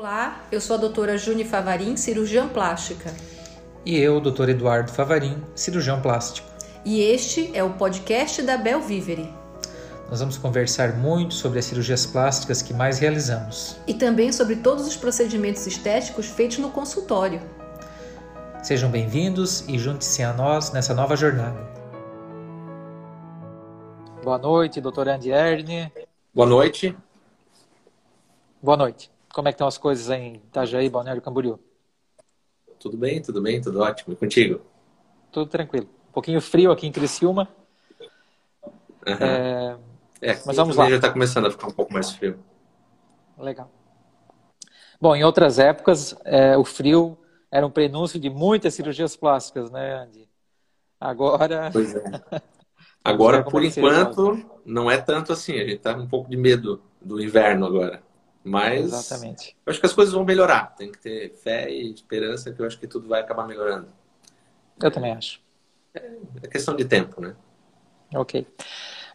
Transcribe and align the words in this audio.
Olá, 0.00 0.46
eu 0.50 0.62
sou 0.62 0.76
a 0.76 0.78
doutora 0.78 1.18
Juni 1.18 1.44
Favarin, 1.44 1.94
cirurgiã 1.94 2.48
plástica. 2.48 3.12
E 3.84 3.98
eu, 3.98 4.18
doutor 4.18 4.48
Eduardo 4.48 4.90
Favarin, 4.90 5.44
cirurgião 5.54 6.00
plástico. 6.00 6.48
E 6.86 7.02
este 7.02 7.50
é 7.52 7.62
o 7.62 7.74
podcast 7.74 8.40
da 8.40 8.56
Bel 8.56 8.80
Vivere. 8.80 9.30
Nós 10.08 10.20
vamos 10.20 10.38
conversar 10.38 10.96
muito 10.96 11.34
sobre 11.34 11.58
as 11.58 11.66
cirurgias 11.66 12.06
plásticas 12.06 12.62
que 12.62 12.72
mais 12.72 12.98
realizamos. 12.98 13.76
E 13.86 13.92
também 13.92 14.32
sobre 14.32 14.56
todos 14.56 14.86
os 14.86 14.96
procedimentos 14.96 15.66
estéticos 15.66 16.28
feitos 16.28 16.56
no 16.56 16.70
consultório. 16.70 17.42
Sejam 18.62 18.90
bem-vindos 18.90 19.68
e 19.68 19.78
junte-se 19.78 20.22
a 20.22 20.32
nós 20.32 20.72
nessa 20.72 20.94
nova 20.94 21.14
jornada. 21.14 21.60
Boa 24.24 24.38
noite, 24.38 24.80
doutora 24.80 25.16
Andierne. 25.16 25.92
Boa 26.32 26.48
noite. 26.48 26.96
Boa 28.62 28.78
noite. 28.78 29.10
Como 29.32 29.48
é 29.48 29.52
que 29.52 29.54
estão 29.54 29.68
as 29.68 29.78
coisas 29.78 30.10
em 30.10 30.36
Itajaí, 30.36 30.88
Balneário 30.88 31.22
Camboriú? 31.22 31.58
Tudo 32.78 32.96
bem, 32.96 33.20
tudo 33.22 33.40
bem, 33.40 33.60
tudo 33.60 33.80
ótimo. 33.80 34.12
E 34.12 34.16
contigo? 34.16 34.60
Tudo 35.30 35.48
tranquilo. 35.48 35.88
Um 36.08 36.12
pouquinho 36.12 36.40
frio 36.40 36.72
aqui 36.72 36.86
em 36.86 36.92
Criciúma. 36.92 37.48
Uhum. 39.06 39.14
É... 39.20 39.78
é, 40.20 40.42
mas 40.44 40.56
vamos 40.56 40.76
lá. 40.76 40.88
Já 40.88 40.96
está 40.96 41.10
começando 41.10 41.46
a 41.46 41.50
ficar 41.50 41.68
um 41.68 41.72
pouco 41.72 41.92
mais 41.92 42.10
frio. 42.10 42.38
Legal. 43.38 43.70
Bom, 45.00 45.14
em 45.14 45.24
outras 45.24 45.58
épocas, 45.58 46.14
é, 46.24 46.56
o 46.56 46.64
frio 46.64 47.16
era 47.50 47.66
um 47.66 47.70
prenúncio 47.70 48.18
de 48.18 48.28
muitas 48.28 48.74
cirurgias 48.74 49.16
plásticas, 49.16 49.70
né, 49.70 50.02
Andy? 50.02 50.28
Agora. 51.00 51.70
Pois 51.72 51.94
é. 51.94 52.02
Agora, 53.02 53.42
por 53.42 53.64
enquanto, 53.64 54.44
não 54.64 54.90
é 54.90 54.98
tanto 54.98 55.32
assim. 55.32 55.54
A 55.54 55.60
gente 55.64 55.76
está 55.76 55.94
um 55.94 56.06
pouco 56.06 56.28
de 56.28 56.36
medo 56.36 56.82
do 57.00 57.18
inverno 57.18 57.64
agora. 57.64 58.02
Mas 58.42 58.86
Exatamente. 58.86 59.56
eu 59.66 59.70
acho 59.70 59.80
que 59.80 59.86
as 59.86 59.92
coisas 59.92 60.14
vão 60.14 60.24
melhorar. 60.24 60.74
Tem 60.74 60.90
que 60.90 60.98
ter 60.98 61.30
fé 61.34 61.70
e 61.70 61.92
esperança 61.92 62.52
que 62.52 62.60
eu 62.60 62.66
acho 62.66 62.78
que 62.78 62.86
tudo 62.86 63.06
vai 63.06 63.20
acabar 63.20 63.46
melhorando. 63.46 63.88
Eu 64.82 64.90
também 64.90 65.12
acho. 65.12 65.40
É, 65.94 66.12
é 66.42 66.48
questão 66.48 66.74
de 66.74 66.84
tempo, 66.84 67.20
né? 67.20 67.36
Ok. 68.14 68.46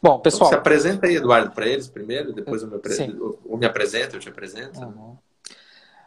Bom, 0.01 0.19
pessoal. 0.19 0.49
Então, 0.49 0.57
se 0.57 0.61
apresenta 0.61 1.07
aí, 1.07 1.15
Eduardo, 1.15 1.51
para 1.51 1.67
eles 1.67 1.87
primeiro, 1.87 2.31
depois 2.31 2.61
eu 2.61 2.67
me, 2.67 2.75
apresento, 2.75 3.39
eu 3.43 3.57
me 3.57 3.65
apresento, 3.65 4.15
eu 4.15 4.19
te 4.19 4.29
apresento. 4.29 4.79
Uhum. 4.79 5.17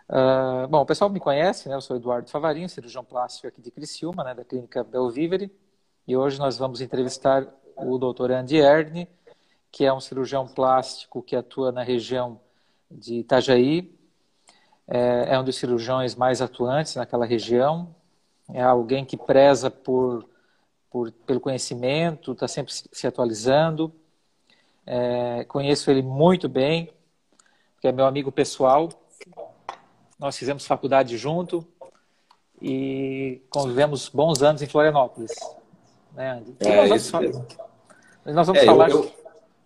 Uh, 0.09 0.69
bom, 0.69 0.81
o 0.81 0.87
pessoal 0.87 1.11
me 1.11 1.19
conhece, 1.19 1.69
né? 1.69 1.75
Eu 1.75 1.81
sou 1.81 1.97
Eduardo 1.97 2.31
Favarinho, 2.31 2.69
cirurgião 2.69 3.05
plástico 3.05 3.49
aqui 3.49 3.61
de 3.61 3.71
Criciúma, 3.71 4.23
né? 4.23 4.35
Da 4.35 4.45
clínica 4.45 4.85
Belvivere. 4.85 5.51
E 6.07 6.17
hoje 6.17 6.39
nós 6.39 6.57
vamos 6.57 6.81
entrevistar 6.81 7.47
o 7.77 7.99
Dr. 7.99 8.31
Andy 8.33 8.59
Erne, 8.59 9.09
que 9.71 9.85
é 9.85 9.93
um 9.93 10.01
cirurgião 10.01 10.47
plástico 10.47 11.23
que 11.23 11.37
atua 11.37 11.71
na 11.73 11.83
região 11.83 12.41
de 12.91 13.17
Itajaí. 13.17 13.93
É, 14.87 15.35
é 15.35 15.39
um 15.39 15.45
dos 15.45 15.57
cirurgiões 15.57 16.15
mais 16.15 16.41
atuantes 16.41 16.97
naquela 16.97 17.27
região. 17.27 17.95
É 18.53 18.63
alguém 18.63 19.05
que 19.05 19.17
preza 19.17 19.71
por, 19.71 20.29
por 20.91 21.13
pelo 21.13 21.41
conhecimento, 21.41 22.33
está 22.33 22.49
sempre 22.49 22.73
se 22.73 23.07
atualizando. 23.07 23.93
É, 24.87 25.45
conheço 25.45 25.91
ele 25.91 26.01
muito 26.01 26.49
bem, 26.49 26.91
porque 27.75 27.89
é 27.89 27.93
meu 27.93 28.07
amigo 28.07 28.33
pessoal. 28.33 28.89
Nós 30.19 30.37
fizemos 30.37 30.67
faculdade 30.67 31.17
junto 31.19 31.67
e 32.61 33.43
convivemos 33.51 34.09
bons 34.09 34.43
anos 34.43 34.63
em 34.63 34.67
Florianópolis. 34.67 35.33
Né, 36.15 36.31
Andy? 36.31 36.57
É, 36.61 36.77
nós 36.77 36.89
vamos, 36.89 37.11
falar, 37.11 37.29
nós 38.25 38.47
vamos 38.47 38.63
é, 38.63 38.65
falar 38.65 38.91
eu, 38.91 39.05
eu 39.05 39.18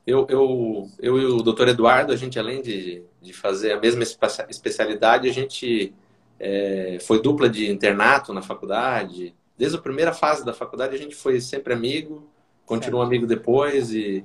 eu, 0.06 0.26
eu, 0.28 0.90
eu 0.98 1.18
e 1.18 1.24
o 1.26 1.42
doutor 1.42 1.68
Eduardo, 1.68 2.12
a 2.12 2.16
gente, 2.16 2.38
além 2.38 2.60
de, 2.60 3.04
de 3.20 3.32
fazer 3.32 3.72
a 3.72 3.80
mesma 3.80 4.02
especialidade, 4.02 5.28
a 5.28 5.32
gente 5.32 5.94
é, 6.40 6.98
foi 7.00 7.22
dupla 7.22 7.48
de 7.48 7.70
internato 7.70 8.32
na 8.32 8.42
faculdade. 8.42 9.34
Desde 9.56 9.76
a 9.76 9.80
primeira 9.80 10.12
fase 10.12 10.44
da 10.44 10.52
faculdade, 10.52 10.94
a 10.94 10.98
gente 10.98 11.14
foi 11.14 11.40
sempre 11.40 11.72
amigo, 11.72 12.28
continua 12.66 13.04
amigo 13.04 13.26
depois 13.26 13.92
e 13.94 14.24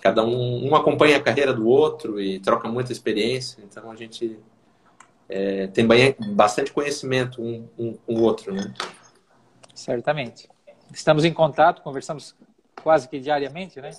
cada 0.00 0.24
um, 0.24 0.70
um 0.70 0.74
acompanha 0.74 1.18
a 1.18 1.22
carreira 1.22 1.52
do 1.52 1.66
outro 1.66 2.18
e 2.18 2.40
troca 2.40 2.66
muita 2.68 2.90
experiência. 2.90 3.62
Então, 3.62 3.90
a 3.90 3.94
gente 3.94 4.38
é, 5.28 5.66
tem 5.66 5.86
bastante 6.34 6.72
conhecimento 6.72 7.42
um, 7.42 7.68
um 7.78 7.92
com 7.94 8.14
o 8.14 8.22
outro, 8.22 8.52
né? 8.52 8.72
Certamente. 9.74 10.48
Estamos 10.90 11.24
em 11.24 11.32
contato, 11.32 11.82
conversamos 11.82 12.34
quase 12.82 13.08
que 13.08 13.20
diariamente, 13.20 13.80
né? 13.80 13.90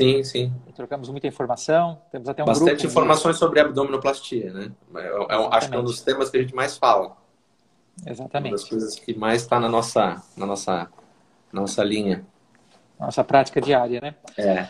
Sim, 0.00 0.24
sim. 0.24 0.52
Trocamos 0.74 1.08
muita 1.08 1.26
informação, 1.26 2.00
temos 2.10 2.28
até 2.28 2.42
um 2.42 2.46
Bastante 2.46 2.70
grupo 2.70 2.86
informações 2.86 3.36
sobre 3.36 3.60
abdominoplastia, 3.60 4.52
né? 4.52 4.72
Eu, 4.94 5.28
eu 5.28 5.52
acho 5.52 5.68
que 5.68 5.76
é 5.76 5.78
um 5.78 5.84
dos 5.84 6.00
temas 6.00 6.30
que 6.30 6.38
a 6.38 6.40
gente 6.40 6.54
mais 6.54 6.76
fala. 6.76 7.16
Exatamente. 8.06 8.52
Uma 8.52 8.58
das 8.58 8.68
coisas 8.68 8.98
que 8.98 9.14
mais 9.14 9.42
está 9.42 9.60
na 9.60 9.68
nossa, 9.68 10.22
na 10.36 10.46
nossa, 10.46 10.90
nossa 11.52 11.84
linha. 11.84 12.24
Nossa 12.98 13.22
prática 13.22 13.60
diária, 13.60 14.00
né? 14.00 14.14
É. 14.36 14.68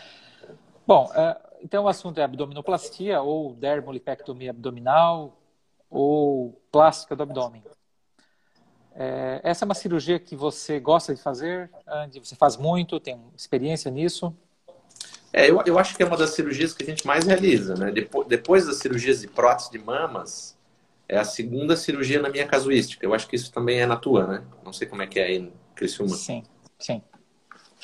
Bom, 0.85 1.09
é, 1.15 1.37
então 1.63 1.85
o 1.85 1.87
assunto 1.87 2.19
é 2.19 2.23
abdominoplastia 2.23 3.21
ou 3.21 3.53
dermolipectomia 3.53 4.51
abdominal 4.51 5.39
ou 5.89 6.61
plástica 6.71 7.15
do 7.15 7.23
abdômen. 7.23 7.63
É, 8.95 9.41
essa 9.43 9.63
é 9.63 9.65
uma 9.65 9.73
cirurgia 9.73 10.19
que 10.19 10.35
você 10.35 10.79
gosta 10.79 11.15
de 11.15 11.21
fazer, 11.21 11.71
Andy? 11.87 12.19
Você 12.19 12.35
faz 12.35 12.57
muito, 12.57 12.99
tem 12.99 13.19
experiência 13.35 13.89
nisso? 13.89 14.35
É, 15.33 15.49
eu, 15.49 15.59
eu 15.65 15.79
acho 15.79 15.97
que 15.97 16.03
é 16.03 16.05
uma 16.05 16.15
das 16.15 16.29
cirurgias 16.29 16.73
que 16.73 16.83
a 16.83 16.85
gente 16.85 17.07
mais 17.07 17.25
realiza, 17.25 17.73
né? 17.73 17.91
Depois, 17.91 18.27
depois 18.27 18.67
das 18.67 18.77
cirurgias 18.77 19.21
de 19.21 19.27
prótese 19.27 19.71
de 19.71 19.79
mamas, 19.79 20.55
é 21.09 21.17
a 21.17 21.23
segunda 21.25 21.75
cirurgia 21.75 22.21
na 22.21 22.29
minha 22.29 22.45
casuística. 22.45 23.03
Eu 23.03 23.15
acho 23.15 23.27
que 23.27 23.35
isso 23.35 23.51
também 23.51 23.81
é 23.81 23.85
na 23.87 23.95
tua, 23.95 24.27
né? 24.27 24.43
Não 24.63 24.71
sei 24.71 24.87
como 24.87 25.01
é 25.01 25.07
que 25.07 25.19
é 25.19 25.23
aí 25.23 25.51
Criciúma. 25.75 26.15
Sim, 26.15 26.43
sim. 26.79 27.01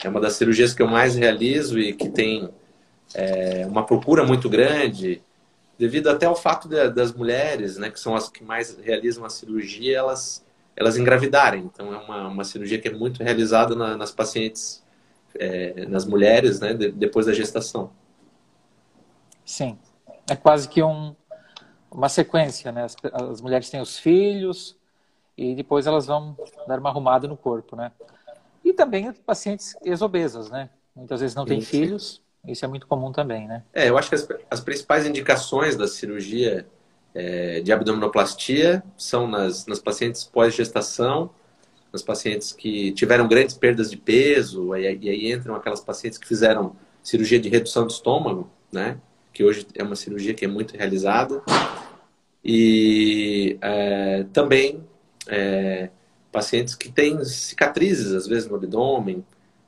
É 0.03 0.07
uma 0.07 0.21
das 0.21 0.33
cirurgias 0.33 0.73
que 0.73 0.81
eu 0.81 0.87
mais 0.87 1.15
realizo 1.15 1.79
e 1.79 1.91
que 1.91 2.09
tem 2.09 2.49
é, 3.13 3.65
uma 3.65 3.83
procura 3.83 4.23
muito 4.23 4.47
grande, 4.47 5.21
devido 5.77 6.07
até 6.07 6.25
ao 6.25 6.35
fato 6.35 6.69
de, 6.69 6.89
das 6.89 7.11
mulheres, 7.11 7.77
né, 7.77 7.89
que 7.89 7.99
são 7.99 8.15
as 8.15 8.29
que 8.29 8.43
mais 8.43 8.77
realizam 8.77 9.25
a 9.25 9.29
cirurgia, 9.29 9.97
elas, 9.97 10.45
elas 10.75 10.97
engravidarem. 10.97 11.63
Então, 11.63 11.93
é 11.93 11.97
uma, 11.97 12.27
uma 12.27 12.43
cirurgia 12.43 12.79
que 12.79 12.87
é 12.87 12.91
muito 12.91 13.23
realizada 13.23 13.75
na, 13.75 13.97
nas 13.97 14.11
pacientes 14.11 14.83
é, 15.35 15.85
nas 15.85 16.05
mulheres, 16.05 16.59
né, 16.59 16.73
depois 16.73 17.25
da 17.25 17.33
gestação. 17.33 17.91
Sim, 19.45 19.77
é 20.29 20.35
quase 20.35 20.67
que 20.67 20.81
um, 20.83 21.15
uma 21.91 22.09
sequência, 22.09 22.71
né? 22.71 22.83
As, 22.83 22.95
as, 23.13 23.41
mulheres 23.41 23.69
têm 23.69 23.81
os 23.81 23.97
filhos 23.97 24.77
e 25.37 25.55
depois 25.55 25.87
elas 25.87 26.05
vão 26.05 26.37
dar 26.67 26.79
uma 26.79 26.89
arrumada 26.89 27.27
no 27.27 27.35
corpo, 27.35 27.75
né? 27.75 27.91
E 28.63 28.73
também 28.73 29.11
pacientes 29.11 29.75
exobesas, 29.83 30.49
né? 30.49 30.69
Muitas 30.95 31.21
vezes 31.21 31.35
não 31.35 31.45
têm 31.45 31.61
filhos, 31.61 32.21
isso 32.47 32.63
é 32.63 32.67
muito 32.67 32.85
comum 32.85 33.11
também, 33.11 33.47
né? 33.47 33.63
É, 33.73 33.89
eu 33.89 33.97
acho 33.97 34.09
que 34.09 34.15
as, 34.15 34.27
as 34.49 34.59
principais 34.59 35.05
indicações 35.05 35.75
da 35.75 35.87
cirurgia 35.87 36.67
é, 37.13 37.61
de 37.61 37.71
abdominoplastia 37.71 38.83
são 38.97 39.27
nas, 39.27 39.65
nas 39.65 39.79
pacientes 39.79 40.23
pós-gestação 40.23 41.31
nas 41.91 42.01
pacientes 42.01 42.51
que 42.51 42.91
tiveram 42.91 43.27
grandes 43.27 43.55
perdas 43.55 43.89
de 43.89 43.97
peso, 43.97 44.75
e 44.75 44.87
aí, 44.87 44.99
e 45.01 45.09
aí 45.09 45.31
entram 45.31 45.55
aquelas 45.55 45.81
pacientes 45.81 46.17
que 46.17 46.27
fizeram 46.27 46.75
cirurgia 47.01 47.39
de 47.39 47.49
redução 47.49 47.85
do 47.85 47.91
estômago, 47.91 48.49
né? 48.71 48.99
Que 49.33 49.43
hoje 49.43 49.65
é 49.75 49.83
uma 49.83 49.95
cirurgia 49.95 50.33
que 50.33 50.45
é 50.45 50.47
muito 50.47 50.75
realizada. 50.75 51.41
E 52.43 53.57
é, 53.61 54.25
também 54.31 54.83
é, 55.27 55.89
pacientes 56.31 56.75
que 56.75 56.91
têm 56.91 57.23
cicatrizes, 57.23 58.13
às 58.13 58.27
vezes, 58.27 58.47
no 58.47 58.55
abdômen, 58.55 59.25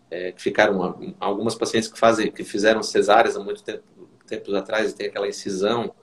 é, 0.09 0.31
que 0.31 0.41
ficaram 0.41 1.13
algumas 1.19 1.55
pacientes 1.55 1.89
que 1.89 1.97
fazem 1.97 2.31
que 2.31 2.43
fizeram 2.43 2.83
cesáreas 2.83 3.37
há 3.37 3.39
muito 3.39 3.63
tempo 3.63 3.83
tempos 4.31 4.53
atrás 4.53 4.91
e 4.91 4.95
tem 4.95 5.07
aquela 5.07 5.27
incisão 5.27 5.93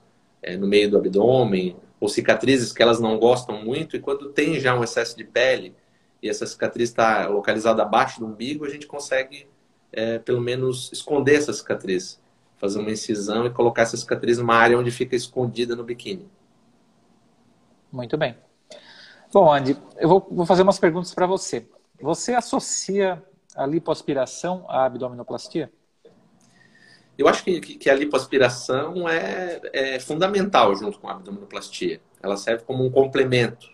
é, 0.41 0.55
no 0.55 0.67
meio 0.67 0.89
do 0.89 0.97
abdômen 0.97 1.75
ou 1.99 2.07
cicatrizes 2.07 2.71
que 2.71 2.81
elas 2.81 2.99
não 2.99 3.17
gostam 3.17 3.63
muito 3.63 3.95
e 3.95 3.99
quando 3.99 4.29
tem 4.29 4.59
já 4.59 4.77
um 4.77 4.83
excesso 4.83 5.17
de 5.17 5.23
pele 5.23 5.75
e 6.21 6.29
essa 6.29 6.45
cicatriz 6.45 6.89
está 6.89 7.27
localizada 7.27 7.81
abaixo 7.81 8.19
do 8.19 8.25
umbigo, 8.25 8.65
a 8.65 8.69
gente 8.69 8.85
consegue, 8.85 9.47
é, 9.91 10.19
pelo 10.19 10.41
menos, 10.41 10.91
esconder 10.91 11.35
essa 11.35 11.53
cicatriz. 11.53 12.19
Fazer 12.57 12.79
uma 12.79 12.91
incisão 12.91 13.45
e 13.45 13.49
colocar 13.49 13.83
essa 13.83 13.95
cicatriz 13.95 14.37
numa 14.37 14.55
área 14.55 14.77
onde 14.77 14.91
fica 14.91 15.15
escondida 15.15 15.77
no 15.77 15.83
biquíni. 15.83 16.27
Muito 17.89 18.17
bem. 18.17 18.35
Bom, 19.31 19.53
Andy, 19.53 19.77
eu 19.97 20.09
vou, 20.09 20.27
vou 20.29 20.45
fazer 20.45 20.63
umas 20.63 20.77
perguntas 20.77 21.13
para 21.13 21.25
você. 21.25 21.65
Você 22.01 22.33
associa 22.33 23.23
a 23.55 23.65
lipoaspiração 23.65 24.65
à 24.67 24.85
abdominoplastia? 24.85 25.71
Eu 27.17 27.27
acho 27.27 27.43
que, 27.43 27.59
que 27.61 27.89
a 27.89 27.95
lipoaspiração 27.95 29.07
é, 29.07 29.61
é 29.71 29.99
fundamental 29.99 30.75
junto 30.75 30.99
com 30.99 31.07
a 31.07 31.13
abdominoplastia. 31.13 32.01
Ela 32.21 32.35
serve 32.35 32.63
como 32.65 32.85
um 32.85 32.91
complemento 32.91 33.69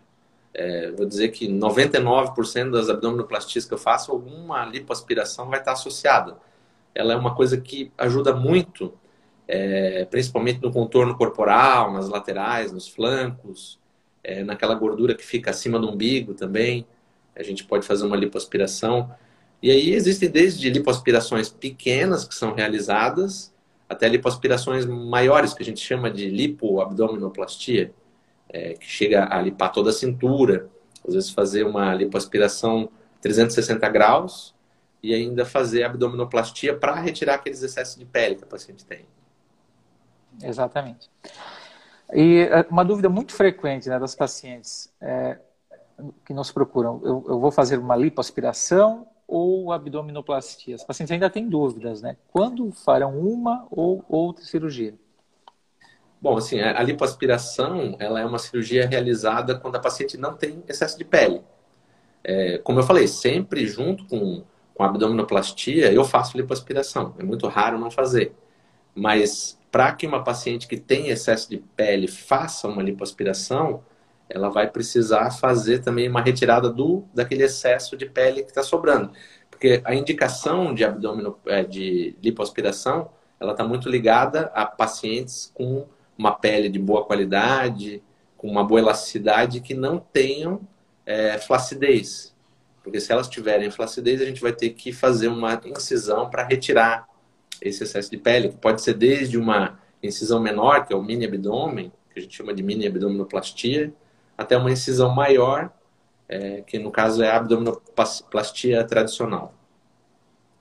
é, 0.56 0.92
vou 0.92 1.06
dizer 1.06 1.30
que 1.30 1.48
99% 1.48 2.72
das 2.72 2.90
abdominoplastias 2.90 3.66
que 3.66 3.74
eu 3.74 3.78
faço, 3.78 4.12
alguma 4.12 4.66
lipoaspiração 4.66 5.50
vai 5.50 5.60
estar 5.60 5.74
associada. 5.74 6.38
Ela 6.94 7.13
é 7.13 7.16
uma 7.16 7.36
coisa 7.36 7.60
que 7.60 7.92
ajuda 7.98 8.34
muito 8.34 8.94
é, 9.48 10.06
principalmente 10.06 10.62
no 10.62 10.72
contorno 10.72 11.16
corporal, 11.16 11.94
nas 11.94 12.10
laterais, 12.10 12.72
nos 12.72 12.88
flancos, 12.88 13.80
é, 14.24 14.44
naquela 14.44 14.74
gordura 14.75 15.13
que 15.13 15.25
fica 15.25 15.52
acima 15.52 15.80
do 15.80 15.90
umbigo 15.90 16.34
também. 16.34 16.86
A 17.36 17.44
gente 17.44 17.63
pode 17.63 17.86
fazer 17.86 18.06
uma 18.06 18.16
lipoaspiração. 18.16 19.12
E 19.62 19.69
aí 19.72 19.94
existem 19.94 20.30
desde 20.30 20.69
lipoaspirações 20.69 21.50
pequenas 21.50 22.25
que 22.25 22.34
são 22.34 22.54
realizadas 22.54 23.54
até 23.88 24.07
lipoaspirações 24.07 24.86
maiores, 24.86 25.54
que 25.54 25.62
a 25.62 25.66
gente 25.66 25.80
chama 25.80 26.10
de 26.10 26.28
lipoabdominoplastia, 26.28 27.94
é, 28.50 28.74
que 28.74 28.86
chega 28.86 29.27
a 29.30 29.42
limpar 29.42 29.69
toda 29.69 29.89
a 29.89 29.94
cintura, 29.94 30.69
às 31.07 31.13
vezes 31.13 31.30
fazer 31.30 31.63
uma 31.63 31.94
lipoaspiração 31.94 32.89
360 33.21 33.88
graus 33.89 34.56
e 35.01 35.13
ainda 35.13 35.45
fazer 35.45 35.83
abdominoplastia 35.83 36.75
para 36.75 36.95
retirar 36.95 37.36
aqueles 37.36 37.62
excessos 37.62 37.95
de 37.95 38.06
pele 38.06 38.36
que 38.36 38.44
a 38.44 38.47
paciente 38.47 38.86
tem. 38.86 39.06
Exatamente. 40.42 41.09
E 42.13 42.47
é, 42.51 42.65
uma 42.69 42.83
dúvida 42.83 43.09
muito 43.09 43.33
frequente 43.33 43.89
né, 43.89 44.00
das 44.00 44.15
pacientes 44.15 44.92
é, 45.01 45.39
que 46.25 46.33
nos 46.33 46.51
procuram, 46.51 47.01
eu, 47.03 47.25
eu, 47.27 47.39
vou 47.39 47.51
fazer 47.51 47.80
uma 47.80 47.95
lipoaspiração 47.95 49.07
ou 49.27 49.71
abdominoplastia? 49.71 50.75
As 50.75 50.83
pacientes 50.83 51.12
ainda 51.12 51.30
têm 51.30 51.47
dúvidas, 51.47 52.01
né? 52.01 52.18
Quando 52.31 52.71
farão 52.71 53.19
uma 53.19 53.65
ou 53.71 54.03
outra 54.07 54.44
cirurgia? 54.44 54.94
Bom, 56.25 56.38
assim, 56.38 56.60
a 56.60 56.81
lipoaspiração, 56.81 57.98
ela 58.00 58.19
é 58.19 58.25
uma 58.25 58.39
cirurgia 58.39 58.88
realizada 58.88 59.54
quando 59.60 59.75
a 59.75 59.80
paciente 59.80 60.18
não 60.18 60.33
tem 60.33 60.63
excesso 60.68 60.98
de 60.98 61.06
pele. 61.06 61.44
É, 62.24 62.57
como 62.63 62.80
eu 62.80 62.83
falei, 62.83 63.07
sempre 63.07 63.68
junto 63.68 64.07
com, 64.07 64.44
com 64.74 64.83
a 64.83 64.88
abdominoplastia, 64.88 65.94
eu 65.94 66.04
faço 66.04 66.36
lipoaspiração. 66.36 67.13
É 67.19 67.24
muito 67.24 67.48
raro 67.48 67.77
não 67.77 67.92
fazer. 67.92 68.33
Mas 68.95 69.60
para 69.72 69.92
que 69.92 70.07
uma 70.07 70.24
paciente 70.24 70.68
que 70.68 70.77
tem 70.77 71.10
excesso 71.10 71.48
de 71.48 71.57
pele 71.57 72.07
faça 72.07 72.68
uma 72.68 72.81
lipoaspiração, 72.81 73.83
ela 74.28 74.50
vai 74.50 74.68
precisar 74.68 75.30
fazer 75.30 75.83
também 75.83 76.10
uma 76.10 76.24
retirada 76.24 76.71
do 76.71 77.04
daquele 77.13 77.44
excesso 77.44 77.95
de 77.95 78.07
pele 78.07 78.42
que 78.42 78.50
está 78.50 78.63
sobrando. 78.63 79.12
Porque 79.51 79.80
a 79.86 79.94
indicação 79.94 80.74
de 80.74 80.83
abdômeno, 80.83 81.38
é, 81.45 81.63
de 81.63 82.16
lipoaspiração, 82.19 83.12
ela 83.39 83.51
está 83.51 83.63
muito 83.63 83.88
ligada 83.88 84.51
a 84.56 84.66
pacientes 84.66 85.51
com 85.54 85.86
uma 86.17 86.31
pele 86.31 86.69
de 86.69 86.79
boa 86.79 87.06
qualidade, 87.06 88.01
com 88.38 88.47
uma 88.50 88.63
boa 88.63 88.79
elasticidade, 88.79 89.62
que 89.62 89.73
não 89.73 90.00
tenham 90.00 90.62
é, 91.06 91.38
flacidez. 91.38 92.35
Porque 92.83 93.00
se 93.00 93.12
elas 93.12 93.27
tiverem 93.27 93.71
flacidez, 93.71 94.21
a 94.21 94.25
gente 94.25 94.41
vai 94.41 94.53
ter 94.53 94.69
que 94.71 94.94
fazer 94.94 95.27
uma 95.27 95.59
incisão 95.65 96.29
para 96.29 96.44
retirar 96.44 97.07
esse 97.62 97.83
excesso 97.83 98.12
de 98.12 98.17
pele, 98.17 98.50
que 98.50 98.57
pode 98.57 98.81
ser 98.81 98.94
desde 98.94 99.38
uma 99.38 99.79
incisão 100.03 100.39
menor, 100.39 100.85
que 100.85 100.94
é 100.94 100.95
o 100.95 101.01
mini 101.01 101.25
abdômen, 101.25 101.91
que 102.13 102.19
a 102.19 102.21
gente 102.21 102.35
chama 102.35 102.53
de 102.53 102.61
mini 102.61 102.88
abdominoplastia, 102.88 103.94
até 104.38 104.57
uma 104.57 104.71
incisão 104.71 105.13
maior, 105.13 105.71
é, 106.27 106.61
que 106.61 106.77
no 106.77 106.91
caso 106.91 107.23
é 107.23 107.29
a 107.29 107.38
abdominoplastia 107.38 108.83
tradicional. 108.83 109.53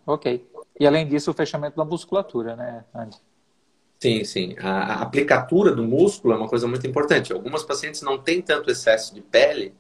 Ok. 0.06 0.46
E 0.78 0.86
além 0.86 1.06
disso, 1.06 1.30
o 1.30 1.34
fechamento 1.34 1.76
da 1.76 1.84
musculatura, 1.84 2.56
né, 2.56 2.84
Andy? 2.94 3.16
Sim, 4.04 4.22
sim. 4.22 4.54
A, 4.58 4.96
a 4.96 5.00
aplicatura 5.00 5.74
do 5.74 5.82
músculo 5.82 6.34
é 6.34 6.36
uma 6.36 6.46
coisa 6.46 6.68
muito 6.68 6.86
importante. 6.86 7.32
Algumas 7.32 7.62
pacientes 7.62 8.02
não 8.02 8.18
têm 8.18 8.42
tanto 8.42 8.70
excesso 8.70 9.14
de 9.14 9.22
pele, 9.22 9.72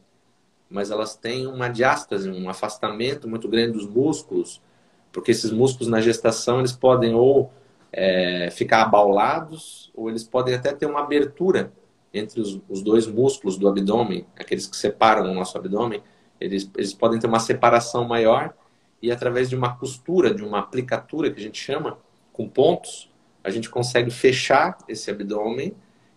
mas 0.70 0.90
elas 0.90 1.14
têm 1.14 1.46
uma 1.46 1.68
diástase, 1.68 2.30
um 2.30 2.48
afastamento 2.48 3.28
muito 3.28 3.46
grande 3.50 3.72
dos 3.72 3.86
músculos, 3.86 4.62
porque 5.12 5.30
esses 5.30 5.50
músculos 5.52 5.88
na 5.88 6.00
gestação 6.00 6.60
eles 6.60 6.72
podem 6.72 7.14
ou 7.14 7.52
é, 7.92 8.48
ficar 8.50 8.80
abaulados 8.84 9.92
ou 9.94 10.08
eles 10.08 10.24
podem 10.24 10.54
até 10.54 10.72
ter 10.72 10.86
uma 10.86 11.00
abertura 11.00 11.70
entre 12.14 12.40
os, 12.40 12.58
os, 12.66 12.80
dois 12.80 13.06
músculos 13.06 13.58
do 13.58 13.68
abdômen, 13.68 14.26
aqueles 14.38 14.66
que 14.66 14.76
separam 14.78 15.30
o 15.30 15.34
nosso 15.34 15.58
abdômen, 15.58 16.02
eles, 16.40 16.70
eles 16.78 16.94
podem 16.94 17.18
ter 17.18 17.26
uma 17.26 17.40
separação 17.40 18.08
maior 18.08 18.54
e 19.02 19.10
através 19.10 19.50
de 19.50 19.54
uma 19.54 19.76
costura, 19.76 20.32
de 20.32 20.42
uma 20.42 20.60
aplicatura 20.60 21.30
que 21.30 21.38
a 21.38 21.42
gente 21.42 21.60
chama, 21.60 21.98
com 22.32 22.48
pontos, 22.48 23.12
a 23.44 23.50
gente 23.50 23.68
consegue 23.68 24.10
fechar 24.10 24.78
esse 24.88 25.10
abdômen 25.10 25.74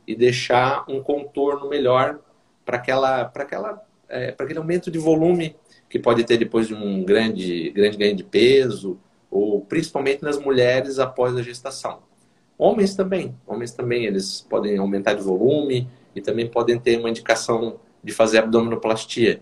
e 0.07 0.15
deixar 0.15 0.85
um 0.87 1.03
contorno 1.03 1.67
melhor 1.67 2.19
para 2.65 2.77
aquela, 2.77 3.25
para 3.25 3.43
aquela, 3.43 3.85
é, 4.07 4.31
para 4.31 4.45
aquele 4.45 4.59
aumento 4.59 4.89
de 4.89 4.97
volume 4.97 5.55
que 5.89 5.99
pode 5.99 6.23
ter 6.23 6.37
depois 6.37 6.67
de 6.67 6.73
um 6.73 7.03
grande, 7.03 7.69
grande 7.71 7.97
ganho 7.97 8.15
de 8.15 8.23
peso, 8.23 8.97
ou 9.29 9.61
principalmente 9.61 10.23
nas 10.23 10.37
mulheres 10.37 10.99
após 10.99 11.35
a 11.35 11.41
gestação. 11.41 11.99
Homens 12.57 12.95
também, 12.95 13.35
homens 13.45 13.73
também, 13.73 14.05
eles 14.05 14.41
podem 14.49 14.77
aumentar 14.77 15.13
de 15.13 15.21
volume 15.21 15.87
e 16.15 16.21
também 16.21 16.47
podem 16.47 16.79
ter 16.79 16.97
uma 16.97 17.09
indicação 17.09 17.79
de 18.03 18.13
fazer 18.13 18.39
abdominoplastia. 18.39 19.41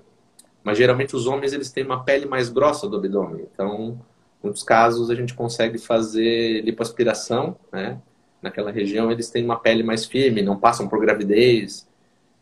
Mas 0.63 0.77
geralmente 0.77 1.15
os 1.15 1.27
homens 1.27 1.53
eles 1.53 1.71
têm 1.71 1.85
uma 1.85 2.03
pele 2.03 2.25
mais 2.25 2.49
grossa 2.49 2.87
do 2.89 2.97
abdômen, 2.97 3.47
então 3.53 3.99
muitos 4.45 4.61
casos 4.61 5.09
a 5.09 5.15
gente 5.15 5.33
consegue 5.33 5.79
fazer 5.79 6.61
lipoaspiração, 6.61 7.57
né? 7.71 7.99
Naquela 8.41 8.71
região 8.71 9.11
eles 9.11 9.29
têm 9.31 9.43
uma 9.43 9.59
pele 9.59 9.81
mais 9.81 10.05
firme, 10.05 10.43
não 10.43 10.59
passam 10.59 10.87
por 10.87 10.99
gravidez. 11.01 11.89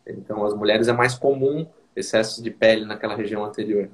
Então 0.05 0.45
as 0.45 0.53
mulheres 0.53 0.89
é 0.89 0.91
mais 0.91 1.15
comum 1.15 1.65
excesso 1.95 2.43
de 2.43 2.51
pele 2.51 2.83
naquela 2.83 3.15
região 3.15 3.45
anterior. 3.45 3.89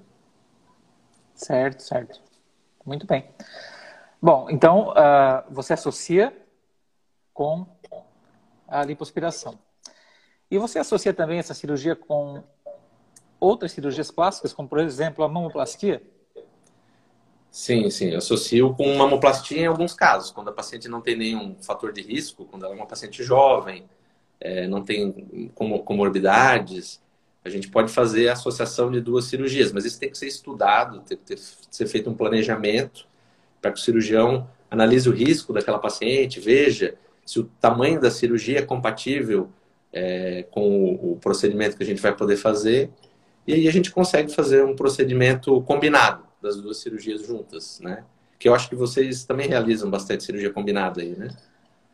Certo, 1.35 1.83
certo. 1.83 2.19
Muito 2.83 3.05
bem. 3.05 3.29
Bom, 4.19 4.49
então 4.49 4.89
uh, 4.89 5.43
você 5.51 5.73
associa 5.73 6.35
com 7.31 7.67
a 8.67 8.83
lipoaspiração. 8.83 9.59
E 10.49 10.57
você 10.57 10.79
associa 10.79 11.13
também 11.13 11.37
essa 11.37 11.53
cirurgia 11.53 11.95
com 11.95 12.43
outras 13.39 13.71
cirurgias 13.71 14.09
plásticas, 14.09 14.51
como 14.51 14.67
por 14.67 14.79
exemplo 14.79 15.23
a 15.23 15.29
mamoplastia? 15.29 16.01
Sim, 17.51 17.89
sim. 17.89 18.11
Eu 18.11 18.19
associo 18.19 18.73
com 18.75 18.95
mamoplastia 18.95 19.61
em 19.61 19.65
alguns 19.65 19.93
casos, 19.93 20.31
quando 20.31 20.49
a 20.49 20.53
paciente 20.53 20.87
não 20.87 21.01
tem 21.01 21.17
nenhum 21.17 21.55
fator 21.61 21.91
de 21.91 22.01
risco, 22.01 22.45
quando 22.45 22.65
ela 22.65 22.73
é 22.73 22.77
uma 22.77 22.85
paciente 22.85 23.23
jovem, 23.23 23.85
é, 24.39 24.67
não 24.67 24.83
tem 24.83 25.51
comorbidades, 25.55 27.01
a 27.43 27.49
gente 27.49 27.69
pode 27.69 27.91
fazer 27.91 28.29
a 28.29 28.33
associação 28.33 28.91
de 28.91 29.01
duas 29.01 29.25
cirurgias, 29.25 29.71
mas 29.71 29.85
isso 29.85 29.99
tem 29.99 30.09
que 30.09 30.17
ser 30.17 30.27
estudado, 30.27 31.01
tem 31.01 31.17
que 31.17 31.23
ter, 31.23 31.39
ser 31.39 31.87
feito 31.87 32.09
um 32.09 32.13
planejamento 32.13 33.07
para 33.61 33.71
que 33.71 33.79
o 33.79 33.81
cirurgião 33.81 34.47
analise 34.69 35.09
o 35.09 35.11
risco 35.11 35.51
daquela 35.51 35.79
paciente, 35.79 36.39
veja 36.39 36.95
se 37.25 37.39
o 37.39 37.43
tamanho 37.59 37.99
da 37.99 38.11
cirurgia 38.11 38.59
é 38.59 38.61
compatível 38.61 39.49
é, 39.91 40.43
com 40.51 40.61
o, 40.61 41.13
o 41.13 41.17
procedimento 41.17 41.75
que 41.75 41.83
a 41.83 41.85
gente 41.85 42.01
vai 42.01 42.15
poder 42.15 42.37
fazer, 42.37 42.91
e 43.47 43.53
aí 43.53 43.67
a 43.67 43.71
gente 43.71 43.91
consegue 43.91 44.31
fazer 44.31 44.63
um 44.63 44.75
procedimento 44.75 45.61
combinado 45.61 46.28
das 46.41 46.61
duas 46.61 46.77
cirurgias 46.77 47.25
juntas, 47.25 47.79
né? 47.79 48.03
Que 48.37 48.47
eu 48.47 48.55
acho 48.55 48.69
que 48.69 48.75
vocês 48.75 49.25
também 49.25 49.47
realizam 49.47 49.89
bastante 49.89 50.23
cirurgia 50.23 50.51
combinada 50.51 51.01
aí, 51.01 51.15
né? 51.15 51.29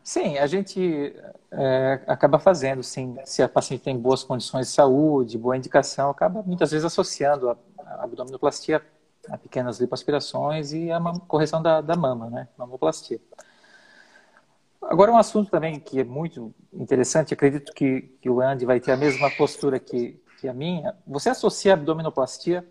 Sim, 0.03 0.37
a 0.37 0.45
gente 0.45 1.15
é, 1.51 2.01
acaba 2.05 2.37
fazendo, 2.37 2.83
sim. 2.83 3.17
Se 3.25 3.41
a 3.41 3.49
paciente 3.49 3.81
tem 3.81 3.97
boas 3.97 4.23
condições 4.23 4.67
de 4.67 4.73
saúde, 4.73 5.37
boa 5.37 5.57
indicação, 5.57 6.11
acaba 6.11 6.43
muitas 6.43 6.69
vezes 6.69 6.85
associando 6.85 7.49
a, 7.49 7.57
a 7.79 8.03
abdominoplastia 8.03 8.81
a 9.29 9.37
pequenas 9.37 9.79
lipoaspirações 9.79 10.71
e 10.71 10.91
a 10.91 11.01
correção 11.27 11.61
da, 11.61 11.81
da 11.81 11.95
mama, 11.95 12.29
né? 12.29 12.47
Mamoplastia. 12.57 13.19
Agora, 14.81 15.11
um 15.11 15.17
assunto 15.17 15.49
também 15.49 15.79
que 15.79 15.99
é 15.99 16.03
muito 16.03 16.53
interessante, 16.71 17.33
acredito 17.33 17.73
que, 17.73 18.01
que 18.21 18.29
o 18.29 18.39
Andy 18.39 18.65
vai 18.65 18.79
ter 18.79 18.91
a 18.91 18.97
mesma 18.97 19.31
postura 19.31 19.79
que, 19.79 20.21
que 20.39 20.47
a 20.47 20.53
minha. 20.53 20.95
Você 21.07 21.29
associa 21.29 21.71
a 21.71 21.73
abdominoplastia 21.73 22.65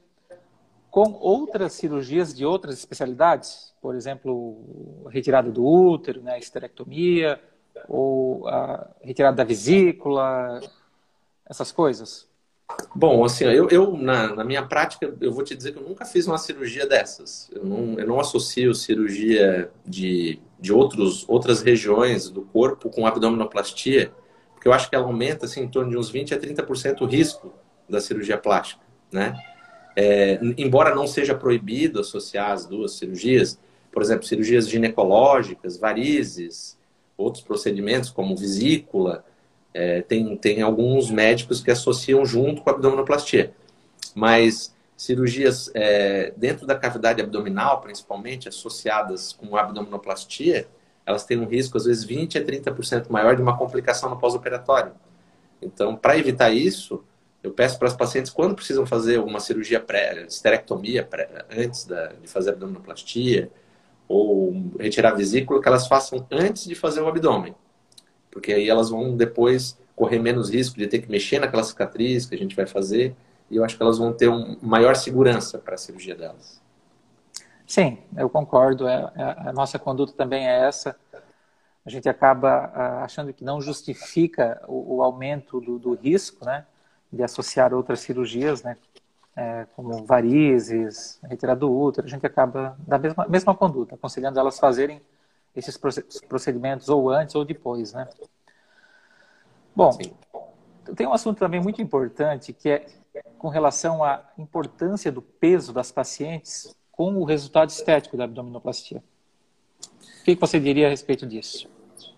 com 0.94 1.18
outras 1.18 1.72
cirurgias 1.72 2.32
de 2.32 2.46
outras 2.46 2.78
especialidades, 2.78 3.74
por 3.82 3.96
exemplo, 3.96 5.08
retirada 5.10 5.50
do 5.50 5.66
útero, 5.66 6.22
né, 6.22 6.38
esterectomia, 6.38 7.40
ou 7.88 8.44
retirada 9.02 9.36
da 9.36 9.42
vesícula, 9.42 10.60
essas 11.50 11.72
coisas? 11.72 12.28
Bom, 12.94 13.24
assim, 13.24 13.42
eu, 13.42 13.68
eu 13.70 13.96
na, 13.96 14.36
na, 14.36 14.44
minha 14.44 14.64
prática, 14.64 15.12
eu 15.20 15.32
vou 15.32 15.42
te 15.42 15.56
dizer 15.56 15.72
que 15.72 15.80
eu 15.80 15.82
nunca 15.82 16.04
fiz 16.04 16.28
uma 16.28 16.38
cirurgia 16.38 16.86
dessas. 16.86 17.50
Eu 17.52 17.64
não, 17.64 17.98
eu 17.98 18.06
não 18.06 18.20
associo 18.20 18.72
cirurgia 18.72 19.72
de, 19.84 20.40
de 20.60 20.72
outros, 20.72 21.28
outras 21.28 21.60
regiões 21.60 22.30
do 22.30 22.42
corpo 22.42 22.88
com 22.88 23.04
abdominoplastia, 23.04 24.12
porque 24.54 24.68
eu 24.68 24.72
acho 24.72 24.88
que 24.88 24.94
ela 24.94 25.06
aumenta 25.06 25.46
assim, 25.46 25.62
em 25.62 25.68
torno 25.68 25.90
de 25.90 25.98
uns 25.98 26.08
20 26.08 26.34
a 26.34 26.38
30% 26.38 27.00
o 27.00 27.04
risco 27.04 27.52
da 27.88 28.00
cirurgia 28.00 28.38
plástica, 28.38 28.84
né? 29.10 29.34
É, 29.96 30.40
embora 30.58 30.94
não 30.94 31.06
seja 31.06 31.34
proibido 31.34 32.00
associar 32.00 32.50
as 32.50 32.66
duas 32.66 32.92
cirurgias, 32.92 33.58
por 33.92 34.02
exemplo, 34.02 34.26
cirurgias 34.26 34.68
ginecológicas, 34.68 35.76
varizes, 35.76 36.76
outros 37.16 37.44
procedimentos 37.44 38.10
como 38.10 38.36
vesícula, 38.36 39.24
é, 39.72 40.02
tem, 40.02 40.36
tem 40.36 40.62
alguns 40.62 41.10
médicos 41.10 41.62
que 41.62 41.70
associam 41.70 42.24
junto 42.24 42.62
com 42.62 42.70
a 42.70 42.72
abdominoplastia. 42.72 43.52
Mas 44.14 44.74
cirurgias 44.96 45.70
é, 45.74 46.32
dentro 46.36 46.66
da 46.66 46.76
cavidade 46.76 47.20
abdominal, 47.20 47.80
principalmente 47.80 48.48
associadas 48.48 49.32
com 49.32 49.56
abdominoplastia, 49.56 50.68
elas 51.06 51.24
têm 51.24 51.38
um 51.38 51.46
risco, 51.46 51.76
às 51.76 51.84
vezes, 51.84 52.06
20% 52.06 52.40
a 52.40 52.72
30% 52.72 53.10
maior 53.10 53.36
de 53.36 53.42
uma 53.42 53.56
complicação 53.56 54.08
no 54.08 54.18
pós-operatório. 54.18 54.92
Então, 55.60 55.94
para 55.96 56.16
evitar 56.16 56.50
isso, 56.50 57.04
eu 57.44 57.52
peço 57.52 57.78
para 57.78 57.88
as 57.88 57.94
pacientes, 57.94 58.32
quando 58.32 58.54
precisam 58.54 58.86
fazer 58.86 59.20
uma 59.20 59.38
cirurgia 59.38 59.78
pré, 59.78 60.24
esterectomia 60.24 61.04
pré, 61.04 61.44
antes 61.50 61.84
da, 61.84 62.06
de 62.06 62.26
fazer 62.26 62.50
abdominoplastia, 62.50 63.50
ou 64.08 64.72
retirar 64.80 65.10
a 65.10 65.14
vesícula, 65.14 65.60
que 65.60 65.68
elas 65.68 65.86
façam 65.86 66.26
antes 66.30 66.64
de 66.64 66.74
fazer 66.74 67.02
o 67.02 67.06
abdômen. 67.06 67.54
Porque 68.30 68.50
aí 68.50 68.68
elas 68.68 68.88
vão 68.88 69.14
depois 69.14 69.78
correr 69.94 70.18
menos 70.18 70.48
risco 70.48 70.78
de 70.78 70.86
ter 70.86 71.00
que 71.00 71.10
mexer 71.10 71.38
naquela 71.38 71.62
cicatriz 71.62 72.24
que 72.24 72.34
a 72.34 72.38
gente 72.38 72.56
vai 72.56 72.66
fazer. 72.66 73.14
E 73.50 73.56
eu 73.56 73.64
acho 73.64 73.76
que 73.76 73.82
elas 73.82 73.98
vão 73.98 74.10
ter 74.10 74.28
um 74.28 74.56
maior 74.62 74.96
segurança 74.96 75.58
para 75.58 75.74
a 75.74 75.78
cirurgia 75.78 76.14
delas. 76.14 76.62
Sim, 77.66 77.98
eu 78.16 78.30
concordo. 78.30 78.88
É, 78.88 79.12
é, 79.14 79.48
a 79.48 79.52
nossa 79.52 79.78
conduta 79.78 80.14
também 80.14 80.48
é 80.48 80.66
essa. 80.66 80.96
A 81.84 81.90
gente 81.90 82.08
acaba 82.08 82.72
ah, 82.74 83.04
achando 83.04 83.34
que 83.34 83.44
não 83.44 83.60
justifica 83.60 84.62
o, 84.66 84.96
o 84.96 85.02
aumento 85.02 85.60
do, 85.60 85.78
do, 85.78 85.94
risco, 85.94 86.42
né, 86.44 86.64
de 87.14 87.22
associar 87.22 87.72
outras 87.72 88.00
cirurgias, 88.00 88.62
né, 88.62 88.76
é, 89.36 89.66
como 89.74 90.04
varizes, 90.04 91.18
retirada 91.24 91.60
do 91.60 91.72
útero. 91.72 92.06
A 92.06 92.10
gente 92.10 92.26
acaba 92.26 92.76
da 92.86 92.98
mesma, 92.98 93.26
mesma 93.28 93.54
conduta, 93.54 93.94
aconselhando 93.94 94.38
elas 94.38 94.58
fazerem 94.58 95.00
esses 95.54 95.78
procedimentos 96.28 96.88
ou 96.88 97.10
antes 97.10 97.34
ou 97.34 97.44
depois, 97.44 97.92
né. 97.92 98.08
Bom, 99.74 99.92
Sim. 99.92 100.12
tem 100.94 101.06
um 101.06 101.12
assunto 101.12 101.38
também 101.38 101.60
muito 101.60 101.82
importante 101.82 102.52
que 102.52 102.68
é 102.68 102.86
com 103.38 103.48
relação 103.48 104.02
à 104.02 104.24
importância 104.38 105.10
do 105.10 105.22
peso 105.22 105.72
das 105.72 105.92
pacientes 105.92 106.74
com 106.90 107.16
o 107.16 107.24
resultado 107.24 107.70
estético 107.70 108.16
da 108.16 108.24
abdominoplastia. 108.24 109.02
O 110.20 110.24
que 110.24 110.34
você 110.34 110.58
diria 110.58 110.86
a 110.86 110.90
respeito 110.90 111.26
disso? 111.26 111.68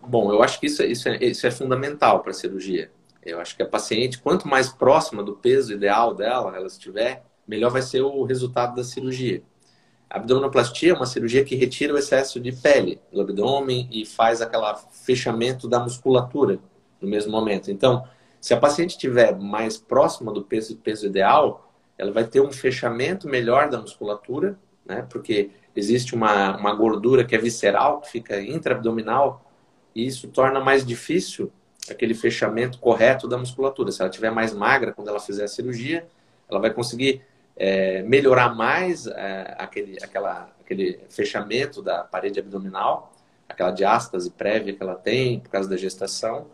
Bom, 0.06 0.32
eu 0.32 0.42
acho 0.42 0.60
que 0.60 0.66
isso, 0.66 0.82
é, 0.82 0.86
isso, 0.86 1.08
é, 1.08 1.16
isso 1.24 1.46
é 1.46 1.50
fundamental 1.50 2.20
para 2.20 2.30
a 2.30 2.34
cirurgia. 2.34 2.90
Eu 3.26 3.40
acho 3.40 3.56
que 3.56 3.62
a 3.62 3.66
paciente, 3.66 4.20
quanto 4.20 4.46
mais 4.46 4.68
próxima 4.68 5.20
do 5.20 5.34
peso 5.34 5.72
ideal 5.72 6.14
dela 6.14 6.56
ela 6.56 6.68
estiver, 6.68 7.24
melhor 7.46 7.70
vai 7.70 7.82
ser 7.82 8.00
o 8.00 8.22
resultado 8.22 8.76
da 8.76 8.84
cirurgia. 8.84 9.42
A 10.08 10.18
abdominoplastia 10.18 10.92
é 10.92 10.94
uma 10.94 11.06
cirurgia 11.06 11.44
que 11.44 11.56
retira 11.56 11.92
o 11.92 11.98
excesso 11.98 12.38
de 12.38 12.52
pele 12.52 13.00
do 13.12 13.20
abdômen 13.20 13.88
e 13.90 14.06
faz 14.06 14.40
aquele 14.40 14.64
fechamento 14.92 15.68
da 15.68 15.80
musculatura 15.80 16.60
no 17.00 17.08
mesmo 17.08 17.32
momento. 17.32 17.68
Então, 17.68 18.06
se 18.40 18.54
a 18.54 18.56
paciente 18.56 18.90
estiver 18.90 19.36
mais 19.36 19.76
próxima 19.76 20.32
do 20.32 20.42
peso, 20.42 20.76
peso 20.76 21.06
ideal, 21.06 21.72
ela 21.98 22.12
vai 22.12 22.24
ter 22.24 22.40
um 22.40 22.52
fechamento 22.52 23.26
melhor 23.28 23.68
da 23.68 23.80
musculatura, 23.80 24.56
né? 24.84 25.04
Porque 25.10 25.50
existe 25.74 26.14
uma, 26.14 26.56
uma 26.56 26.72
gordura 26.72 27.24
que 27.24 27.34
é 27.34 27.38
visceral, 27.38 28.00
que 28.02 28.08
fica 28.08 28.40
intraabdominal, 28.40 29.44
e 29.92 30.06
isso 30.06 30.28
torna 30.28 30.60
mais 30.60 30.86
difícil 30.86 31.50
aquele 31.90 32.14
fechamento 32.14 32.78
correto 32.78 33.28
da 33.28 33.36
musculatura. 33.36 33.90
Se 33.92 34.00
ela 34.00 34.10
estiver 34.10 34.30
mais 34.30 34.52
magra 34.52 34.92
quando 34.92 35.08
ela 35.08 35.20
fizer 35.20 35.44
a 35.44 35.48
cirurgia, 35.48 36.06
ela 36.48 36.60
vai 36.60 36.72
conseguir 36.72 37.22
é, 37.56 38.02
melhorar 38.02 38.54
mais 38.54 39.06
é, 39.06 39.54
aquele, 39.58 39.96
aquela, 40.02 40.50
aquele 40.60 41.00
fechamento 41.08 41.82
da 41.82 42.04
parede 42.04 42.38
abdominal, 42.38 43.12
aquela 43.48 43.70
diástase 43.70 44.30
prévia 44.30 44.74
que 44.74 44.82
ela 44.82 44.94
tem 44.94 45.40
por 45.40 45.50
causa 45.50 45.68
da 45.68 45.76
gestação, 45.76 46.46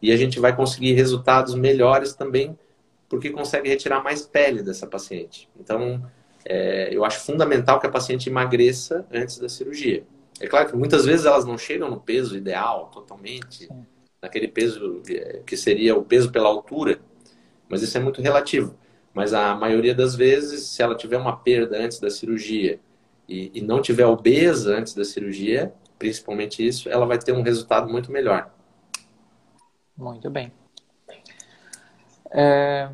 e 0.00 0.10
a 0.10 0.16
gente 0.16 0.40
vai 0.40 0.54
conseguir 0.54 0.92
resultados 0.94 1.54
melhores 1.54 2.14
também, 2.14 2.58
porque 3.08 3.30
consegue 3.30 3.68
retirar 3.68 4.02
mais 4.02 4.22
pele 4.22 4.62
dessa 4.62 4.86
paciente. 4.86 5.48
Então, 5.58 6.02
é, 6.44 6.88
eu 6.92 7.04
acho 7.04 7.20
fundamental 7.20 7.78
que 7.78 7.86
a 7.86 7.90
paciente 7.90 8.28
emagreça 8.28 9.06
antes 9.12 9.38
da 9.38 9.48
cirurgia. 9.48 10.04
É 10.40 10.48
claro 10.48 10.68
que 10.68 10.76
muitas 10.76 11.04
vezes 11.04 11.24
elas 11.24 11.44
não 11.44 11.56
chegam 11.56 11.88
no 11.88 12.00
peso 12.00 12.36
ideal 12.36 12.90
totalmente, 12.92 13.66
Sim. 13.66 13.86
Naquele 14.22 14.46
peso 14.46 15.02
é, 15.10 15.42
que 15.44 15.56
seria 15.56 15.96
o 15.96 16.04
peso 16.04 16.30
pela 16.30 16.48
altura, 16.48 17.00
mas 17.68 17.82
isso 17.82 17.98
é 17.98 18.00
muito 18.00 18.22
relativo. 18.22 18.78
Mas 19.12 19.34
a 19.34 19.54
maioria 19.54 19.94
das 19.94 20.14
vezes, 20.14 20.68
se 20.68 20.80
ela 20.80 20.96
tiver 20.96 21.18
uma 21.18 21.36
perda 21.36 21.76
antes 21.76 21.98
da 21.98 22.08
cirurgia 22.08 22.80
e, 23.28 23.50
e 23.52 23.60
não 23.60 23.82
tiver 23.82 24.06
obesa 24.06 24.76
antes 24.76 24.94
da 24.94 25.04
cirurgia, 25.04 25.74
principalmente 25.98 26.66
isso, 26.66 26.88
ela 26.88 27.04
vai 27.04 27.18
ter 27.18 27.32
um 27.32 27.42
resultado 27.42 27.90
muito 27.90 28.10
melhor. 28.12 28.54
Muito 29.96 30.30
bem. 30.30 30.52
É... 32.30 32.88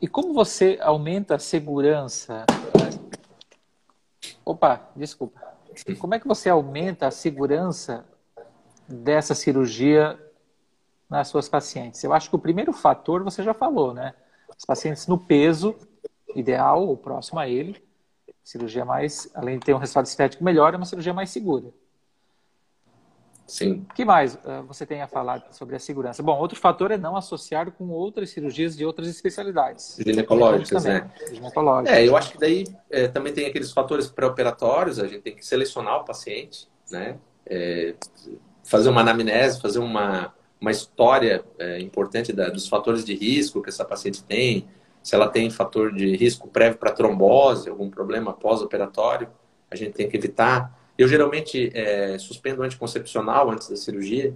E 0.00 0.08
como 0.08 0.34
você 0.34 0.78
aumenta 0.80 1.36
a 1.36 1.38
segurança? 1.38 2.44
Opa, 4.44 4.90
desculpa. 4.96 5.40
Como 5.98 6.14
é 6.14 6.20
que 6.20 6.26
você 6.26 6.48
aumenta 6.48 7.06
a 7.06 7.10
segurança 7.10 8.04
dessa 8.88 9.34
cirurgia 9.34 10.18
nas 11.08 11.28
suas 11.28 11.48
pacientes? 11.48 12.02
Eu 12.02 12.12
acho 12.12 12.28
que 12.28 12.36
o 12.36 12.38
primeiro 12.38 12.72
fator 12.72 13.22
você 13.22 13.42
já 13.42 13.54
falou, 13.54 13.94
né? 13.94 14.14
Os 14.56 14.64
pacientes 14.64 15.06
no 15.06 15.18
peso 15.18 15.74
ideal 16.34 16.86
ou 16.86 16.96
próximo 16.96 17.38
a 17.38 17.48
ele, 17.48 17.82
cirurgia 18.42 18.84
mais, 18.84 19.30
além 19.34 19.58
de 19.58 19.66
ter 19.66 19.74
um 19.74 19.78
resultado 19.78 20.06
estético 20.06 20.44
melhor, 20.44 20.74
é 20.74 20.76
uma 20.76 20.86
cirurgia 20.86 21.14
mais 21.14 21.30
segura. 21.30 21.72
Sim. 23.46 23.86
O 23.90 23.94
que 23.94 24.04
mais 24.04 24.36
uh, 24.36 24.62
você 24.66 24.86
tem 24.86 25.02
a 25.02 25.06
falar 25.06 25.46
sobre 25.50 25.76
a 25.76 25.78
segurança? 25.78 26.22
Bom, 26.22 26.38
outro 26.38 26.58
fator 26.58 26.90
é 26.90 26.96
não 26.96 27.14
associar 27.14 27.70
com 27.72 27.88
outras 27.90 28.30
cirurgias 28.30 28.74
de 28.74 28.86
outras 28.86 29.06
especialidades. 29.06 29.98
Ginecológicas, 30.00 30.84
né? 30.84 31.10
Ginecológicas. 31.30 31.96
É, 31.96 32.08
eu 32.08 32.16
acho 32.16 32.32
que 32.32 32.38
daí 32.38 32.64
é, 32.90 33.06
também 33.06 33.34
tem 33.34 33.46
aqueles 33.46 33.70
fatores 33.70 34.08
pré-operatórios, 34.08 34.98
a 34.98 35.06
gente 35.06 35.20
tem 35.20 35.36
que 35.36 35.44
selecionar 35.44 36.00
o 36.00 36.04
paciente, 36.04 36.68
né? 36.90 37.18
É, 37.44 37.94
fazer 38.64 38.88
uma 38.88 39.02
anamnese, 39.02 39.60
fazer 39.60 39.78
uma, 39.78 40.34
uma 40.60 40.70
história 40.70 41.44
é, 41.58 41.78
importante 41.80 42.32
da, 42.32 42.48
dos 42.48 42.66
fatores 42.66 43.04
de 43.04 43.14
risco 43.14 43.62
que 43.62 43.68
essa 43.68 43.84
paciente 43.84 44.24
tem, 44.24 44.66
se 45.02 45.14
ela 45.14 45.28
tem 45.28 45.50
fator 45.50 45.92
de 45.92 46.16
risco 46.16 46.48
prévio 46.48 46.78
para 46.78 46.90
trombose, 46.90 47.68
algum 47.68 47.90
problema 47.90 48.32
pós-operatório, 48.32 49.28
a 49.70 49.76
gente 49.76 49.92
tem 49.92 50.08
que 50.08 50.16
evitar 50.16 50.72
eu 50.96 51.08
geralmente 51.08 51.70
é, 51.74 52.16
suspendo 52.18 52.62
o 52.62 52.64
anticoncepcional 52.64 53.50
antes 53.50 53.68
da 53.68 53.76
cirurgia, 53.76 54.34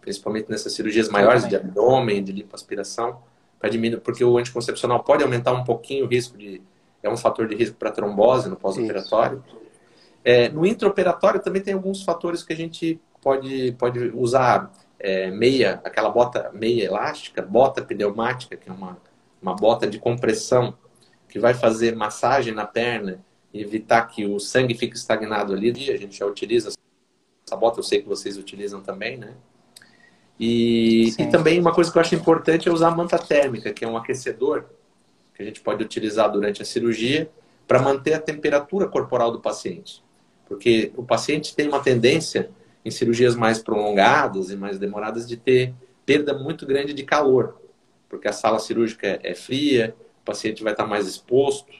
principalmente 0.00 0.50
nessas 0.50 0.72
cirurgias 0.74 1.08
maiores 1.08 1.48
de 1.48 1.56
abdômen, 1.56 2.22
de 2.22 2.30
lipoaspiração, 2.30 3.22
para 3.58 3.70
diminuir, 3.70 4.00
porque 4.00 4.22
o 4.22 4.36
anticoncepcional 4.36 5.02
pode 5.02 5.22
aumentar 5.22 5.52
um 5.52 5.64
pouquinho 5.64 6.04
o 6.04 6.08
risco 6.08 6.36
de. 6.36 6.60
É 7.02 7.08
um 7.08 7.16
fator 7.16 7.46
de 7.46 7.54
risco 7.54 7.76
para 7.76 7.90
trombose 7.90 8.48
no 8.48 8.56
pós-operatório. 8.56 9.44
É, 10.24 10.48
no 10.48 10.64
intraoperatório 10.64 11.40
também 11.40 11.60
tem 11.60 11.74
alguns 11.74 12.02
fatores 12.02 12.42
que 12.42 12.52
a 12.52 12.56
gente 12.56 12.98
pode, 13.24 13.72
pode 13.72 13.98
usar. 14.14 14.70
É, 14.96 15.30
meia, 15.30 15.82
aquela 15.84 16.08
bota 16.08 16.50
meia 16.54 16.84
elástica, 16.84 17.42
bota 17.42 17.82
pneumática, 17.82 18.56
que 18.56 18.70
é 18.70 18.72
uma, 18.72 18.96
uma 19.42 19.54
bota 19.54 19.86
de 19.86 19.98
compressão, 19.98 20.78
que 21.28 21.38
vai 21.38 21.52
fazer 21.52 21.94
massagem 21.94 22.54
na 22.54 22.64
perna 22.64 23.22
evitar 23.52 24.06
que 24.06 24.24
o 24.24 24.38
sangue 24.40 24.74
fique 24.74 24.96
estagnado 24.96 25.52
ali. 25.52 25.70
A 25.70 25.96
gente 25.96 26.18
já 26.18 26.24
utiliza 26.24 26.72
essa 27.46 27.56
bota, 27.56 27.80
eu 27.80 27.82
sei 27.82 28.00
que 28.00 28.08
vocês 28.08 28.38
utilizam 28.38 28.80
também, 28.80 29.16
né? 29.16 29.34
E, 30.38 31.14
e 31.18 31.26
também 31.26 31.60
uma 31.60 31.72
coisa 31.72 31.92
que 31.92 31.96
eu 31.96 32.00
acho 32.00 32.14
importante 32.14 32.68
é 32.68 32.72
usar 32.72 32.88
a 32.88 32.96
manta 32.96 33.18
térmica, 33.18 33.72
que 33.72 33.84
é 33.84 33.88
um 33.88 33.96
aquecedor 33.96 34.64
que 35.34 35.42
a 35.42 35.44
gente 35.44 35.60
pode 35.60 35.82
utilizar 35.84 36.30
durante 36.30 36.62
a 36.62 36.64
cirurgia 36.64 37.30
para 37.66 37.80
manter 37.80 38.14
a 38.14 38.20
temperatura 38.20 38.88
corporal 38.88 39.30
do 39.30 39.40
paciente. 39.40 40.02
Porque 40.46 40.92
o 40.96 41.02
paciente 41.02 41.54
tem 41.54 41.68
uma 41.68 41.80
tendência, 41.80 42.50
em 42.84 42.90
cirurgias 42.90 43.34
mais 43.34 43.62
prolongadas 43.62 44.50
e 44.50 44.56
mais 44.56 44.78
demoradas, 44.78 45.26
de 45.26 45.36
ter 45.36 45.74
perda 46.04 46.34
muito 46.34 46.66
grande 46.66 46.92
de 46.92 47.02
calor. 47.02 47.60
Porque 48.08 48.28
a 48.28 48.32
sala 48.32 48.58
cirúrgica 48.58 49.18
é 49.22 49.34
fria, 49.34 49.94
o 50.22 50.24
paciente 50.24 50.62
vai 50.62 50.72
estar 50.72 50.86
mais 50.86 51.06
exposto. 51.06 51.72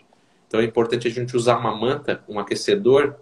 Então 0.49 0.61
é 0.61 0.65
importante 0.65 1.07
a 1.07 1.11
gente 1.11 1.37
usar 1.37 1.59
uma 1.59 1.77
manta, 1.77 2.23
um 2.29 2.39
aquecedor, 2.39 3.17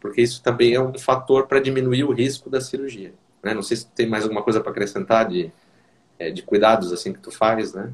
porque 0.00 0.20
isso 0.20 0.42
também 0.42 0.74
é 0.74 0.80
um 0.80 0.98
fator 0.98 1.46
para 1.46 1.60
diminuir 1.60 2.04
o 2.04 2.12
risco 2.12 2.50
da 2.50 2.60
cirurgia. 2.60 3.14
Né? 3.42 3.54
Não 3.54 3.62
sei 3.62 3.76
se 3.78 3.86
tem 3.86 4.08
mais 4.08 4.24
alguma 4.24 4.42
coisa 4.42 4.60
para 4.60 4.70
acrescentar 4.70 5.28
de, 5.28 5.50
é, 6.18 6.30
de 6.30 6.42
cuidados 6.42 6.92
assim 6.92 7.12
que 7.12 7.18
tu 7.18 7.30
faz, 7.30 7.72
né? 7.72 7.92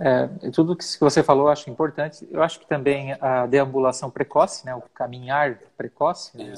É, 0.00 0.26
tudo 0.50 0.74
que 0.74 0.84
você 0.98 1.22
falou 1.22 1.46
eu 1.46 1.52
acho 1.52 1.70
importante. 1.70 2.26
Eu 2.30 2.42
acho 2.42 2.58
que 2.58 2.66
também 2.66 3.16
a 3.20 3.46
deambulação 3.46 4.10
precoce, 4.10 4.66
né, 4.66 4.74
o 4.74 4.82
caminhar 4.92 5.58
precoce, 5.76 6.36
né, 6.36 6.52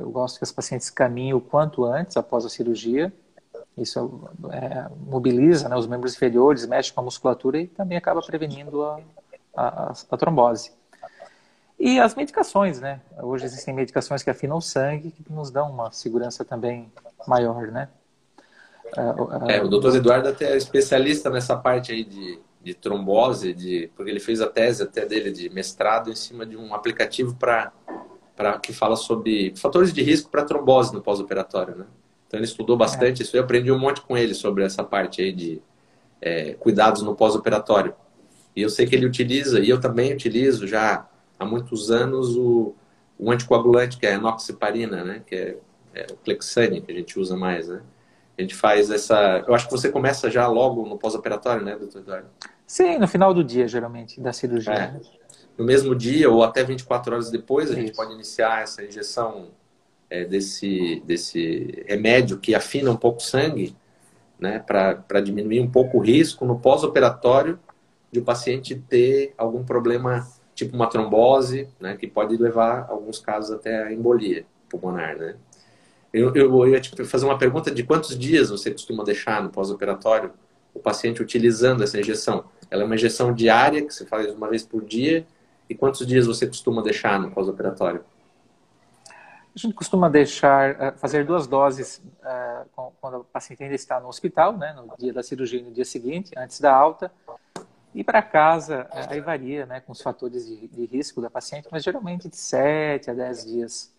eu 0.00 0.10
gosto 0.10 0.38
que 0.38 0.44
as 0.44 0.52
pacientes 0.52 0.88
caminhem 0.90 1.34
o 1.34 1.40
quanto 1.40 1.84
antes 1.84 2.16
após 2.16 2.44
a 2.44 2.48
cirurgia. 2.48 3.12
Isso 3.76 4.28
é, 4.50 4.86
mobiliza 5.06 5.68
né, 5.68 5.76
os 5.76 5.86
membros 5.86 6.14
inferiores, 6.14 6.66
mexe 6.66 6.92
com 6.92 7.00
a 7.00 7.04
musculatura 7.04 7.60
e 7.60 7.66
também 7.66 7.96
acaba 7.96 8.20
prevenindo 8.20 8.82
a, 8.82 9.00
a, 9.56 9.92
a, 10.10 10.16
trombose. 10.16 10.72
E 11.78 12.00
as 12.00 12.14
medicações, 12.14 12.80
né? 12.80 13.00
Hoje 13.22 13.44
existem 13.44 13.72
medicações 13.72 14.22
que 14.22 14.30
afinam 14.30 14.56
o 14.56 14.60
sangue, 14.60 15.12
que 15.12 15.32
nos 15.32 15.50
dão 15.50 15.70
uma 15.70 15.92
segurança 15.92 16.44
também 16.44 16.90
maior, 17.26 17.68
né? 17.68 17.88
É, 19.46 19.58
é 19.58 19.62
o 19.62 19.68
doutor 19.68 19.94
Eduardo 19.94 20.28
até 20.28 20.52
é 20.52 20.56
especialista 20.56 21.30
nessa 21.30 21.56
parte 21.56 21.92
aí 21.92 22.02
de, 22.02 22.40
de 22.62 22.74
trombose, 22.74 23.52
de, 23.52 23.90
porque 23.94 24.10
ele 24.10 24.18
fez 24.18 24.40
a 24.40 24.48
tese 24.48 24.82
até 24.82 25.06
dele 25.06 25.30
de 25.30 25.48
mestrado 25.50 26.10
em 26.10 26.16
cima 26.16 26.44
de 26.44 26.56
um 26.56 26.74
aplicativo 26.74 27.34
para 27.36 27.72
pra, 28.38 28.56
que 28.56 28.72
fala 28.72 28.94
sobre 28.94 29.52
fatores 29.56 29.92
de 29.92 30.00
risco 30.00 30.30
para 30.30 30.44
trombose 30.44 30.94
no 30.94 31.02
pós-operatório, 31.02 31.74
né? 31.74 31.86
Então 32.28 32.38
ele 32.38 32.46
estudou 32.46 32.76
bastante 32.76 33.20
é. 33.20 33.24
isso, 33.24 33.36
eu 33.36 33.42
aprendi 33.42 33.72
um 33.72 33.78
monte 33.78 34.00
com 34.00 34.16
ele 34.16 34.32
sobre 34.32 34.62
essa 34.62 34.84
parte 34.84 35.20
aí 35.20 35.32
de 35.32 35.60
é, 36.22 36.54
cuidados 36.54 37.02
no 37.02 37.16
pós-operatório. 37.16 37.92
E 38.54 38.62
eu 38.62 38.70
sei 38.70 38.86
que 38.86 38.94
ele 38.94 39.06
utiliza, 39.06 39.58
e 39.58 39.68
eu 39.68 39.80
também 39.80 40.12
utilizo 40.12 40.68
já 40.68 41.08
há 41.36 41.44
muitos 41.44 41.90
anos 41.90 42.36
o, 42.36 42.74
o 43.18 43.30
anticoagulante, 43.32 43.98
que 43.98 44.06
é 44.06 44.12
a 44.12 44.14
enoxiparina, 44.14 45.02
né? 45.02 45.22
Que 45.26 45.34
é, 45.34 45.56
é 45.94 46.06
o 46.12 46.16
Clexane, 46.16 46.80
que 46.80 46.92
a 46.92 46.94
gente 46.94 47.18
usa 47.18 47.36
mais, 47.36 47.66
né? 47.66 47.82
A 48.36 48.40
gente 48.40 48.54
faz 48.54 48.88
essa... 48.88 49.44
Eu 49.48 49.54
acho 49.54 49.66
que 49.66 49.72
você 49.72 49.90
começa 49.90 50.30
já 50.30 50.46
logo 50.46 50.86
no 50.86 50.96
pós-operatório, 50.96 51.64
né, 51.64 51.76
doutor 51.76 52.02
Eduardo? 52.02 52.28
Sim, 52.64 52.98
no 52.98 53.08
final 53.08 53.34
do 53.34 53.42
dia, 53.42 53.66
geralmente, 53.66 54.20
da 54.20 54.32
cirurgia. 54.32 54.72
É. 54.72 55.17
No 55.58 55.64
mesmo 55.64 55.92
dia 55.92 56.30
ou 56.30 56.44
até 56.44 56.62
24 56.62 57.12
horas 57.12 57.30
depois, 57.32 57.68
a 57.72 57.74
gente 57.74 57.92
pode 57.92 58.12
iniciar 58.12 58.62
essa 58.62 58.84
injeção 58.84 59.48
é, 60.08 60.24
desse, 60.24 61.02
desse 61.04 61.84
remédio 61.88 62.38
que 62.38 62.54
afina 62.54 62.92
um 62.92 62.96
pouco 62.96 63.18
o 63.18 63.22
sangue, 63.22 63.76
né, 64.38 64.60
para 64.60 65.20
diminuir 65.20 65.60
um 65.60 65.68
pouco 65.68 65.98
o 65.98 66.00
risco 66.00 66.46
no 66.46 66.60
pós-operatório 66.60 67.58
de 68.12 68.20
o 68.20 68.22
paciente 68.22 68.76
ter 68.88 69.34
algum 69.36 69.64
problema, 69.64 70.28
tipo 70.54 70.76
uma 70.76 70.86
trombose, 70.86 71.68
né, 71.80 71.96
que 71.96 72.06
pode 72.06 72.36
levar, 72.36 72.86
alguns 72.88 73.18
casos, 73.18 73.50
até 73.50 73.82
a 73.82 73.92
embolia 73.92 74.46
pulmonar, 74.70 75.18
né. 75.18 75.34
Eu, 76.12 76.32
eu, 76.36 76.56
eu 76.56 76.68
ia 76.68 76.80
te 76.80 77.04
fazer 77.04 77.26
uma 77.26 77.36
pergunta 77.36 77.68
de 77.68 77.82
quantos 77.82 78.16
dias 78.16 78.48
você 78.48 78.70
costuma 78.70 79.02
deixar 79.02 79.42
no 79.42 79.50
pós-operatório 79.50 80.30
o 80.72 80.78
paciente 80.78 81.20
utilizando 81.20 81.82
essa 81.82 81.98
injeção? 81.98 82.44
Ela 82.70 82.82
é 82.82 82.86
uma 82.86 82.94
injeção 82.94 83.34
diária 83.34 83.84
que 83.84 83.92
você 83.92 84.06
faz 84.06 84.32
uma 84.32 84.48
vez 84.48 84.62
por 84.62 84.84
dia 84.84 85.26
e 85.68 85.74
quantos 85.74 86.06
dias 86.06 86.26
você 86.26 86.46
costuma 86.46 86.82
deixar 86.82 87.20
no 87.20 87.30
pós-operatório? 87.30 88.04
A 89.54 89.58
gente 89.58 89.74
costuma 89.74 90.08
deixar, 90.08 90.80
eh, 90.80 90.92
fazer 90.92 91.26
duas 91.26 91.46
doses 91.48 92.00
uh, 92.22 92.92
quando 93.00 93.18
o 93.18 93.24
paciente 93.24 93.62
ainda 93.62 93.74
está 93.74 93.98
no 93.98 94.06
hospital, 94.06 94.56
né, 94.56 94.72
no 94.72 94.96
dia 94.96 95.12
da 95.12 95.22
cirurgia 95.22 95.58
e 95.58 95.62
no 95.64 95.72
dia 95.72 95.84
seguinte, 95.84 96.32
antes 96.36 96.60
da 96.60 96.72
alta. 96.72 97.10
E 97.92 98.04
para 98.04 98.22
casa, 98.22 98.86
eh, 98.92 99.06
aí 99.10 99.20
varia 99.20 99.66
né, 99.66 99.80
com 99.80 99.90
os 99.90 100.00
fatores 100.00 100.46
de, 100.46 100.68
de, 100.68 100.86
risco 100.86 101.20
da 101.20 101.28
paciente, 101.28 101.66
mas 101.72 101.82
geralmente 101.82 102.28
de 102.28 102.36
7 102.36 103.10
a 103.10 103.14
10 103.14 103.46
dias. 103.46 103.92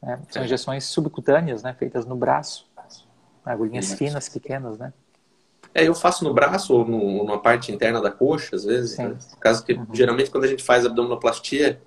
Né? 0.00 0.18
São 0.30 0.42
injeções 0.42 0.84
subcutâneas, 0.84 1.62
né, 1.62 1.74
feitas 1.74 2.06
no 2.06 2.16
braço, 2.16 2.66
agulhinhas 3.44 3.92
finas, 3.92 4.28
pequenas, 4.28 4.78
né? 4.78 4.92
É, 5.74 5.88
eu 5.88 5.94
faço 5.94 6.22
no 6.22 6.32
braço 6.32 6.72
ou 6.72 6.86
no, 6.86 7.24
numa 7.24 7.38
parte 7.38 7.72
interna 7.72 8.00
da 8.00 8.10
coxa, 8.10 8.54
às 8.54 8.64
vezes. 8.64 8.96
Né? 8.96 9.16
Caso 9.40 9.64
que, 9.64 9.72
uhum. 9.72 9.86
geralmente, 9.92 10.30
quando 10.30 10.44
a 10.44 10.46
gente 10.46 10.62
faz 10.62 10.86
abdominoplastia, 10.86 11.82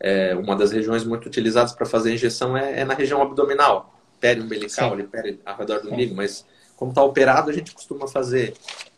é, 0.00 0.34
uma 0.34 0.56
das 0.56 0.72
regiões 0.72 1.04
muito 1.04 1.26
utilizadas 1.26 1.72
para 1.72 1.84
fazer 1.84 2.14
injeção 2.14 2.56
é, 2.56 2.80
é, 2.80 2.84
na 2.84 2.94
região 2.94 3.20
abdominal, 3.20 3.94
umbilical, 4.38 4.94
ali 4.94 5.04
pere 5.04 5.40
ao 5.44 5.56
redor 5.56 5.82
do 5.82 5.92
umbigo. 5.92 6.14
Mas, 6.14 6.46
como 6.76 6.90
está 6.90 7.02
operado, 7.02 7.50
a 7.50 7.52
gente 7.52 7.72
costuma 7.72 8.08
fazer 8.08 8.54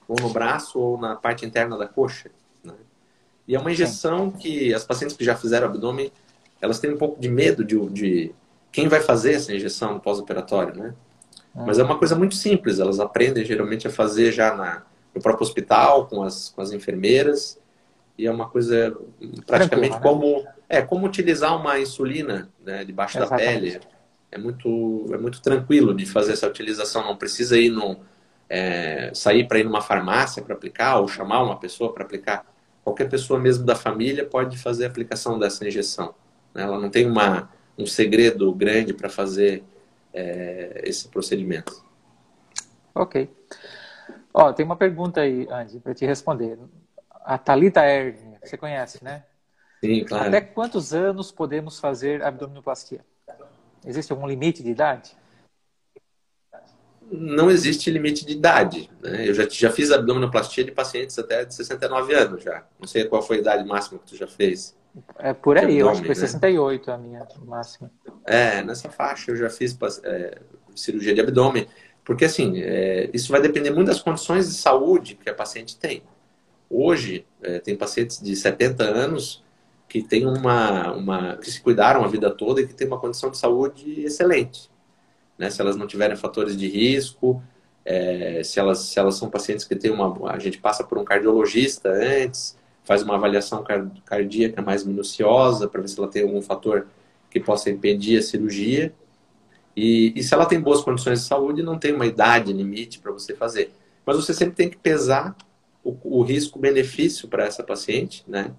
ou 0.07 0.17
no 0.21 0.31
braço 0.31 0.79
ou 0.79 0.97
na 0.97 1.17
parte 1.17 1.45
interna 1.45 1.77
da 1.77 1.87
coxa. 1.87 2.31
Né? 2.65 2.73
E 3.47 3.57
é 3.57 3.59
uma 3.59 3.73
injeção 3.73 4.31
Sim. 4.31 4.39
que 4.39 4.75
as 4.75 4.85
pacientes 4.85 5.17
que 5.17 5.25
já 5.25 5.35
fizeram 5.35 5.67
abdômen, 5.67 6.13
elas 6.61 6.79
têm 6.79 6.93
um 6.93 6.97
pouco 6.97 7.21
de 7.21 7.29
medo 7.29 7.65
de, 7.65 7.79
de 7.91 8.35
quem 8.73 8.89
vai 8.89 9.01
fazer 9.01 9.35
essa 9.35 9.53
injeção 9.53 9.95
no 9.95 10.01
pós-operatório, 10.01 10.75
né? 10.77 10.95
Mas 11.67 11.79
é 11.79 11.83
uma 11.83 11.99
coisa 11.99 12.15
muito 12.15 12.35
simples, 12.35 12.79
elas 12.79 13.01
aprendem 13.01 13.45
geralmente 13.45 13.87
a 13.87 13.91
fazer 13.91 14.33
já 14.33 14.55
na, 14.55 14.83
no 15.15 15.21
próprio 15.21 15.45
hospital, 15.45 16.07
com 16.07 16.23
as, 16.23 16.51
com 16.51 16.61
as 16.61 16.73
enfermeiras, 16.73 17.59
e 18.17 18.27
é 18.27 18.31
uma 18.31 18.49
coisa 18.49 18.97
praticamente 19.47 19.95
né? 19.95 20.01
como, 20.01 20.45
é, 20.69 20.83
como 20.83 21.07
utilizar 21.07 21.57
uma 21.57 21.79
insulina 21.79 22.49
né, 22.65 22.85
debaixo 22.85 23.19
Exatamente. 23.19 23.75
da 23.75 23.81
pele. 23.81 23.81
É 24.31 24.37
muito, 24.37 25.07
é 25.13 25.17
muito 25.17 25.41
tranquilo 25.41 25.95
de 25.95 26.05
fazer 26.05 26.33
essa 26.33 26.47
utilização, 26.47 27.05
não 27.05 27.17
precisa 27.17 27.59
ir 27.59 27.71
no, 27.71 27.97
é, 28.49 29.11
sair 29.15 29.47
para 29.47 29.59
ir 29.59 29.65
numa 29.65 29.81
farmácia 29.81 30.43
para 30.43 30.55
aplicar, 30.55 30.99
ou 30.99 31.09
chamar 31.09 31.43
uma 31.43 31.59
pessoa 31.59 31.93
para 31.93 32.05
aplicar. 32.05 32.45
Qualquer 32.83 33.09
pessoa 33.09 33.39
mesmo 33.39 33.65
da 33.65 33.75
família 33.75 34.25
pode 34.25 34.57
fazer 34.57 34.85
a 34.85 34.89
aplicação 34.89 35.39
dessa 35.39 35.67
injeção. 35.67 36.15
Né? 36.55 36.63
Ela 36.63 36.79
não 36.79 36.89
tem 36.89 37.07
uma, 37.07 37.51
um 37.77 37.87
segredo 37.87 38.53
grande 38.53 38.95
para 38.95 39.09
fazer 39.09 39.63
é, 40.13 40.83
esse 40.85 41.09
procedimento. 41.09 41.85
Ok. 42.95 43.31
Ó, 44.33 44.53
tem 44.53 44.65
uma 44.65 44.77
pergunta 44.77 45.21
aí, 45.21 45.47
Andy, 45.51 45.81
para 45.81 45.95
te 45.95 46.07
responder. 46.07 46.59
A 47.25 47.37
Talita 47.37 47.85
Erdner, 47.85 48.39
você 48.43 48.57
conhece, 48.57 49.03
né? 49.03 49.25
Sim, 49.83 50.05
claro. 50.05 50.29
Até 50.29 50.41
quantos 50.41 50.93
anos 50.93 51.31
podemos 51.31 51.79
fazer 51.79 52.23
abdominoplastia? 52.23 53.05
Existe 53.85 54.13
algum 54.13 54.27
limite 54.27 54.63
de 54.63 54.71
idade? 54.71 55.17
Não 57.11 57.51
existe 57.51 57.91
limite 57.91 58.25
de 58.25 58.33
idade. 58.33 58.91
Né? 59.01 59.29
Eu 59.29 59.35
já, 59.35 59.49
já 59.49 59.71
fiz 59.71 59.91
abdominoplastia 59.91 60.65
de 60.65 60.73
pacientes 60.73 61.19
até 61.19 61.45
de 61.45 61.55
69 61.55 62.15
anos 62.15 62.43
já. 62.43 62.67
Não 62.79 62.87
sei 62.87 63.05
qual 63.07 63.23
foi 63.23 63.39
a 63.39 63.41
idade 63.41 63.65
máxima 63.67 63.99
que 63.99 64.07
tu 64.07 64.17
já 64.17 64.27
fez. 64.27 64.78
É 65.19 65.33
por 65.33 65.57
aí, 65.59 65.79
eu 65.79 65.89
acho 65.89 66.01
que 66.01 66.07
foi 66.07 66.15
né? 66.15 66.21
68 66.21 66.91
a 66.91 66.99
minha 66.99 67.27
máxima. 67.45 67.91
É, 68.27 68.63
nessa 68.63 68.89
faixa 68.89 69.31
eu 69.31 69.37
já 69.37 69.51
fiz 69.51 69.77
é, 70.05 70.39
cirurgia 70.75 71.15
de 71.15 71.21
abdômen. 71.21 71.67
Porque, 72.05 72.25
assim, 72.25 72.61
é, 72.63 73.11
isso 73.13 73.31
vai 73.31 73.41
depender 73.41 73.71
muito 73.71 73.89
das 73.89 74.01
condições 74.01 74.49
de 74.49 74.55
saúde 74.55 75.15
que 75.15 75.29
a 75.29 75.35
paciente 75.35 75.77
tem. 75.77 76.03
Hoje, 76.71 77.27
é, 77.43 77.59
tem 77.59 77.77
pacientes 77.77 78.21
de 78.21 78.35
70 78.35 78.83
anos 78.83 79.45
que 79.89 80.03
tem 80.03 80.27
uma, 80.27 80.93
uma 80.93 81.37
que 81.37 81.51
se 81.51 81.61
cuidaram 81.61 82.05
a 82.05 82.09
vida 82.09 82.31
toda 82.31 82.61
e 82.61 82.67
que 82.67 82.75
tem 82.75 82.87
uma 82.87 82.99
condição 82.99 83.31
de 83.31 83.39
saúde 83.39 84.03
excelente. 84.03 84.71
Né? 85.39 85.51
Se 85.51 85.61
elas 85.61 85.77
não 85.77 85.87
tiverem 85.87 86.17
fatores 86.17 86.57
de 86.57 86.69
risco, 86.69 87.43
é, 87.85 88.43
se, 88.43 88.61
elas, 88.61 88.81
se 88.81 88.99
elas 88.99 89.17
são 89.17 89.31
pacientes 89.31 89.65
que 89.65 89.75
tem 89.75 89.91
uma. 89.91 90.31
A 90.31 90.39
gente 90.39 90.59
passa 90.59 90.85
por 90.85 90.99
um 90.99 91.05
cardiologista 91.05 91.91
antes, 91.91 92.58
faz 92.89 93.03
uma 93.03 93.17
avaliação 93.17 93.63
cardíaca 94.07 94.63
mais 94.63 94.83
minuciosa 94.83 95.69
para 95.69 95.83
ver 95.83 95.89
se 95.89 95.99
ela 95.99 96.09
tem 96.09 96.23
algum 96.23 96.41
fator 96.41 96.87
que 97.31 97.39
possa 97.39 97.69
impedir 97.69 98.17
a 98.17 98.23
cirurgia. 98.23 98.95
E, 99.77 100.15
e 100.17 100.23
se 100.23 100.33
ela 100.33 100.47
tem 100.47 100.59
boas 100.59 100.81
condições 100.81 101.21
de 101.21 101.27
saúde, 101.27 101.63
não 101.63 101.79
tem 101.79 101.93
uma 101.93 102.07
idade 102.07 102.51
limite 102.51 102.99
para 102.99 103.13
você 103.13 103.37
fazer. 103.37 103.73
Mas 104.07 104.17
você 104.17 104.33
sempre 104.33 104.55
tem 104.55 104.71
que 104.71 104.79
pesar 104.79 105.37
o, 105.85 105.99
o 106.03 106.23
risco-benefício 106.23 107.29
para 107.29 107.45
essa 107.45 107.63
paciente, 107.63 108.25
né? 108.27 108.53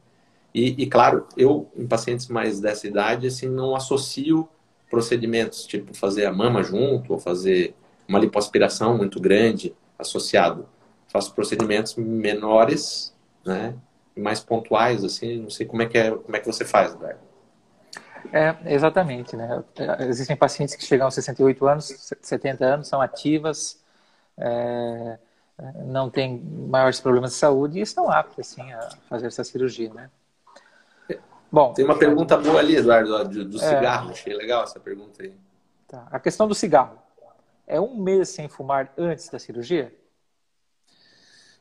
E, 0.53 0.83
e, 0.83 0.85
claro, 0.85 1.25
eu, 1.35 1.67
em 1.75 1.87
pacientes 1.87 2.27
mais 2.27 2.59
dessa 2.59 2.85
idade, 2.85 3.25
assim, 3.25 3.49
não 3.49 3.75
associo 3.75 4.47
procedimentos, 4.91 5.65
tipo 5.65 5.97
fazer 5.97 6.27
a 6.27 6.31
mama 6.31 6.61
junto, 6.61 7.13
ou 7.13 7.19
fazer 7.19 7.73
uma 8.07 8.19
lipoaspiração 8.19 8.95
muito 8.95 9.19
grande 9.19 9.73
associado. 9.97 10.67
Faço 11.07 11.33
procedimentos 11.33 11.95
menores, 11.95 13.11
né? 13.43 13.73
Mais 14.19 14.39
pontuais, 14.39 15.03
assim, 15.03 15.41
não 15.41 15.49
sei 15.49 15.65
como 15.65 15.81
é 15.81 15.85
que, 15.85 15.97
é, 15.97 16.11
como 16.11 16.35
é 16.35 16.39
que 16.39 16.45
você 16.45 16.65
faz, 16.65 16.93
Eduardo. 16.93 17.19
É, 18.33 18.55
exatamente, 18.73 19.35
né? 19.35 19.63
Existem 20.01 20.35
pacientes 20.35 20.75
que 20.75 20.83
chegam 20.83 21.05
aos 21.05 21.15
68 21.15 21.67
anos, 21.67 22.15
70 22.21 22.65
anos, 22.65 22.87
são 22.87 23.01
ativas, 23.01 23.81
é, 24.37 25.17
não 25.85 26.09
têm 26.09 26.39
maiores 26.39 26.99
problemas 26.99 27.31
de 27.31 27.37
saúde 27.37 27.79
e 27.79 27.81
estão 27.81 28.09
aptas, 28.09 28.51
assim, 28.51 28.71
a 28.71 28.89
fazer 29.09 29.27
essa 29.27 29.43
cirurgia, 29.43 29.93
né? 29.93 30.09
Bom, 31.51 31.73
tem 31.73 31.83
uma 31.83 31.97
pergunta 31.97 32.37
boa 32.37 32.59
ali, 32.59 32.75
Eduardo, 32.75 33.27
do, 33.27 33.45
do 33.45 33.57
é, 33.57 33.59
cigarro. 33.59 34.11
Achei 34.11 34.35
legal 34.35 34.63
essa 34.63 34.79
pergunta 34.79 35.23
aí. 35.23 35.33
Tá. 35.87 36.07
A 36.11 36.19
questão 36.19 36.47
do 36.47 36.53
cigarro. 36.53 36.99
É 37.65 37.79
um 37.79 37.95
mês 37.95 38.29
sem 38.29 38.47
fumar 38.47 38.93
antes 38.97 39.29
da 39.29 39.39
cirurgia? 39.39 39.93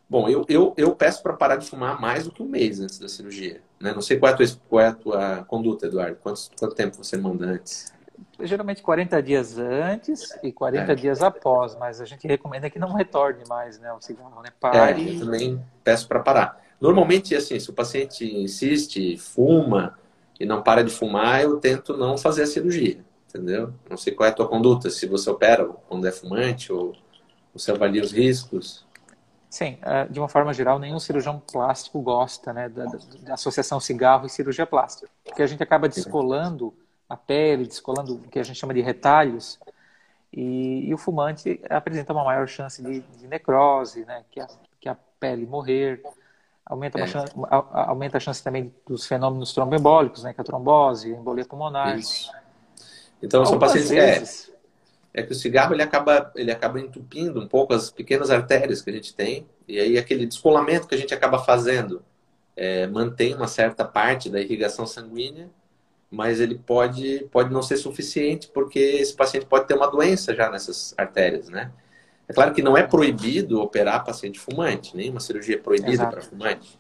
Bom, 0.08 0.28
eu, 0.28 0.44
eu, 0.48 0.72
eu 0.76 0.94
peço 0.94 1.22
para 1.22 1.34
parar 1.34 1.56
de 1.56 1.66
fumar 1.68 2.00
mais 2.00 2.24
do 2.24 2.30
que 2.30 2.42
um 2.42 2.48
mês 2.48 2.80
antes 2.80 2.98
da 2.98 3.08
cirurgia. 3.08 3.60
Né? 3.78 3.92
Não 3.92 4.00
sei 4.00 4.18
qual 4.18 4.30
é 4.30 4.34
a 4.34 4.36
tua, 4.36 4.46
qual 4.68 4.80
é 4.80 4.86
a 4.86 4.92
tua 4.92 5.44
conduta, 5.44 5.86
Eduardo. 5.86 6.16
Quanto, 6.22 6.40
quanto 6.58 6.74
tempo 6.74 6.96
você 6.96 7.16
manda 7.18 7.44
antes? 7.44 7.92
Geralmente 8.40 8.82
40 8.82 9.22
dias 9.22 9.58
antes 9.58 10.36
e 10.42 10.50
40 10.50 10.92
é. 10.92 10.94
dias 10.94 11.22
após, 11.22 11.76
mas 11.76 12.00
a 12.00 12.04
gente 12.04 12.26
recomenda 12.26 12.70
que 12.70 12.78
não 12.78 12.94
retorne 12.94 13.44
mais 13.48 13.78
né, 13.78 13.92
o 13.92 14.00
cigarro, 14.00 14.42
né? 14.42 14.50
Pare. 14.58 15.08
É, 15.08 15.14
eu 15.14 15.20
também 15.20 15.62
peço 15.84 16.08
para 16.08 16.20
parar. 16.20 16.64
Normalmente, 16.80 17.34
assim, 17.34 17.58
se 17.58 17.68
o 17.68 17.72
paciente 17.72 18.24
insiste, 18.24 19.16
fuma 19.16 19.98
e 20.38 20.46
não 20.46 20.62
para 20.62 20.82
de 20.82 20.90
fumar, 20.90 21.42
eu 21.42 21.58
tento 21.58 21.96
não 21.96 22.16
fazer 22.16 22.44
a 22.44 22.46
cirurgia, 22.46 23.04
entendeu? 23.28 23.74
Não 23.90 23.96
sei 23.96 24.14
qual 24.14 24.28
é 24.28 24.30
a 24.30 24.34
tua 24.34 24.48
conduta, 24.48 24.88
se 24.88 25.06
você 25.06 25.28
opera 25.28 25.64
quando 25.88 26.06
é 26.06 26.12
fumante 26.12 26.72
ou 26.72 26.94
você 27.52 27.72
avalia 27.72 28.02
os 28.02 28.12
riscos. 28.12 28.86
Sim, 29.50 29.78
é, 29.82 30.04
de 30.06 30.18
uma 30.18 30.28
forma 30.28 30.52
geral, 30.52 30.78
nenhum 30.78 30.98
cirurgião 30.98 31.40
plástico 31.40 32.00
gosta 32.00 32.52
né, 32.52 32.68
da, 32.68 32.84
da, 32.84 33.34
associação 33.34 33.80
cigarro 33.80 34.26
e 34.26 34.28
cirurgia 34.28 34.66
plástica, 34.66 35.08
porque 35.24 35.42
a 35.42 35.46
gente 35.46 35.62
acaba 35.62 35.88
descolando 35.88 36.74
a 37.08 37.16
pele, 37.16 37.66
descolando 37.66 38.16
o 38.16 38.28
que 38.28 38.38
a 38.38 38.42
gente 38.42 38.58
chama 38.58 38.74
de 38.74 38.82
retalhos, 38.82 39.58
e, 40.30 40.86
e 40.86 40.92
o 40.92 40.98
fumante 40.98 41.58
apresenta 41.70 42.12
uma 42.12 42.24
maior 42.24 42.46
chance 42.46 42.82
de, 42.82 43.00
de 43.00 43.26
necrose, 43.26 44.04
né, 44.04 44.22
que, 44.30 44.38
a, 44.38 44.46
que 44.78 44.88
a 44.88 44.96
pele 45.18 45.46
morrer. 45.46 46.02
Aumenta, 46.64 47.00
é. 47.00 47.06
chance, 47.06 47.32
aumenta 47.72 48.18
a 48.18 48.20
chance 48.20 48.44
também 48.44 48.74
dos 48.86 49.06
fenômenos 49.06 49.54
tromboembólicos, 49.54 50.22
né? 50.22 50.34
Que 50.34 50.40
é 50.40 50.42
a 50.42 50.44
trombose, 50.44 51.14
a 51.14 51.16
embolia 51.16 51.46
pulmonar. 51.46 51.98
Isso. 51.98 52.30
Então, 53.22 53.44
são 53.46 53.58
pacientes 53.58 53.88
vezes... 53.88 54.50
é, 54.50 54.57
é 55.18 55.22
que 55.24 55.32
o 55.32 55.34
cigarro 55.34 55.74
ele 55.74 55.82
acaba, 55.82 56.30
ele 56.36 56.52
acaba 56.52 56.78
entupindo 56.78 57.40
um 57.40 57.48
pouco 57.48 57.74
as 57.74 57.90
pequenas 57.90 58.30
artérias 58.30 58.80
que 58.80 58.88
a 58.88 58.92
gente 58.92 59.12
tem, 59.12 59.46
e 59.66 59.80
aí 59.80 59.98
aquele 59.98 60.24
descolamento 60.24 60.86
que 60.86 60.94
a 60.94 60.98
gente 60.98 61.12
acaba 61.12 61.40
fazendo 61.40 62.04
é, 62.56 62.86
mantém 62.86 63.34
uma 63.34 63.48
certa 63.48 63.84
parte 63.84 64.30
da 64.30 64.40
irrigação 64.40 64.86
sanguínea, 64.86 65.50
mas 66.08 66.40
ele 66.40 66.54
pode, 66.54 67.26
pode 67.32 67.52
não 67.52 67.62
ser 67.62 67.76
suficiente, 67.78 68.48
porque 68.54 68.78
esse 68.78 69.12
paciente 69.12 69.46
pode 69.46 69.66
ter 69.66 69.74
uma 69.74 69.90
doença 69.90 70.34
já 70.34 70.48
nessas 70.48 70.94
artérias, 70.96 71.48
né? 71.48 71.72
É 72.28 72.32
claro 72.32 72.54
que 72.54 72.62
não 72.62 72.76
é 72.76 72.84
proibido 72.84 73.60
operar 73.60 74.04
paciente 74.04 74.38
fumante, 74.38 74.96
nenhuma 74.96 75.18
cirurgia 75.18 75.56
é 75.56 75.58
proibida 75.58 76.06
para 76.06 76.22
fumante. 76.22 76.78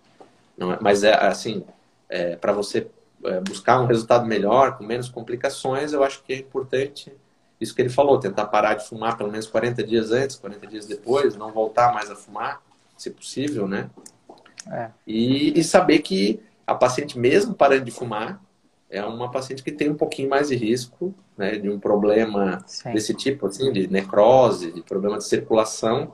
Não 0.56 0.72
é, 0.72 0.78
mas 0.80 1.02
é 1.02 1.12
assim, 1.12 1.64
é, 2.08 2.36
para 2.36 2.52
você 2.52 2.86
é, 3.24 3.40
buscar 3.40 3.80
um 3.80 3.86
resultado 3.86 4.26
melhor, 4.26 4.78
com 4.78 4.84
menos 4.84 5.08
complicações, 5.08 5.92
eu 5.92 6.04
acho 6.04 6.22
que 6.22 6.32
é 6.32 6.36
importante 6.36 7.12
isso 7.60 7.74
que 7.74 7.82
ele 7.82 7.88
falou, 7.88 8.18
tentar 8.20 8.46
parar 8.46 8.74
de 8.74 8.86
fumar 8.86 9.16
pelo 9.16 9.30
menos 9.30 9.46
40 9.46 9.82
dias 9.82 10.12
antes, 10.12 10.36
40 10.36 10.66
dias 10.66 10.86
depois, 10.86 11.36
não 11.36 11.52
voltar 11.52 11.92
mais 11.92 12.10
a 12.10 12.14
fumar, 12.16 12.62
se 12.96 13.10
possível, 13.10 13.66
né? 13.66 13.90
É. 14.70 14.90
E, 15.06 15.58
e 15.58 15.64
saber 15.64 16.00
que 16.00 16.40
a 16.66 16.74
paciente, 16.74 17.18
mesmo 17.18 17.54
parando 17.54 17.84
de 17.84 17.90
fumar, 17.90 18.40
é 18.90 19.04
uma 19.04 19.30
paciente 19.30 19.62
que 19.62 19.72
tem 19.72 19.90
um 19.90 19.94
pouquinho 19.94 20.28
mais 20.28 20.48
de 20.48 20.56
risco 20.56 21.14
né, 21.36 21.56
de 21.56 21.68
um 21.68 21.78
problema 21.78 22.62
Sim. 22.66 22.92
desse 22.92 23.14
tipo, 23.14 23.46
assim, 23.46 23.72
de 23.72 23.86
necrose, 23.86 24.72
de 24.72 24.82
problema 24.82 25.18
de 25.18 25.24
circulação, 25.24 26.12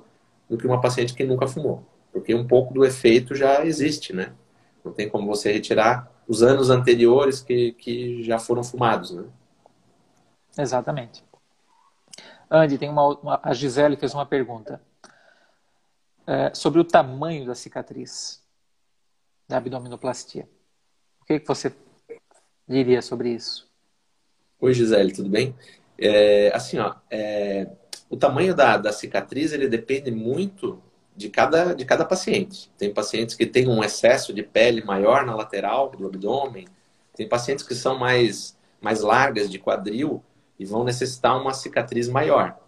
do 0.48 0.58
que 0.58 0.66
uma 0.66 0.80
paciente 0.80 1.14
que 1.14 1.24
nunca 1.24 1.46
fumou. 1.46 1.82
Porque 2.12 2.34
um 2.34 2.46
pouco 2.46 2.74
do 2.74 2.84
efeito 2.84 3.34
já 3.34 3.64
existe, 3.64 4.12
né? 4.12 4.32
Não 4.84 4.92
tem 4.92 5.08
como 5.08 5.26
você 5.26 5.50
retirar 5.50 6.12
os 6.28 6.42
anos 6.42 6.70
anteriores 6.70 7.40
que, 7.40 7.72
que 7.72 8.22
já 8.22 8.38
foram 8.38 8.62
fumados, 8.62 9.12
né? 9.12 9.24
Exatamente. 10.56 11.24
Andy, 12.50 12.78
tem 12.78 12.88
uma, 12.88 13.08
uma 13.18 13.40
a 13.42 13.52
Gisele 13.52 13.96
fez 13.96 14.14
uma 14.14 14.26
pergunta 14.26 14.80
é, 16.26 16.52
sobre 16.54 16.80
o 16.80 16.84
tamanho 16.84 17.46
da 17.46 17.54
cicatriz 17.54 18.42
da 19.48 19.58
abdominoplastia. 19.58 20.48
O 21.20 21.24
que, 21.24 21.40
que 21.40 21.46
você 21.46 21.74
diria 22.66 23.02
sobre 23.02 23.30
isso? 23.30 23.70
Oi, 24.60 24.72
Gisele, 24.72 25.12
tudo 25.12 25.28
bem? 25.28 25.54
É, 25.98 26.50
assim, 26.54 26.78
ó, 26.78 26.94
é, 27.10 27.68
o 28.08 28.16
tamanho 28.16 28.54
da, 28.54 28.76
da 28.76 28.92
cicatriz 28.92 29.52
ele 29.52 29.68
depende 29.68 30.10
muito 30.10 30.82
de 31.16 31.28
cada, 31.28 31.74
de 31.74 31.84
cada 31.84 32.04
paciente. 32.04 32.70
Tem 32.76 32.92
pacientes 32.92 33.34
que 33.34 33.46
têm 33.46 33.68
um 33.68 33.82
excesso 33.84 34.32
de 34.32 34.42
pele 34.42 34.82
maior 34.82 35.24
na 35.24 35.34
lateral 35.34 35.90
do 35.90 36.06
abdômen, 36.06 36.66
tem 37.14 37.28
pacientes 37.28 37.64
que 37.64 37.74
são 37.74 37.98
mais, 37.98 38.56
mais 38.80 39.00
largas 39.00 39.50
de 39.50 39.58
quadril 39.58 40.22
e 40.58 40.64
vão 40.64 40.84
necessitar 40.84 41.40
uma 41.40 41.52
cicatriz 41.52 42.08
maior. 42.08 42.58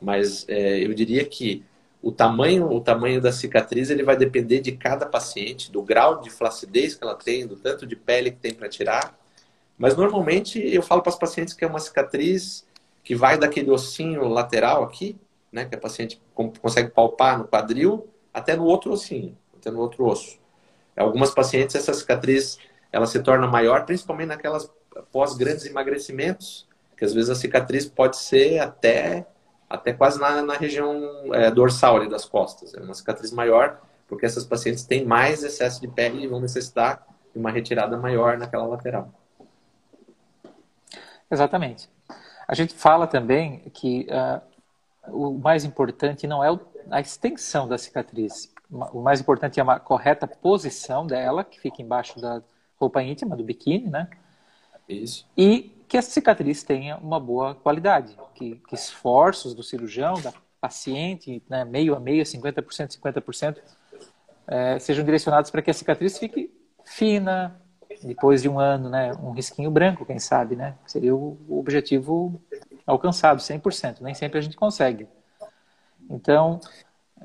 Mas 0.00 0.44
é, 0.48 0.84
eu 0.84 0.94
diria 0.94 1.24
que 1.24 1.64
o 2.02 2.12
tamanho, 2.12 2.70
o 2.70 2.80
tamanho 2.80 3.20
da 3.20 3.32
cicatriz 3.32 3.90
ele 3.90 4.02
vai 4.02 4.16
depender 4.16 4.60
de 4.60 4.72
cada 4.72 5.04
paciente, 5.04 5.70
do 5.70 5.82
grau 5.82 6.20
de 6.20 6.30
flacidez 6.30 6.94
que 6.94 7.02
ela 7.02 7.16
tem, 7.16 7.46
do 7.46 7.56
tanto 7.56 7.86
de 7.86 7.96
pele 7.96 8.30
que 8.30 8.38
tem 8.38 8.54
para 8.54 8.68
tirar. 8.68 9.18
Mas 9.76 9.96
normalmente 9.96 10.60
eu 10.60 10.82
falo 10.82 11.02
para 11.02 11.10
os 11.10 11.18
pacientes 11.18 11.54
que 11.54 11.64
é 11.64 11.68
uma 11.68 11.80
cicatriz 11.80 12.66
que 13.02 13.14
vai 13.14 13.38
daquele 13.38 13.70
ossinho 13.70 14.28
lateral 14.28 14.84
aqui, 14.84 15.16
né, 15.50 15.64
que 15.64 15.74
a 15.74 15.78
paciente 15.78 16.20
consegue 16.60 16.90
palpar 16.90 17.38
no 17.38 17.46
quadril, 17.46 18.06
até 18.32 18.54
no 18.54 18.64
outro 18.64 18.92
ossinho, 18.92 19.36
até 19.56 19.70
no 19.70 19.80
outro 19.80 20.04
osso. 20.04 20.38
Algumas 20.96 21.30
pacientes 21.30 21.74
essa 21.74 21.94
cicatriz 21.94 22.58
ela 22.92 23.06
se 23.06 23.20
torna 23.22 23.46
maior, 23.46 23.86
principalmente 23.86 24.28
naquelas 24.28 24.70
pós 25.10 25.34
grandes 25.36 25.64
emagrecimentos, 25.64 26.67
que 26.98 27.04
às 27.04 27.14
vezes 27.14 27.30
a 27.30 27.34
cicatriz 27.34 27.86
pode 27.86 28.16
ser 28.16 28.58
até 28.58 29.26
até 29.70 29.92
quase 29.92 30.18
na, 30.18 30.42
na 30.42 30.54
região 30.54 31.32
é, 31.34 31.50
dorsal 31.50 31.96
ali 31.96 32.08
das 32.08 32.24
costas. 32.24 32.74
É 32.74 32.80
uma 32.80 32.94
cicatriz 32.94 33.30
maior, 33.30 33.80
porque 34.08 34.24
essas 34.24 34.44
pacientes 34.44 34.84
têm 34.84 35.04
mais 35.04 35.44
excesso 35.44 35.80
de 35.80 35.86
pele 35.86 36.24
e 36.24 36.26
vão 36.26 36.40
necessitar 36.40 37.06
de 37.32 37.38
uma 37.38 37.50
retirada 37.50 37.96
maior 37.96 38.38
naquela 38.38 38.66
lateral. 38.66 39.12
Exatamente. 41.30 41.88
A 42.46 42.54
gente 42.54 42.72
fala 42.72 43.06
também 43.06 43.60
que 43.74 44.06
uh, 44.10 44.40
o 45.12 45.38
mais 45.38 45.66
importante 45.66 46.26
não 46.26 46.42
é 46.42 46.48
a 46.90 47.00
extensão 47.00 47.68
da 47.68 47.76
cicatriz. 47.76 48.50
O 48.70 49.02
mais 49.02 49.20
importante 49.20 49.60
é 49.60 49.62
uma 49.62 49.78
correta 49.78 50.26
posição 50.26 51.06
dela, 51.06 51.44
que 51.44 51.60
fica 51.60 51.82
embaixo 51.82 52.18
da 52.18 52.42
roupa 52.78 53.02
íntima, 53.02 53.36
do 53.36 53.44
biquíni, 53.44 53.90
né? 53.90 54.08
Isso. 54.88 55.26
E 55.36 55.77
que 55.88 55.96
a 55.96 56.02
cicatriz 56.02 56.62
tenha 56.62 56.98
uma 56.98 57.18
boa 57.18 57.54
qualidade, 57.54 58.16
que, 58.34 58.56
que 58.68 58.74
esforços 58.74 59.54
do 59.54 59.62
cirurgião, 59.62 60.20
da 60.20 60.32
paciente, 60.60 61.42
né, 61.48 61.64
meio 61.64 61.94
a 61.94 62.00
meio, 62.00 62.22
50%, 62.24 62.98
50%, 63.00 63.58
é, 64.46 64.78
sejam 64.78 65.04
direcionados 65.04 65.50
para 65.50 65.62
que 65.62 65.70
a 65.70 65.74
cicatriz 65.74 66.18
fique 66.18 66.52
fina, 66.84 67.60
depois 68.02 68.42
de 68.42 68.48
um 68.48 68.58
ano, 68.58 68.88
né, 68.88 69.12
um 69.22 69.30
risquinho 69.30 69.70
branco, 69.70 70.04
quem 70.04 70.18
sabe, 70.18 70.56
né? 70.56 70.76
Seria 70.86 71.14
o, 71.14 71.38
objetivo 71.48 72.40
alcançado, 72.86 73.40
100%. 73.40 74.00
Nem 74.00 74.14
sempre 74.14 74.38
a 74.38 74.42
gente 74.42 74.56
consegue. 74.56 75.06
Então, 76.08 76.60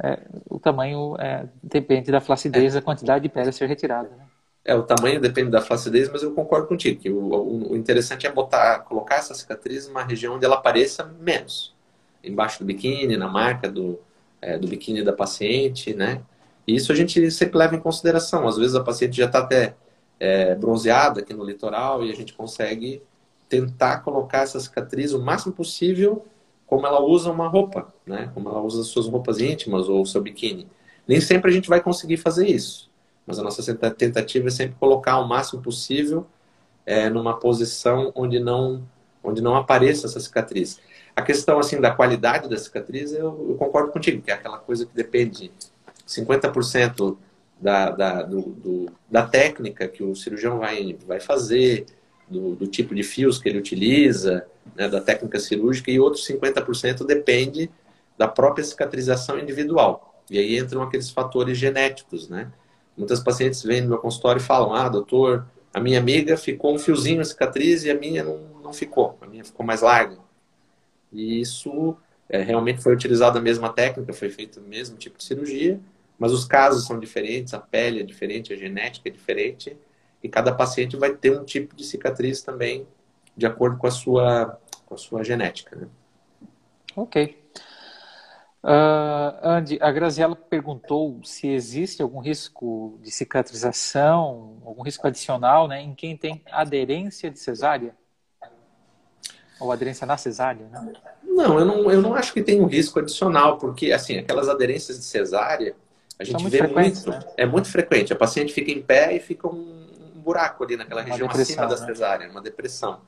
é, 0.02 0.20
o 0.50 0.60
tamanho 0.60 1.16
é, 1.20 1.48
depende 1.62 2.12
da 2.12 2.20
flacidez, 2.20 2.74
da 2.74 2.82
quantidade 2.82 3.24
de 3.24 3.30
pele 3.30 3.50
a 3.50 3.52
ser 3.52 3.68
retirada. 3.68 4.10
Né? 4.10 4.23
É, 4.66 4.74
o 4.74 4.84
tamanho 4.84 5.20
depende 5.20 5.52
da 5.52 5.62
flacidez, 5.62 6.10
mas 6.10 6.24
eu 6.24 6.34
concordo 6.34 6.68
contigo 6.68 7.02
que 7.02 7.10
o, 7.10 7.72
o, 7.72 7.76
interessante 7.76 8.26
é 8.26 8.32
botar, 8.32 8.80
colocar 8.80 9.16
essa 9.16 9.34
cicatriz 9.34 9.88
numa 9.88 10.04
região 10.04 10.36
onde 10.36 10.46
ela 10.46 10.56
apareça 10.56 11.04
menos. 11.20 11.76
Embaixo 12.24 12.60
do 12.60 12.66
biquíni, 12.66 13.18
na 13.18 13.28
marca 13.28 13.70
do, 13.70 14.00
é, 14.42 14.58
do 14.58 14.68
biquíni 14.68 15.04
da 15.04 15.12
paciente, 15.12 15.94
né? 15.94 16.22
E 16.66 16.76
isso 16.76 16.94
a 16.94 16.96
gente 16.96 17.30
sempre 17.32 17.58
leva 17.58 17.76
em 17.76 17.80
consideração. 17.80 18.48
Às 18.48 18.58
vezes 18.58 18.74
a 18.76 18.84
paciente 18.84 19.18
já 19.18 19.26
está 19.26 19.40
até 19.40 19.76
é, 20.18 20.56
bronzeada 20.56 21.20
aqui 21.20 21.34
no 21.34 21.44
litoral 21.44 22.06
e 22.06 22.12
a 22.12 22.16
gente 22.16 22.34
consegue 22.34 23.04
tentar 23.50 24.00
colocar 24.00 24.44
essa 24.44 24.60
cicatriz 24.62 25.12
o 25.12 25.22
máximo 25.22 25.54
possível 25.54 26.26
como 26.66 26.88
ela 26.88 27.02
usa 27.02 27.30
uma 27.30 27.50
roupa, 27.50 27.94
né? 28.06 28.32
Como 28.34 28.48
ela 28.48 28.62
usa 28.62 28.82
as 28.82 28.88
suas 28.88 29.08
roupas 29.08 29.40
íntimas 29.40 29.90
ou 29.90 30.02
o 30.02 30.06
seu 30.06 30.22
biquíni. 30.22 30.68
Nem 31.06 31.20
sempre 31.20 31.52
a 31.52 31.54
gente 31.54 31.68
vai 31.68 31.82
conseguir 31.82 32.16
fazer 32.16 32.48
isso. 32.48 32.90
Mas 33.26 33.40
a 33.40 33.44
nossa 33.44 33.74
tentativa 33.92 34.48
é 34.48 34.52
sempre 34.52 34.76
colocar 34.80 35.20
o 35.20 35.28
máximo 35.28 35.62
possível 35.62 36.28
é, 36.86 37.10
numa 37.10 37.40
posição 37.40 38.12
onde 38.16 38.40
não, 38.40 38.84
onde 39.24 39.42
não 39.42 39.56
apareça 39.56 40.08
essa 40.08 40.20
cicatriz. 40.20 40.80
A 41.16 41.22
questão 41.22 41.60
assim 41.60 41.80
da 41.80 41.92
qualidade 41.92 42.50
da 42.50 42.58
cicatriz, 42.58 43.14
eu, 43.14 43.48
eu 43.50 43.56
concordo 43.56 43.92
contigo, 43.92 44.22
que 44.22 44.32
é 44.32 44.34
aquela 44.34 44.58
coisa 44.58 44.86
que 44.86 44.94
depende 44.94 45.52
50% 46.08 47.18
da, 47.62 47.92
da, 47.92 48.22
do, 48.24 48.42
do, 48.42 48.92
da 49.10 49.26
técnica 49.26 49.88
que 49.88 50.04
o 50.04 50.16
cirurgião 50.16 50.60
vai, 50.60 50.98
vai 51.08 51.20
fazer, 51.20 51.86
do, 52.28 52.56
do 52.56 52.68
tipo 52.68 52.96
de 52.96 53.04
fios 53.04 53.38
que 53.38 53.48
ele 53.48 53.60
utiliza, 53.60 54.46
né, 54.76 54.88
da 54.90 55.00
técnica 55.00 55.40
cirúrgica, 55.40 55.92
e 55.92 56.00
outros 56.00 56.28
50% 56.28 57.06
depende 57.06 57.70
da 58.18 58.28
própria 58.28 58.64
cicatrização 58.64 59.40
individual. 59.40 60.22
E 60.30 60.38
aí 60.38 60.58
entram 60.58 60.82
aqueles 60.82 61.10
fatores 61.10 61.58
genéticos, 61.58 62.30
né? 62.30 62.52
Muitas 62.98 63.20
pacientes 63.20 63.64
vêm 63.64 63.82
no 63.82 63.90
meu 63.90 63.98
consultório 63.98 64.40
e 64.40 64.44
falam: 64.44 64.74
Ah, 64.74 64.88
doutor, 64.90 65.46
a 65.74 65.80
minha 65.80 66.00
amiga 66.00 66.38
ficou 66.38 66.74
um 66.74 66.80
fiozinho 66.80 67.24
cicatriz 67.26 67.84
e 67.84 67.92
a 67.92 67.96
minha 67.96 68.24
não, 68.24 68.38
não 68.62 68.74
ficou, 68.74 69.18
a 69.22 69.26
minha 69.26 69.44
ficou 69.44 69.66
mais 69.66 69.82
larga. 69.82 70.18
E 71.12 71.42
isso 71.42 71.96
é, 72.30 72.42
realmente 72.42 72.82
foi 72.82 72.94
utilizada 72.94 73.40
a 73.40 73.42
mesma 73.42 73.70
técnica, 73.72 74.14
foi 74.14 74.30
feito 74.30 74.60
o 74.60 74.64
mesmo 74.64 74.98
tipo 74.98 75.18
de 75.18 75.24
cirurgia, 75.24 75.80
mas 76.18 76.32
os 76.32 76.46
casos 76.46 76.86
são 76.86 77.00
diferentes, 77.00 77.54
a 77.54 77.60
pele 77.60 78.00
é 78.00 78.04
diferente, 78.04 78.54
a 78.54 78.56
genética 78.56 79.10
é 79.10 79.12
diferente, 79.12 79.76
e 80.22 80.30
cada 80.30 80.54
paciente 80.54 80.96
vai 80.96 81.14
ter 81.14 81.38
um 81.38 81.44
tipo 81.44 81.76
de 81.76 81.84
cicatriz 81.84 82.42
também 82.42 82.88
de 83.36 83.46
acordo 83.46 83.78
com 83.78 83.88
a 83.88 83.92
sua, 83.92 84.60
com 84.86 84.96
a 84.96 84.98
sua 84.98 85.24
genética. 85.24 85.76
Né? 85.76 85.88
Ok. 86.96 87.43
Uh, 88.64 89.36
Andy, 89.44 89.78
a 89.82 89.92
Graziela 89.92 90.38
perguntou 90.38 91.20
se 91.26 91.50
existe 91.50 92.02
algum 92.02 92.20
risco 92.20 92.98
de 93.02 93.12
cicatrização, 93.12 94.62
algum 94.66 94.82
risco 94.84 95.06
adicional 95.06 95.68
né, 95.68 95.82
em 95.82 95.94
quem 95.94 96.16
tem 96.16 96.42
aderência 96.50 97.30
de 97.30 97.40
cesárea? 97.40 97.94
Ou 99.60 99.70
aderência 99.70 100.08
na 100.08 100.16
cesárea, 100.16 100.66
né? 100.70 100.94
Não, 101.22 101.60
eu 101.60 101.66
não, 101.66 101.92
eu 101.92 102.02
não 102.02 102.16
acho 102.16 102.32
que 102.32 102.42
tem 102.42 102.62
um 102.62 102.66
risco 102.66 103.00
adicional, 103.00 103.58
porque 103.58 103.92
assim, 103.92 104.18
aquelas 104.18 104.48
aderências 104.48 104.98
de 104.98 105.04
cesárea, 105.04 105.76
a 106.18 106.24
gente 106.24 106.48
vê 106.48 106.66
muito, 106.66 107.10
né? 107.10 107.20
é 107.36 107.46
muito 107.46 107.70
frequente. 107.70 108.14
A 108.14 108.16
paciente 108.16 108.54
fica 108.54 108.72
em 108.72 108.82
pé 108.82 109.14
e 109.14 109.20
fica 109.20 109.48
um, 109.48 109.88
um 110.16 110.20
buraco 110.22 110.64
ali 110.64 110.78
naquela 110.78 111.02
uma 111.02 111.10
região 111.10 111.30
acima 111.30 111.68
da 111.68 111.78
né? 111.78 111.86
cesárea, 111.86 112.30
uma 112.30 112.42
depressão. 112.42 113.02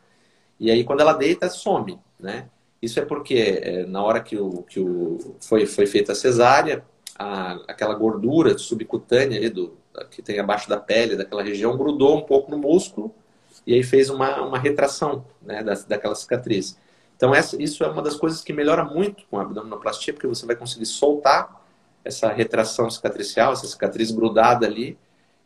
E 0.60 0.70
aí 0.70 0.84
quando 0.84 1.00
ela 1.00 1.13
deita, 1.13 1.50
some, 1.50 1.98
né? 2.20 2.50
Isso 2.86 3.00
é 3.00 3.06
porque 3.06 3.60
é, 3.63 3.86
na 3.86 4.04
hora 4.04 4.21
que, 4.21 4.38
o, 4.38 4.62
que 4.62 4.80
o, 4.80 5.36
foi, 5.41 5.65
foi 5.65 5.88
feita 5.88 6.12
a 6.12 6.15
cesárea, 6.15 6.86
a, 7.17 7.54
aquela 7.67 7.95
gordura 7.95 8.56
subcutânea 8.60 9.39
ali 9.39 9.50
do, 9.50 9.76
que 10.12 10.21
tem 10.21 10.39
abaixo 10.39 10.69
da 10.69 10.78
pele, 10.78 11.15
daquela 11.15 11.41
região, 11.41 11.76
grudou 11.76 12.15
um 12.15 12.21
pouco 12.21 12.52
no 12.52 12.60
músculo 12.60 13.12
e 13.65 13.74
aí 13.74 13.82
fez 13.82 14.12
uma, 14.12 14.41
uma 14.41 14.60
retração 14.60 15.26
né, 15.41 15.63
da, 15.63 15.74
daquela 15.74 16.13
cicatriz. 16.13 16.78
Então, 17.15 17.34
essa, 17.34 17.60
isso 17.60 17.84
é 17.84 17.88
uma 17.88 18.04
das 18.04 18.15
coisas 18.15 18.43
que 18.43 18.54
melhora 18.54 18.84
muito 18.84 19.26
com 19.32 19.39
a 19.39 19.41
abdominoplastia, 19.41 20.13
porque 20.13 20.28
você 20.28 20.45
vai 20.45 20.56
conseguir 20.56 20.86
soltar 20.86 21.65
essa 22.04 22.32
retração 22.32 22.88
cicatricial, 22.89 23.54
essa 23.54 23.65
cicatriz 23.65 24.12
grudada 24.12 24.67
ali, 24.67 24.95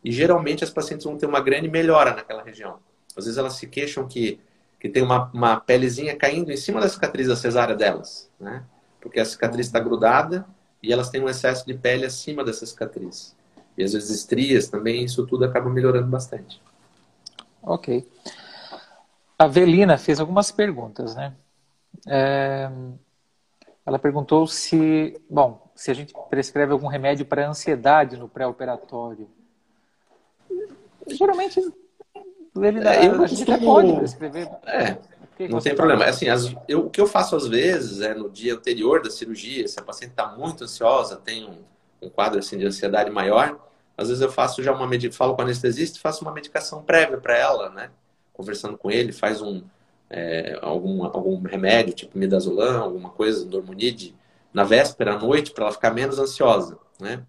e 0.04 0.12
geralmente 0.12 0.62
as 0.64 0.70
pacientes 0.70 1.06
vão 1.06 1.18
ter 1.18 1.26
uma 1.26 1.40
grande 1.40 1.70
melhora 1.70 2.14
naquela 2.14 2.44
região. 2.44 2.80
Às 3.16 3.26
vezes 3.26 3.38
elas 3.38 3.54
se 3.54 3.68
queixam 3.68 4.08
que, 4.08 4.40
que 4.80 4.88
tem 4.88 5.04
uma, 5.04 5.30
uma 5.34 5.60
pelezinha 5.60 6.16
caindo 6.16 6.52
em 6.52 6.58
cima 6.58 6.80
da 6.80 6.88
cicatriz 6.88 7.28
da 7.28 7.36
cesárea 7.36 7.76
delas, 7.76 8.30
né? 8.40 8.64
Porque 9.02 9.20
a 9.20 9.26
cicatriz 9.26 9.68
está 9.68 9.80
grudada 9.80 10.46
e 10.82 10.94
elas 10.94 11.10
têm 11.10 11.22
um 11.22 11.30
excesso 11.30 11.66
de 11.66 11.74
pele 11.74 12.06
acima 12.06 12.44
dessa 12.44 12.66
cicatriz. 12.66 13.36
E 13.78 13.84
às 13.84 13.94
vezes 13.94 14.10
estrias 14.10 14.68
também, 14.68 15.04
isso 15.04 15.26
tudo 15.28 15.46
acaba 15.46 15.70
melhorando 15.70 16.08
bastante. 16.08 16.62
Ok. 17.62 18.08
A 19.38 19.48
Velina 19.48 19.98
fez 19.98 20.20
algumas 20.20 20.52
perguntas, 20.52 21.16
né? 21.16 21.34
É... 22.08 22.70
Ela 23.86 23.98
perguntou 23.98 24.46
se, 24.48 25.20
bom, 25.30 25.72
se 25.76 25.90
a 25.90 25.94
gente 25.94 26.14
prescreve 26.30 26.72
algum 26.72 26.88
remédio 26.88 27.26
para 27.26 27.48
ansiedade 27.48 28.18
no 28.18 28.30
pré-operatório. 28.30 29.30
Geralmente, 31.08 31.60
Velina, 32.56 32.94
é, 32.94 33.08
eu 33.08 33.24
a 33.24 33.28
gente 33.28 33.46
costumo... 33.46 33.66
pode 33.66 33.96
prescrever. 33.96 34.50
É, 34.66 34.98
não 35.50 35.60
tem 35.60 35.76
problema. 35.76 36.06
Assim, 36.06 36.28
as, 36.28 36.54
eu, 36.68 36.86
o 36.86 36.90
que 36.90 37.00
eu 37.00 37.08
faço 37.08 37.36
às 37.36 37.48
vezes 37.48 38.02
é 38.02 38.14
no 38.14 38.30
dia 38.30 38.56
anterior 38.56 39.02
da 39.02 39.10
cirurgia, 39.10 39.68
se 39.68 39.80
a 39.80 39.84
paciente 39.84 40.12
está 40.12 40.28
muito 40.28 40.64
ansiosa, 40.64 41.16
tem 41.16 41.46
um, 41.46 41.58
um 42.02 42.10
quadro 42.10 42.40
assim, 42.40 42.58
de 42.58 42.66
ansiedade 42.66 43.10
maior, 43.10 43.60
às 43.98 44.08
vezes 44.08 44.22
eu 44.22 44.32
faço 44.32 44.64
já 44.64 44.72
uma 44.74 44.88
medicação, 44.88 45.18
falo 45.18 45.36
com 45.36 45.42
o 45.42 45.46
anestesista, 45.46 46.00
faço 46.00 46.24
uma 46.24 46.34
medicação 46.34 46.82
prévia 46.82 47.18
para 47.18 47.38
ela, 47.38 47.70
né? 47.70 47.90
Conversando 48.34 48.78
com 48.78 48.90
ele, 48.90 49.12
faz 49.12 49.42
um 49.42 49.62
é, 50.10 50.58
algum, 50.62 51.04
algum 51.04 51.42
remédio, 51.42 51.94
tipo 51.94 52.18
midazolam, 52.18 52.82
alguma 52.82 53.10
coisa, 53.10 53.46
dormonide, 53.46 54.16
na 54.54 54.64
véspera, 54.64 55.14
à 55.14 55.20
noite, 55.20 55.52
para 55.52 55.66
ela 55.66 55.74
ficar 55.74 55.92
menos 55.92 56.18
ansiosa, 56.18 56.78
né? 57.00 57.24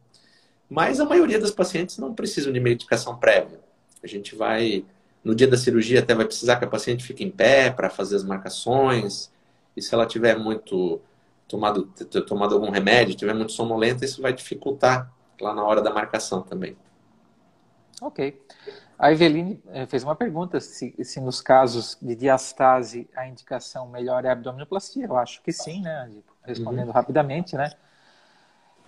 Mas 0.69 1.01
a 1.01 1.05
maioria 1.05 1.39
das 1.39 1.51
pacientes 1.51 1.99
não 1.99 2.15
precisam 2.15 2.53
de 2.53 2.61
medicação 2.61 3.19
prévia. 3.19 3.59
A 4.03 4.07
gente 4.07 4.35
vai, 4.35 4.85
no 5.23 5.35
dia 5.35 5.47
da 5.47 5.57
cirurgia, 5.57 6.01
até 6.01 6.15
vai 6.15 6.25
precisar 6.25 6.57
que 6.57 6.65
a 6.65 6.69
paciente 6.69 7.05
fique 7.05 7.23
em 7.23 7.31
pé 7.31 7.71
para 7.71 7.91
fazer 7.91 8.17
as 8.17 8.25
marcações. 8.25 9.31
E 9.77 9.83
se 9.83 9.95
ela 9.95 10.07
tiver 10.07 10.39
muito 10.39 11.01
tomado, 11.47 11.87
tomado 12.27 12.55
algum 12.55 12.71
remédio, 12.71 13.15
tiver 13.15 13.35
muito 13.35 13.53
sonolenta, 13.53 14.05
isso 14.05 14.23
vai 14.23 14.33
dificultar 14.33 15.13
lá 15.41 15.55
na 15.55 15.63
hora 15.63 15.83
da 15.83 15.93
marcação 15.93 16.43
também. 16.43 16.77
Ok. 18.01 18.41
A 18.99 19.13
Eveline 19.13 19.63
eh, 19.69 19.87
fez 19.87 20.05
uma 20.05 20.15
pergunta 20.15 20.61
se, 20.61 20.95
se 21.03 21.21
nos 21.21 21.41
casos 21.41 21.97
de 22.01 22.15
diastase 22.15 23.09
a 23.17 23.27
indicação 23.27 23.89
melhor 23.89 24.25
é 24.25 24.29
a 24.29 24.33
abdominoplastia. 24.33 25.07
Eu 25.07 25.17
acho 25.17 25.43
que 25.43 25.53
sim, 25.53 25.83
né? 25.83 26.11
Respondendo 26.45 26.89
uhum. 26.89 26.95
rapidamente, 26.95 27.57
né? 27.57 27.73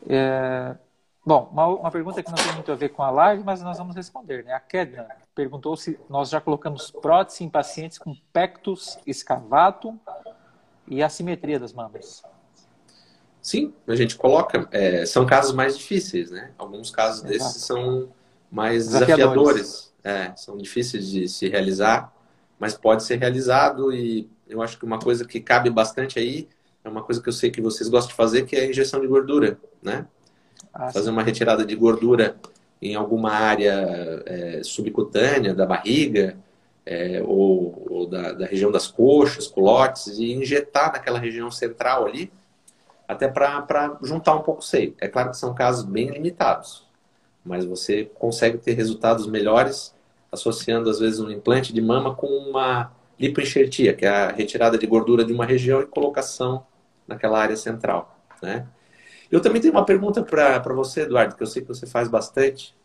É, 0.08 0.76
bom, 1.24 1.48
uma, 1.52 1.66
uma, 1.66 1.90
pergunta 1.90 2.22
que 2.22 2.28
não 2.28 2.36
tem 2.36 2.52
muito 2.54 2.72
a 2.72 2.74
ver 2.74 2.90
com 2.90 3.02
a 3.02 3.10
live, 3.10 3.42
mas 3.44 3.62
nós 3.62 3.78
vamos 3.78 3.94
responder, 3.94 4.44
né? 4.44 4.52
A 4.52 4.60
Kedna 4.60 5.06
perguntou 5.34 5.76
se 5.76 5.98
nós 6.08 6.28
já 6.28 6.40
colocamos 6.40 6.90
prótese 6.90 7.44
em 7.44 7.48
pacientes 7.48 7.98
com 7.98 8.14
pectus 8.32 8.98
escavatum 9.06 9.98
e 10.86 11.02
assimetria 11.02 11.58
das 11.58 11.72
mamas. 11.72 12.22
Sim, 13.40 13.72
a 13.88 13.94
gente 13.96 14.16
coloca. 14.16 14.68
É, 14.70 15.04
são 15.04 15.26
casos 15.26 15.52
mais 15.52 15.76
difíceis, 15.76 16.30
né? 16.30 16.52
Alguns 16.56 16.90
casos 16.90 17.24
Exato. 17.24 17.32
desses 17.32 17.64
são 17.64 18.08
mais 18.50 18.88
desafiadores. 18.88 19.92
É, 20.04 20.32
são 20.36 20.56
difíceis 20.56 21.08
de 21.08 21.28
se 21.28 21.48
realizar, 21.48 22.12
mas 22.58 22.74
pode 22.74 23.04
ser 23.04 23.16
realizado 23.16 23.92
e 23.92 24.28
eu 24.48 24.60
acho 24.60 24.78
que 24.78 24.84
uma 24.84 24.98
coisa 24.98 25.24
que 25.24 25.40
cabe 25.40 25.70
bastante 25.70 26.18
aí 26.18 26.48
é 26.84 26.88
uma 26.88 27.02
coisa 27.02 27.22
que 27.22 27.28
eu 27.28 27.32
sei 27.32 27.50
que 27.50 27.60
vocês 27.60 27.88
gostam 27.88 28.10
de 28.10 28.16
fazer, 28.16 28.44
que 28.44 28.56
é 28.56 28.62
a 28.62 28.66
injeção 28.66 29.00
de 29.00 29.06
gordura, 29.06 29.58
né? 29.80 30.06
Ah, 30.74 30.90
fazer 30.90 31.10
uma 31.10 31.22
retirada 31.22 31.64
de 31.64 31.76
gordura 31.76 32.36
em 32.82 32.96
alguma 32.96 33.30
área 33.30 34.22
é, 34.26 34.60
subcutânea 34.64 35.54
da 35.54 35.64
barriga 35.64 36.36
é, 36.84 37.22
ou, 37.24 37.86
ou 37.88 38.06
da, 38.08 38.32
da, 38.32 38.44
região 38.44 38.72
das 38.72 38.88
coxas, 38.88 39.46
culotes 39.46 40.18
e 40.18 40.32
injetar 40.32 40.92
naquela 40.92 41.20
região 41.20 41.48
central 41.48 42.06
ali 42.06 42.32
até 43.06 43.28
para 43.28 43.98
juntar 44.02 44.34
um 44.34 44.42
pouco 44.42 44.60
o 44.60 44.64
seio. 44.64 44.94
É 45.00 45.06
claro 45.06 45.30
que 45.30 45.36
são 45.36 45.54
casos 45.54 45.84
bem 45.84 46.10
limitados, 46.10 46.84
mas 47.44 47.64
você 47.64 48.10
consegue 48.14 48.58
ter 48.58 48.72
resultados 48.72 49.26
melhores 49.26 49.94
associando, 50.32 50.88
às 50.88 50.98
vezes, 50.98 51.20
um 51.20 51.30
implante 51.30 51.72
de 51.72 51.80
mama 51.80 52.14
com 52.14 52.26
uma 52.26 52.90
lipoenxertia, 53.20 53.92
que 53.92 54.06
é 54.06 54.08
a 54.08 54.32
retirada 54.32 54.78
de 54.78 54.86
gordura 54.86 55.24
de 55.24 55.32
uma 55.32 55.44
região 55.44 55.82
e 55.82 55.86
colocação 55.86 56.64
naquela 57.06 57.38
área 57.38 57.56
central. 57.56 58.18
Né? 58.42 58.66
Eu 59.32 59.40
também 59.40 59.62
tenho 59.62 59.72
uma 59.72 59.86
pergunta 59.86 60.22
para 60.22 60.60
você, 60.74 61.00
Eduardo, 61.00 61.34
que 61.34 61.42
eu 61.42 61.46
sei 61.46 61.62
que 61.62 61.68
você 61.68 61.86
faz 61.86 62.06
bastante, 62.06 62.76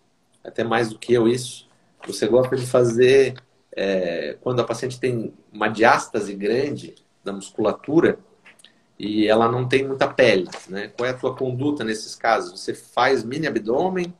até 0.41 0.63
mais 0.63 0.87
do 0.87 0.97
que 0.97 1.13
eu 1.13 1.27
isso. 1.27 1.67
Você 2.07 2.25
gosta 2.25 2.55
de 2.55 2.65
fazer, 2.65 3.35
é, 3.75 4.37
quando 4.39 4.61
a 4.61 4.63
paciente 4.63 4.97
tem 4.97 5.33
uma 5.51 5.67
diástase 5.67 6.33
grande 6.33 6.95
da 7.21 7.33
musculatura, 7.33 8.17
e 8.97 9.27
ela 9.27 9.51
não 9.51 9.67
tem 9.67 9.85
muita 9.85 10.07
pele, 10.07 10.47
né? 10.69 10.87
Qual 10.95 11.05
é 11.05 11.11
a 11.11 11.17
tua 11.17 11.35
conduta 11.35 11.83
nesses 11.83 12.15
casos? 12.15 12.59
Você 12.59 12.73
faz 12.73 13.25
mini 13.25 13.45
abdômen 13.45 14.13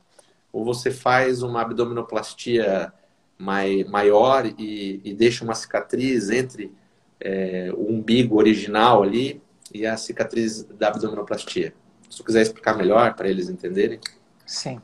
ou 0.52 0.64
você 0.64 0.90
faz 0.90 1.42
uma 1.42 1.62
abdominoplastia 1.62 2.92
mai, 3.38 3.84
maior 3.84 4.46
e, 4.46 5.00
e, 5.02 5.14
deixa 5.14 5.44
uma 5.44 5.54
cicatriz 5.54 6.30
entre 6.30 6.72
é, 7.18 7.72
o 7.74 7.90
umbigo 7.90 8.36
original 8.36 9.02
ali 9.02 9.42
e 9.72 9.84
a 9.84 9.96
cicatriz 9.96 10.62
da 10.62 10.88
abdominoplastia? 10.88 11.74
Se 12.08 12.16
tu 12.18 12.24
quiser 12.24 12.42
explicar 12.42 12.76
melhor 12.76 13.14
para 13.14 13.28
eles 13.28 13.48
entenderem. 13.48 14.00
Sim. 14.46 14.80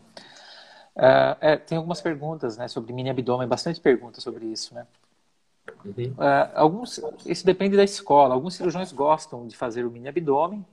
Uh, 0.94 1.36
é, 1.40 1.56
tem 1.56 1.76
algumas 1.76 2.00
perguntas 2.00 2.56
né, 2.56 2.68
sobre 2.68 2.92
mini 2.92 3.10
abdômen, 3.10 3.48
bastante 3.48 3.80
perguntas 3.80 4.22
sobre 4.22 4.46
isso, 4.46 4.74
né? 4.74 4.86
Uhum. 5.84 6.12
Uh, 6.12 6.50
alguns, 6.54 7.00
isso 7.26 7.44
depende 7.44 7.76
da 7.76 7.84
escola. 7.84 8.34
Alguns 8.34 8.54
cirurgiões 8.54 8.92
gostam 8.92 9.46
de 9.46 9.56
fazer 9.56 9.84
o 9.84 9.90
mini 9.90 10.08
abdômen. 10.08 10.64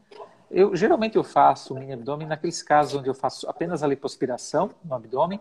Eu 0.50 0.76
geralmente 0.76 1.16
eu 1.16 1.24
faço 1.24 1.74
o 1.74 1.80
mini 1.80 1.94
abdômen 1.94 2.28
naqueles 2.28 2.62
casos 2.62 2.96
onde 2.96 3.10
eu 3.10 3.14
faço 3.14 3.50
apenas 3.50 3.82
a 3.84 3.88
lipoaspiração 3.88 4.70
no 4.84 4.94
abdômen 4.94 5.40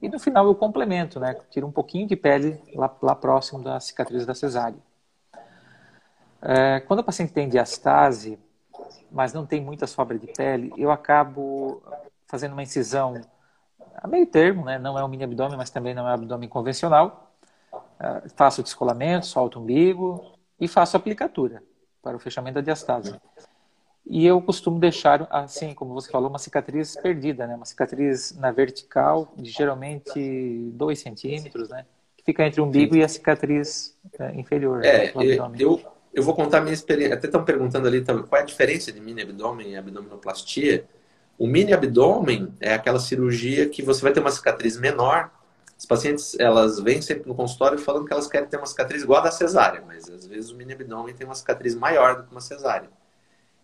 e 0.00 0.08
no 0.08 0.18
final 0.18 0.46
eu 0.46 0.54
complemento, 0.54 1.20
né? 1.20 1.36
Tiro 1.50 1.66
um 1.66 1.72
pouquinho 1.72 2.06
de 2.06 2.16
pele 2.16 2.60
lá, 2.74 2.94
lá 3.02 3.14
próximo 3.14 3.62
da 3.62 3.78
cicatriz 3.80 4.24
da 4.24 4.34
cesárea. 4.34 4.78
Uh, 6.42 6.84
quando 6.86 7.00
a 7.00 7.04
paciente 7.04 7.32
tem 7.32 7.48
diastase, 7.48 8.38
mas 9.10 9.32
não 9.32 9.46
tem 9.46 9.60
muita 9.60 9.86
sobra 9.86 10.18
de 10.18 10.26
pele, 10.26 10.72
eu 10.76 10.90
acabo 10.90 11.82
fazendo 12.26 12.52
uma 12.52 12.62
incisão 12.62 13.20
a 13.94 14.06
meio 14.06 14.26
termo, 14.26 14.64
né? 14.64 14.78
Não 14.78 14.98
é 14.98 15.04
um 15.04 15.08
mini 15.08 15.24
abdômen, 15.24 15.56
mas 15.56 15.70
também 15.70 15.94
não 15.94 16.06
é 16.08 16.12
um 16.12 16.14
abdômen 16.14 16.48
convencional 16.48 17.32
ah, 18.02 18.20
faço 18.34 18.60
o 18.60 18.64
descolamento, 18.64 19.26
solto 19.26 19.60
o 19.60 19.62
umbigo 19.62 20.32
e 20.58 20.66
faço 20.66 20.96
a 20.96 20.98
aplicatura 20.98 21.62
para 22.02 22.16
o 22.16 22.20
fechamento 22.20 22.56
da 22.56 22.60
diastase. 22.60 23.14
E 24.04 24.26
eu 24.26 24.42
costumo 24.42 24.80
deixar, 24.80 25.28
assim, 25.30 25.72
como 25.72 25.94
você 25.94 26.10
falou, 26.10 26.28
uma 26.28 26.38
cicatriz 26.40 26.96
perdida, 26.96 27.46
né? 27.46 27.54
Uma 27.54 27.64
cicatriz 27.64 28.36
na 28.36 28.50
vertical 28.50 29.32
de 29.36 29.48
geralmente 29.48 30.70
2 30.74 30.98
centímetros, 30.98 31.68
né? 31.68 31.86
Que 32.16 32.24
fica 32.24 32.44
entre 32.44 32.60
o 32.60 32.64
umbigo 32.64 32.96
e 32.96 33.04
a 33.04 33.08
cicatriz 33.08 33.96
é, 34.18 34.34
inferior. 34.34 34.84
É, 34.84 35.12
eu, 35.14 35.80
eu 36.12 36.22
vou 36.22 36.34
contar 36.34 36.58
a 36.58 36.60
minha 36.60 36.74
experiência. 36.74 37.14
Até 37.14 37.26
estão 37.26 37.44
perguntando 37.44 37.88
ali 37.88 38.04
qual 38.04 38.40
é 38.40 38.40
a 38.40 38.44
diferença 38.44 38.92
de 38.92 39.00
mini 39.00 39.22
abdômen 39.22 39.70
e 39.70 39.76
abdominoplastia. 39.76 40.84
O 41.38 41.46
mini 41.46 41.72
abdômen 41.72 42.54
é 42.60 42.74
aquela 42.74 42.98
cirurgia 42.98 43.68
que 43.68 43.82
você 43.82 44.02
vai 44.02 44.12
ter 44.12 44.20
uma 44.20 44.30
cicatriz 44.30 44.76
menor 44.76 45.30
as 45.82 45.86
pacientes, 45.86 46.38
elas 46.38 46.78
vêm 46.78 47.02
sempre 47.02 47.28
no 47.28 47.34
consultório 47.34 47.76
falando 47.76 48.06
que 48.06 48.12
elas 48.12 48.28
querem 48.28 48.48
ter 48.48 48.56
uma 48.56 48.66
cicatriz 48.66 49.02
igual 49.02 49.20
a 49.20 49.24
da 49.24 49.30
cesárea, 49.32 49.82
mas 49.84 50.08
às 50.08 50.24
vezes 50.24 50.50
o 50.52 50.54
mini 50.54 50.74
abdômen 50.74 51.12
tem 51.12 51.26
uma 51.26 51.34
cicatriz 51.34 51.74
maior 51.74 52.18
do 52.18 52.22
que 52.22 52.30
uma 52.30 52.40
cesárea. 52.40 52.88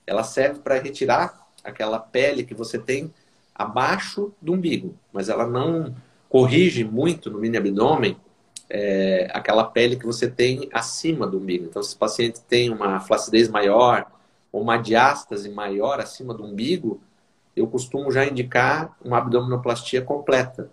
Ela 0.04 0.24
serve 0.24 0.58
para 0.58 0.80
retirar 0.80 1.46
aquela 1.62 2.00
pele 2.00 2.42
que 2.42 2.54
você 2.54 2.76
tem 2.76 3.14
abaixo 3.54 4.32
do 4.42 4.54
umbigo, 4.54 4.98
mas 5.12 5.28
ela 5.28 5.46
não 5.46 5.94
corrige 6.28 6.82
muito 6.82 7.30
no 7.30 7.38
mini 7.38 7.56
abdômen 7.56 8.18
é, 8.70 9.28
aquela 9.32 9.64
pele 9.64 9.96
que 9.96 10.06
você 10.06 10.28
tem 10.28 10.68
acima 10.72 11.26
do 11.26 11.38
umbigo. 11.38 11.66
Então, 11.66 11.82
se 11.82 11.94
o 11.94 11.98
paciente 11.98 12.40
tem 12.42 12.70
uma 12.70 13.00
flacidez 13.00 13.48
maior 13.48 14.06
ou 14.52 14.62
uma 14.62 14.76
diástase 14.76 15.48
maior 15.50 16.00
acima 16.00 16.34
do 16.34 16.44
umbigo, 16.44 17.00
eu 17.56 17.66
costumo 17.66 18.10
já 18.10 18.24
indicar 18.24 18.96
uma 19.04 19.18
abdominoplastia 19.18 20.02
completa 20.02 20.70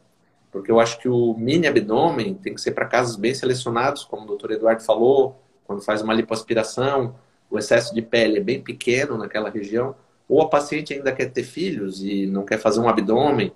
porque 0.55 0.71
eu 0.71 0.79
acho 0.79 0.99
que 0.99 1.09
o 1.09 1.33
mini 1.37 1.67
abdômen 1.67 2.33
tem 2.35 2.53
que 2.53 2.61
ser 2.61 2.71
para 2.71 2.85
casos 2.85 3.17
bem 3.17 3.33
selecionados, 3.33 4.05
como 4.05 4.23
o 4.23 4.25
doutor 4.25 4.51
Eduardo 4.51 4.81
falou, 4.81 5.37
quando 5.65 5.81
faz 5.81 6.01
uma 6.01 6.13
lipoaspiração, 6.13 7.13
o 7.51 7.59
excesso 7.59 7.93
de 7.93 8.01
pele 8.01 8.37
é 8.37 8.41
bem 8.41 8.61
pequeno 8.61 9.17
naquela 9.17 9.49
região, 9.49 9.93
ou 10.29 10.41
a 10.41 10.47
paciente 10.47 10.93
ainda 10.93 11.11
quer 11.11 11.29
ter 11.29 11.43
filhos 11.43 12.01
e 12.01 12.25
não 12.27 12.45
quer 12.45 12.57
fazer 12.57 12.79
um 12.79 12.87
abdômen 12.87 13.51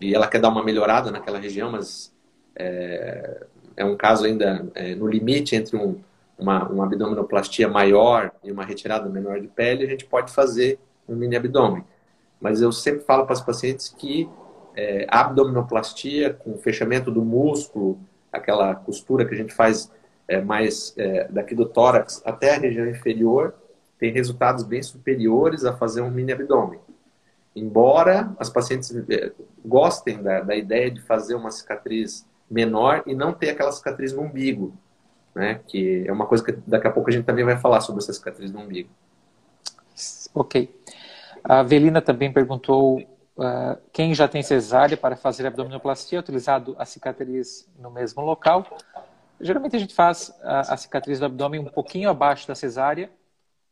e 0.00 0.14
ela 0.14 0.26
quer 0.26 0.40
dar 0.40 0.48
uma 0.48 0.64
melhorada 0.64 1.10
naquela 1.10 1.38
região, 1.38 1.70
mas 1.70 2.14
é, 2.56 3.44
é 3.78 3.84
um 3.84 3.96
caso 3.96 4.26
ainda 4.26 4.66
é, 4.74 4.96
no 4.96 5.06
limite 5.06 5.54
entre 5.54 5.76
um, 5.76 6.00
uma, 6.36 6.68
uma 6.68 6.84
abdominoplastia 6.84 7.68
maior 7.68 8.32
e 8.42 8.50
uma 8.50 8.64
retirada 8.64 9.08
menor 9.08 9.40
de 9.40 9.46
pele, 9.46 9.84
a 9.84 9.88
gente 9.88 10.04
pode 10.04 10.32
fazer 10.32 10.80
um 11.08 11.14
mini 11.14 11.36
abdômen. 11.36 11.84
Mas 12.40 12.60
eu 12.60 12.72
sempre 12.72 13.04
falo 13.04 13.24
para 13.24 13.34
as 13.34 13.40
pacientes 13.40 13.88
que 13.96 14.28
é, 14.76 15.06
a 15.08 15.20
abdominoplastia 15.20 16.34
com 16.34 16.58
fechamento 16.58 17.08
do 17.08 17.24
músculo, 17.24 18.00
aquela 18.32 18.74
costura 18.74 19.24
que 19.24 19.34
a 19.34 19.38
gente 19.38 19.54
faz 19.54 19.90
é, 20.26 20.40
mais 20.40 20.92
é, 20.98 21.28
daqui 21.30 21.54
do 21.54 21.64
tórax 21.64 22.20
até 22.24 22.56
a 22.56 22.58
região 22.58 22.88
inferior, 22.88 23.54
tem 23.96 24.12
resultados 24.12 24.64
bem 24.64 24.82
superiores 24.82 25.64
a 25.64 25.72
fazer 25.72 26.00
um 26.00 26.10
mini 26.10 26.32
abdômen. 26.32 26.80
Embora 27.54 28.32
as 28.40 28.50
pacientes 28.50 28.92
é, 29.08 29.30
gostem 29.64 30.20
da, 30.20 30.40
da 30.40 30.56
ideia 30.56 30.90
de 30.90 31.00
fazer 31.00 31.36
uma 31.36 31.52
cicatriz 31.52 32.26
menor 32.50 33.02
e 33.06 33.14
não 33.14 33.32
ter 33.32 33.50
aquela 33.50 33.72
cicatriz 33.72 34.12
no 34.12 34.22
umbigo, 34.22 34.76
né? 35.34 35.60
Que 35.66 36.04
é 36.06 36.12
uma 36.12 36.26
coisa 36.26 36.44
que 36.44 36.52
daqui 36.66 36.86
a 36.86 36.90
pouco 36.90 37.10
a 37.10 37.12
gente 37.12 37.24
também 37.24 37.44
vai 37.44 37.56
falar 37.56 37.80
sobre 37.80 38.02
essa 38.02 38.12
cicatriz 38.12 38.50
no 38.50 38.60
umbigo. 38.60 38.90
Ok. 40.34 40.74
A 41.44 41.62
Velina 41.62 42.00
também 42.00 42.32
perguntou 42.32 42.98
uh, 42.98 43.78
quem 43.92 44.14
já 44.14 44.26
tem 44.28 44.42
cesárea 44.42 44.96
para 44.96 45.16
fazer 45.16 45.46
abdominoplastia, 45.46 46.20
utilizado 46.20 46.74
a 46.78 46.84
cicatriz 46.84 47.68
no 47.78 47.90
mesmo 47.90 48.22
local. 48.22 48.66
Geralmente 49.40 49.76
a 49.76 49.78
gente 49.78 49.94
faz 49.94 50.32
a, 50.42 50.74
a 50.74 50.76
cicatriz 50.76 51.20
do 51.20 51.26
abdômen 51.26 51.60
um 51.60 51.64
pouquinho 51.66 52.10
abaixo 52.10 52.46
da 52.46 52.54
cesárea 52.54 53.10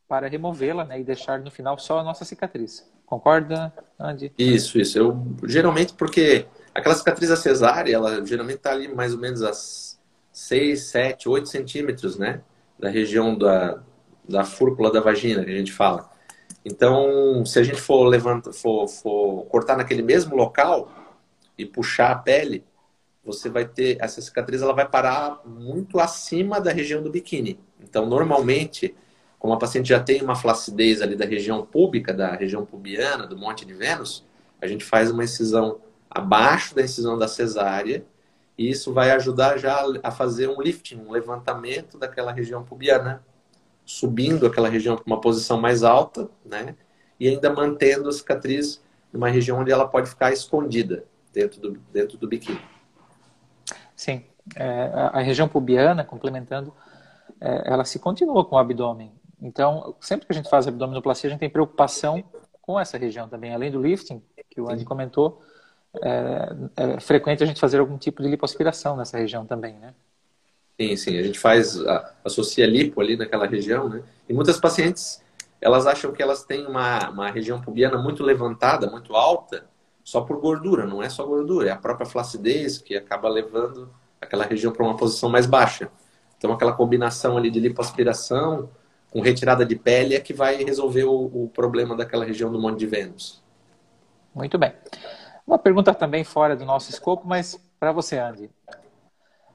para 0.08 0.28
removê-la 0.28 0.84
né, 0.84 1.00
e 1.00 1.04
deixar 1.04 1.40
no 1.40 1.50
final 1.50 1.78
só 1.78 1.98
a 1.98 2.04
nossa 2.04 2.24
cicatriz. 2.24 2.88
Concorda, 3.04 3.72
Andy? 3.98 4.32
Isso, 4.38 4.78
isso. 4.78 4.98
Eu, 4.98 5.26
geralmente 5.44 5.94
porque 5.94 6.46
aquela 6.76 6.94
cicatriz 6.94 7.30
da 7.30 7.36
cesárea, 7.36 7.94
ela 7.94 8.24
geralmente 8.24 8.58
está 8.58 8.72
ali 8.72 8.86
mais 8.88 9.14
ou 9.14 9.18
menos 9.18 9.42
a 9.42 9.52
6, 10.32 10.82
7, 10.82 11.28
8 11.28 11.48
centímetros, 11.48 12.18
né? 12.18 12.42
Da 12.78 12.90
região 12.90 13.36
da, 13.36 13.80
da 14.28 14.44
fúrcula 14.44 14.92
da 14.92 15.00
vagina, 15.00 15.44
que 15.44 15.50
a 15.50 15.56
gente 15.56 15.72
fala. 15.72 16.10
Então, 16.64 17.44
se 17.46 17.58
a 17.58 17.62
gente 17.62 17.80
for, 17.80 18.04
levanta, 18.04 18.52
for, 18.52 18.86
for 18.86 19.46
cortar 19.46 19.76
naquele 19.76 20.02
mesmo 20.02 20.36
local 20.36 20.92
e 21.56 21.64
puxar 21.64 22.10
a 22.10 22.16
pele, 22.16 22.62
você 23.24 23.48
vai 23.48 23.64
ter 23.66 23.96
essa 24.00 24.20
cicatriz, 24.20 24.60
ela 24.60 24.74
vai 24.74 24.86
parar 24.86 25.40
muito 25.46 25.98
acima 25.98 26.60
da 26.60 26.70
região 26.70 27.02
do 27.02 27.10
biquíni. 27.10 27.58
Então, 27.80 28.04
normalmente, 28.04 28.94
como 29.38 29.54
a 29.54 29.58
paciente 29.58 29.88
já 29.88 30.00
tem 30.00 30.22
uma 30.22 30.36
flacidez 30.36 31.00
ali 31.00 31.16
da 31.16 31.24
região 31.24 31.64
púbica, 31.64 32.12
da 32.12 32.34
região 32.34 32.66
pubiana, 32.66 33.26
do 33.26 33.38
Monte 33.38 33.64
de 33.64 33.72
Vênus, 33.72 34.24
a 34.60 34.66
gente 34.66 34.84
faz 34.84 35.10
uma 35.10 35.24
incisão 35.24 35.80
abaixo 36.16 36.74
da 36.74 36.82
incisão 36.82 37.18
da 37.18 37.28
cesárea 37.28 38.04
e 38.56 38.70
isso 38.70 38.92
vai 38.92 39.10
ajudar 39.10 39.58
já 39.58 39.84
a 40.02 40.10
fazer 40.10 40.48
um 40.48 40.60
lifting, 40.60 40.96
um 40.96 41.10
levantamento 41.10 41.98
daquela 41.98 42.32
região 42.32 42.64
pubiana, 42.64 43.22
subindo 43.84 44.46
aquela 44.46 44.68
região 44.68 44.96
para 44.96 45.04
uma 45.06 45.20
posição 45.20 45.60
mais 45.60 45.82
alta, 45.82 46.28
né? 46.44 46.74
E 47.20 47.28
ainda 47.28 47.52
mantendo 47.52 48.08
a 48.08 48.12
cicatriz 48.12 48.82
numa 49.12 49.28
região 49.28 49.60
onde 49.60 49.70
ela 49.70 49.86
pode 49.86 50.08
ficar 50.08 50.32
escondida 50.32 51.04
dentro 51.32 51.60
do, 51.60 51.72
dentro 51.92 52.16
do 52.16 52.26
biquíni. 52.26 52.60
Sim, 53.94 54.24
é, 54.54 54.90
a, 55.12 55.20
região 55.20 55.48
pubiana, 55.48 56.02
complementando, 56.02 56.72
é, 57.40 57.72
ela 57.72 57.84
se 57.84 57.98
continua 57.98 58.44
com 58.44 58.56
o 58.56 58.58
abdômen. 58.58 59.12
Então, 59.40 59.94
sempre 60.00 60.26
que 60.26 60.32
a 60.32 60.36
gente 60.36 60.48
faz 60.48 60.66
abdominoplastia, 60.66 61.28
a 61.28 61.30
gente 61.30 61.40
tem 61.40 61.50
preocupação 61.50 62.24
com 62.62 62.80
essa 62.80 62.96
região 62.96 63.28
também. 63.28 63.54
Além 63.54 63.70
do 63.70 63.80
lifting, 63.80 64.22
que 64.50 64.60
o 64.60 64.68
Andy 64.70 64.80
Sim. 64.80 64.86
comentou, 64.86 65.42
é, 66.02 66.56
é, 66.76 67.00
frequente 67.00 67.42
a 67.42 67.46
gente 67.46 67.60
fazer 67.60 67.78
algum 67.78 67.98
tipo 67.98 68.22
de 68.22 68.28
lipoaspiração 68.28 68.96
nessa 68.96 69.18
região 69.18 69.46
também, 69.46 69.74
né? 69.74 69.94
Sim, 70.78 70.96
sim. 70.96 71.18
A 71.18 71.22
gente 71.22 71.38
faz, 71.38 71.78
associa 72.24 72.66
lipo 72.66 73.00
ali 73.00 73.16
naquela 73.16 73.46
região, 73.46 73.88
né? 73.88 74.02
E 74.28 74.32
muitas 74.32 74.60
pacientes, 74.60 75.22
elas 75.60 75.86
acham 75.86 76.12
que 76.12 76.22
elas 76.22 76.44
têm 76.44 76.66
uma, 76.66 77.08
uma 77.08 77.30
região 77.30 77.60
pubiana 77.60 77.96
muito 77.96 78.22
levantada, 78.22 78.86
muito 78.90 79.14
alta, 79.14 79.64
só 80.04 80.20
por 80.20 80.40
gordura, 80.40 80.86
não 80.86 81.02
é 81.02 81.08
só 81.08 81.24
gordura, 81.24 81.70
é 81.70 81.72
a 81.72 81.76
própria 81.76 82.06
flacidez 82.06 82.78
que 82.78 82.94
acaba 82.96 83.28
levando 83.28 83.88
aquela 84.20 84.44
região 84.44 84.72
para 84.72 84.84
uma 84.84 84.96
posição 84.96 85.28
mais 85.28 85.46
baixa. 85.46 85.90
Então, 86.38 86.52
aquela 86.52 86.72
combinação 86.72 87.36
ali 87.36 87.50
de 87.50 87.58
lipoaspiração 87.58 88.68
com 89.10 89.20
retirada 89.20 89.64
de 89.64 89.74
pele 89.74 90.14
é 90.14 90.20
que 90.20 90.34
vai 90.34 90.62
resolver 90.62 91.04
o, 91.04 91.44
o 91.44 91.50
problema 91.52 91.96
daquela 91.96 92.24
região 92.24 92.52
do 92.52 92.60
Monte 92.60 92.78
de 92.78 92.86
Vênus. 92.86 93.42
Muito 94.34 94.58
bem. 94.58 94.74
Uma 95.46 95.58
pergunta 95.58 95.94
também 95.94 96.24
fora 96.24 96.56
do 96.56 96.64
nosso 96.64 96.90
escopo, 96.90 97.26
mas 97.26 97.60
para 97.78 97.92
você, 97.92 98.18
Andy. 98.18 98.50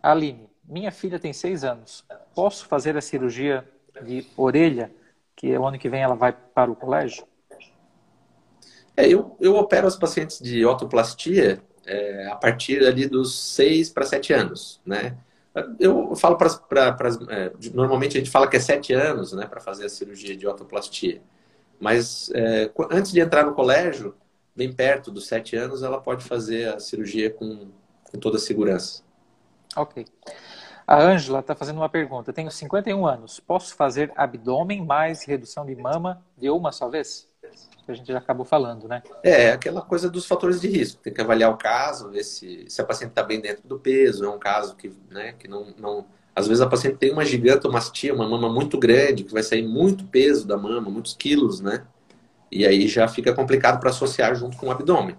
Aline, 0.02 0.50
minha 0.64 0.92
filha 0.92 1.20
tem 1.20 1.34
seis 1.34 1.64
anos. 1.64 2.06
Posso 2.34 2.66
fazer 2.66 2.96
a 2.96 3.02
cirurgia 3.02 3.68
de 4.02 4.26
orelha, 4.38 4.92
que 5.36 5.58
o 5.58 5.66
ano 5.66 5.78
que 5.78 5.90
vem 5.90 6.02
ela 6.02 6.16
vai 6.16 6.32
para 6.32 6.72
o 6.72 6.76
colégio? 6.76 7.26
É, 8.96 9.08
eu, 9.08 9.36
eu 9.40 9.56
opero 9.56 9.88
as 9.88 9.96
pacientes 9.96 10.40
de 10.40 10.66
otoplastia 10.66 11.62
é, 11.86 12.28
a 12.28 12.36
partir 12.36 12.86
ali 12.86 13.08
dos 13.08 13.38
6 13.54 13.90
para 13.90 14.06
7 14.06 14.34
anos, 14.34 14.80
né? 14.86 15.18
Eu 15.80 16.16
falo 16.16 16.38
para 16.38 16.48
é, 17.30 17.52
normalmente 17.74 18.16
a 18.16 18.20
gente 18.20 18.32
fala 18.32 18.48
que 18.48 18.56
é 18.56 18.60
7 18.60 18.94
anos, 18.94 19.34
né, 19.34 19.46
para 19.46 19.60
fazer 19.60 19.86
a 19.86 19.90
cirurgia 19.90 20.38
de 20.38 20.48
otoplastia. 20.48 21.22
Mas 21.78 22.32
é, 22.34 22.72
antes 22.90 23.12
de 23.12 23.20
entrar 23.20 23.46
no 23.46 23.54
colégio, 23.54 24.16
bem 24.62 24.71
perto 24.71 25.10
dos 25.10 25.28
7 25.28 25.56
anos, 25.56 25.82
ela 25.82 26.00
pode 26.00 26.24
fazer 26.24 26.71
a 26.71 26.80
cirurgia 26.80 27.32
com, 27.32 27.69
com 28.12 28.19
toda 28.19 28.38
a 28.38 28.39
segurança. 28.39 29.02
Ok. 29.76 30.06
A 30.86 31.02
Ângela 31.02 31.39
está 31.39 31.56
fazendo 31.56 31.78
uma 31.78 31.89
pergunta. 31.89 32.32
Tenho 32.32 32.52
51 32.52 33.08
anos. 33.08 33.39
Posso 33.39 33.76
fazer 33.76 34.12
abdômen 34.15 34.86
mais 34.86 35.24
redução 35.24 35.65
de 35.65 35.76
mama 35.76 36.24
de 36.38 36.50
uma 36.50 36.71
só 36.71 36.89
vez? 36.89 37.28
a 37.88 37.93
gente 37.93 38.08
já 38.08 38.19
acabou 38.19 38.45
falando, 38.45 38.88
né? 38.88 39.02
É, 39.24 39.52
aquela 39.52 39.82
coisa 39.82 40.10
dos 40.10 40.26
fatores 40.26 40.62
de 40.62 40.67
risco. 40.67 41.02
Tem 41.02 41.12
que 41.12 41.19
avaliar 41.19 41.52
o 41.52 41.58
caso, 41.58 42.10
ver 42.10 42.24
se, 42.24 42.65
se 42.69 42.80
a 42.80 42.86
paciente 42.86 43.10
está 43.10 43.24
bem 43.24 43.41
dentro 43.41 43.67
do 43.67 43.80
peso. 43.80 44.24
É 44.24 44.30
um 44.30 44.39
caso 44.39 44.76
que, 44.76 44.93
né, 45.10 45.34
que 45.38 45.47
não, 45.47 45.74
não. 45.78 46.06
Às 46.36 46.47
vezes 46.47 46.62
a 46.62 46.67
paciente 46.67 46.97
tem 46.97 47.12
uma 47.12 47.26
gigantomastia, 47.26 48.13
uma 48.13 48.30
mama 48.30 48.47
muito 48.47 48.78
grande, 48.78 49.24
que 49.24 49.34
vai 49.34 49.43
sair 49.43 49.67
muito 49.67 50.06
peso 50.06 50.47
da 50.47 50.56
mama, 50.56 50.89
muitos 50.89 51.13
quilos, 51.13 51.60
né? 51.60 51.84
E 52.52 52.66
aí 52.66 52.88
já 52.88 53.08
fica 53.08 53.34
complicado 53.34 53.80
para 53.80 53.90
associar 53.90 54.36
junto 54.36 54.58
com 54.58 54.68
o 54.68 54.72
abdômen. 54.72 55.16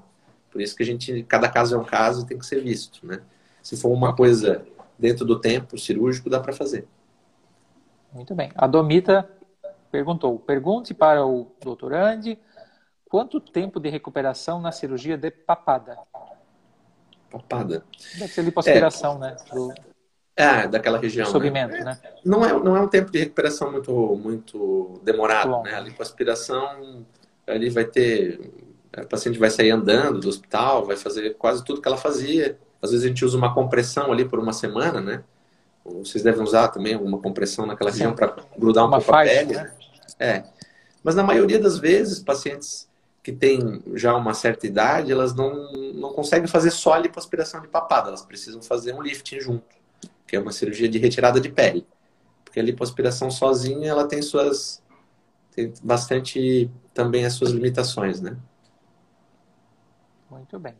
Por 0.50 0.60
isso 0.60 0.76
que 0.76 0.82
a 0.82 0.86
gente, 0.86 1.22
cada 1.22 1.48
caso 1.48 1.74
é 1.74 1.78
um 1.78 1.84
caso 1.84 2.22
e 2.22 2.26
tem 2.26 2.38
que 2.38 2.44
ser 2.44 2.60
visto, 2.60 3.06
né? 3.06 3.20
Se 3.62 3.76
for 3.76 3.88
uma 3.88 4.14
coisa 4.14 4.66
dentro 4.98 5.24
do 5.24 5.40
tempo 5.40 5.78
cirúrgico, 5.78 6.28
dá 6.28 6.40
para 6.40 6.52
fazer. 6.52 6.86
Muito 8.12 8.34
bem. 8.34 8.50
A 8.54 8.66
Domita 8.66 9.28
perguntou: 9.90 10.38
pergunte 10.38 10.92
para 10.92 11.24
o 11.24 11.50
doutor 11.62 11.94
Andy 11.94 12.38
Quanto 13.12 13.38
tempo 13.38 13.78
de 13.78 13.90
recuperação 13.90 14.58
na 14.58 14.72
cirurgia 14.72 15.18
de 15.18 15.30
papada? 15.30 15.98
Papada. 17.30 17.84
Deve 18.18 18.32
ser 18.32 18.40
lipoaspiração, 18.40 19.16
é, 19.16 19.18
né? 19.18 19.36
Do... 19.52 19.74
É, 20.34 20.66
daquela 20.66 20.96
região. 20.96 21.26
Subimento, 21.26 21.74
né? 21.74 21.84
né? 21.84 21.98
Não, 22.24 22.42
é, 22.42 22.54
não 22.54 22.74
é 22.74 22.80
um 22.80 22.88
tempo 22.88 23.12
de 23.12 23.18
recuperação 23.18 23.70
muito, 23.70 23.92
muito 24.16 24.98
demorado, 25.04 25.50
Bom. 25.50 25.62
né? 25.62 25.74
A 25.74 25.80
lipoaspiração, 25.80 27.04
ali 27.46 27.70
vai 27.70 27.84
ter... 27.84 28.40
A 28.92 29.04
paciente 29.04 29.38
vai 29.38 29.50
sair 29.50 29.70
andando 29.70 30.20
do 30.20 30.28
hospital, 30.28 30.84
vai 30.84 30.96
fazer 30.96 31.34
quase 31.34 31.64
tudo 31.64 31.80
que 31.80 31.88
ela 31.88 31.96
fazia. 31.96 32.58
Às 32.80 32.90
vezes 32.90 33.04
a 33.04 33.08
gente 33.08 33.24
usa 33.24 33.38
uma 33.38 33.54
compressão 33.54 34.12
ali 34.12 34.24
por 34.24 34.38
uma 34.38 34.52
semana, 34.52 35.00
né? 35.00 35.24
Vocês 35.84 36.22
devem 36.22 36.42
usar 36.42 36.68
também 36.68 36.94
uma 36.94 37.18
compressão 37.18 37.66
naquela 37.66 37.90
região 37.90 38.14
para 38.14 38.36
grudar 38.56 38.84
um 38.84 38.88
uma 38.88 38.98
pouco 38.98 39.12
faixa, 39.12 39.32
a 39.32 39.36
pele. 39.36 39.54
Né? 39.54 39.72
É. 40.18 40.44
Mas 41.02 41.14
na 41.14 41.22
maioria 41.22 41.58
das 41.58 41.78
vezes, 41.78 42.20
pacientes 42.20 42.88
que 43.22 43.32
têm 43.32 43.82
já 43.94 44.14
uma 44.14 44.34
certa 44.34 44.66
idade, 44.66 45.10
elas 45.10 45.34
não, 45.34 45.72
não 45.94 46.12
conseguem 46.12 46.48
fazer 46.48 46.70
só 46.70 46.94
a 46.94 46.98
lipoaspiração 46.98 47.60
de 47.60 47.68
papada, 47.68 48.08
elas 48.08 48.22
precisam 48.22 48.60
fazer 48.60 48.92
um 48.94 49.02
lifting 49.02 49.40
junto, 49.40 49.64
que 50.26 50.36
é 50.36 50.40
uma 50.40 50.52
cirurgia 50.52 50.88
de 50.88 50.98
retirada 50.98 51.40
de 51.40 51.48
pele. 51.48 51.86
Porque 52.44 52.60
a 52.60 52.62
lipoaspiração 52.62 53.30
sozinha, 53.30 53.88
ela 53.88 54.06
tem 54.06 54.20
suas 54.22 54.82
tem 55.54 55.72
bastante 55.82 56.70
também 56.94 57.24
as 57.24 57.34
suas 57.34 57.50
limitações, 57.50 58.20
né? 58.20 58.36
Muito 60.30 60.58
bem. 60.58 60.74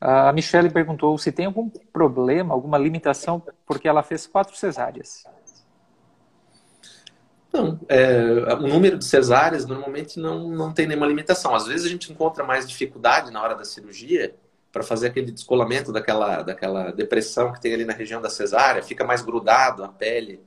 A 0.00 0.32
Michelle 0.32 0.70
perguntou 0.70 1.18
se 1.18 1.32
tem 1.32 1.46
algum 1.46 1.68
problema, 1.92 2.54
alguma 2.54 2.78
limitação, 2.78 3.42
porque 3.66 3.88
ela 3.88 4.02
fez 4.02 4.26
quatro 4.26 4.56
cesáreas. 4.56 5.24
Não, 7.52 7.80
é, 7.88 8.54
o 8.54 8.68
número 8.68 8.98
de 8.98 9.04
cesáreas 9.04 9.66
normalmente 9.66 10.20
não, 10.20 10.48
não 10.48 10.72
tem 10.72 10.86
nenhuma 10.86 11.06
limitação. 11.06 11.54
Às 11.54 11.66
vezes 11.66 11.86
a 11.86 11.88
gente 11.88 12.12
encontra 12.12 12.44
mais 12.44 12.68
dificuldade 12.68 13.32
na 13.32 13.42
hora 13.42 13.54
da 13.54 13.64
cirurgia 13.64 14.34
para 14.70 14.82
fazer 14.82 15.08
aquele 15.08 15.32
descolamento 15.32 15.90
daquela, 15.90 16.42
daquela 16.42 16.92
depressão 16.92 17.52
que 17.52 17.60
tem 17.60 17.72
ali 17.72 17.84
na 17.84 17.94
região 17.94 18.20
da 18.20 18.28
cesárea, 18.30 18.82
fica 18.82 19.04
mais 19.04 19.22
grudado 19.22 19.82
a 19.82 19.88
pele 19.88 20.40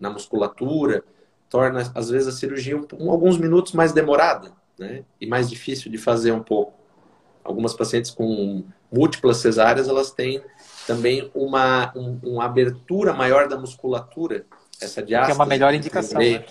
na 0.00 0.10
musculatura, 0.10 1.04
torna 1.48 1.90
às 1.94 2.10
vezes 2.10 2.28
a 2.28 2.32
cirurgia 2.32 2.76
um, 2.76 3.10
alguns 3.10 3.38
minutos 3.38 3.72
mais 3.72 3.92
demorada. 3.92 4.52
né? 4.78 5.04
E 5.20 5.26
mais 5.26 5.48
difícil 5.48 5.90
de 5.90 5.98
fazer 5.98 6.32
um 6.32 6.42
pouco. 6.42 6.74
Algumas 7.44 7.74
pacientes 7.74 8.10
com 8.10 8.64
múltiplas 8.92 9.36
cesáreas, 9.36 9.88
elas 9.88 10.10
têm 10.10 10.42
também 10.86 11.30
uma, 11.34 11.92
um, 11.96 12.18
uma 12.22 12.44
abertura 12.44 13.12
maior 13.12 13.48
da 13.48 13.56
musculatura. 13.56 14.44
Essa 14.80 15.02
diástase. 15.02 15.32
Que 15.32 15.40
é 15.40 15.42
uma 15.42 15.46
melhor 15.46 15.72
indicação. 15.72 16.20
Né? 16.20 16.44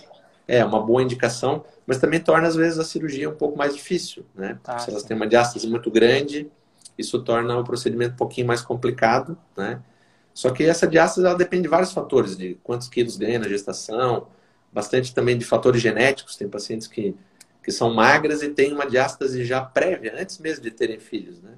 É, 0.48 0.64
uma 0.64 0.80
boa 0.82 1.02
indicação, 1.02 1.66
mas 1.88 1.98
também 1.98 2.20
torna, 2.20 2.48
às 2.48 2.56
vezes, 2.56 2.78
a 2.78 2.84
cirurgia 2.84 3.30
um 3.30 3.36
pouco 3.36 3.58
mais 3.58 3.74
difícil, 3.74 4.26
né? 4.36 4.60
Ah, 4.64 4.78
Se 4.78 4.92
elas 4.92 5.02
sim. 5.02 5.08
têm 5.08 5.18
uma 5.18 5.26
diástase 5.28 5.68
muito 5.68 5.90
grande, 5.90 6.50
isso 6.98 7.20
torna 7.24 7.58
o 7.58 7.64
procedimento 7.64 8.14
um 8.14 8.18
pouquinho 8.18 8.46
mais 8.46 8.62
complicado, 8.62 9.36
né? 9.58 9.82
Só 10.36 10.52
que 10.52 10.64
essa 10.64 10.86
diástase, 10.86 11.26
ela 11.26 11.36
depende 11.36 11.64
de 11.64 11.68
vários 11.70 11.92
fatores, 11.94 12.38
de 12.38 12.56
quantos 12.64 12.88
quilos 12.88 13.18
ganha 13.18 13.40
na 13.40 13.48
gestação, 13.48 14.28
bastante 14.76 15.16
também 15.16 15.38
de 15.38 15.46
fatores 15.46 15.82
genéticos. 15.82 16.36
Tem 16.36 16.50
pacientes 16.50 16.86
que, 16.86 17.16
que 17.64 17.72
são 17.72 17.94
magras 17.94 18.44
e 18.44 18.50
têm 18.50 18.74
uma 18.74 18.86
diástase 18.86 19.46
já 19.46 19.62
prévia, 19.62 20.14
antes 20.20 20.38
mesmo 20.38 20.62
de 20.62 20.70
terem 20.70 21.00
filhos, 21.00 21.42
né? 21.42 21.54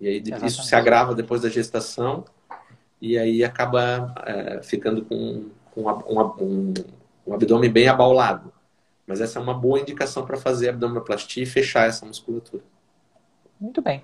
E 0.00 0.08
aí 0.08 0.16
Exatamente. 0.16 0.46
isso 0.46 0.62
se 0.62 0.74
agrava 0.74 1.14
depois 1.14 1.42
da 1.42 1.50
gestação 1.50 2.24
e 3.00 3.18
aí 3.18 3.44
acaba 3.44 4.14
é, 4.26 4.62
ficando 4.62 5.04
com, 5.04 5.50
com 5.70 5.82
um, 5.82 6.20
um, 6.42 6.74
um 7.26 7.34
abdômen 7.34 7.70
bem 7.70 7.88
abaulado. 7.88 8.52
Mas 9.06 9.20
essa 9.20 9.38
é 9.38 9.42
uma 9.42 9.54
boa 9.54 9.78
indicação 9.78 10.24
para 10.24 10.36
fazer 10.36 10.70
abdominoplastia 10.70 11.42
e 11.42 11.46
fechar 11.46 11.86
essa 11.86 12.04
musculatura. 12.04 12.62
Muito 13.60 13.80
bem. 13.80 14.02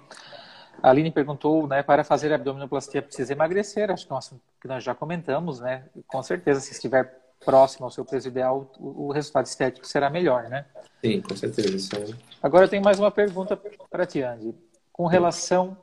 A 0.82 0.90
Aline 0.90 1.10
perguntou, 1.10 1.66
né, 1.66 1.82
para 1.82 2.04
fazer 2.04 2.32
abdominoplastia 2.32 3.02
precisa 3.02 3.32
emagrecer, 3.32 3.90
acho 3.90 4.06
que 4.06 4.12
é 4.12 4.14
um 4.14 4.18
assunto 4.18 4.42
que 4.60 4.68
nós 4.68 4.82
já 4.82 4.94
comentamos, 4.94 5.60
né? 5.60 5.84
Com 6.06 6.22
certeza, 6.22 6.60
se 6.60 6.72
estiver 6.72 7.21
próximo 7.44 7.84
ao 7.84 7.90
seu 7.90 8.04
peso 8.04 8.28
ideal, 8.28 8.70
o, 8.78 9.06
o 9.06 9.12
resultado 9.12 9.46
estético 9.46 9.86
será 9.86 10.08
melhor, 10.10 10.48
né? 10.48 10.66
Sim, 11.04 11.20
com 11.20 11.36
certeza. 11.36 12.16
Agora 12.42 12.66
eu 12.66 12.68
tenho 12.68 12.82
mais 12.82 12.98
uma 12.98 13.10
pergunta 13.10 13.56
para 13.90 14.06
ti, 14.06 14.22
Andy. 14.22 14.54
Com 14.92 15.06
relação 15.06 15.76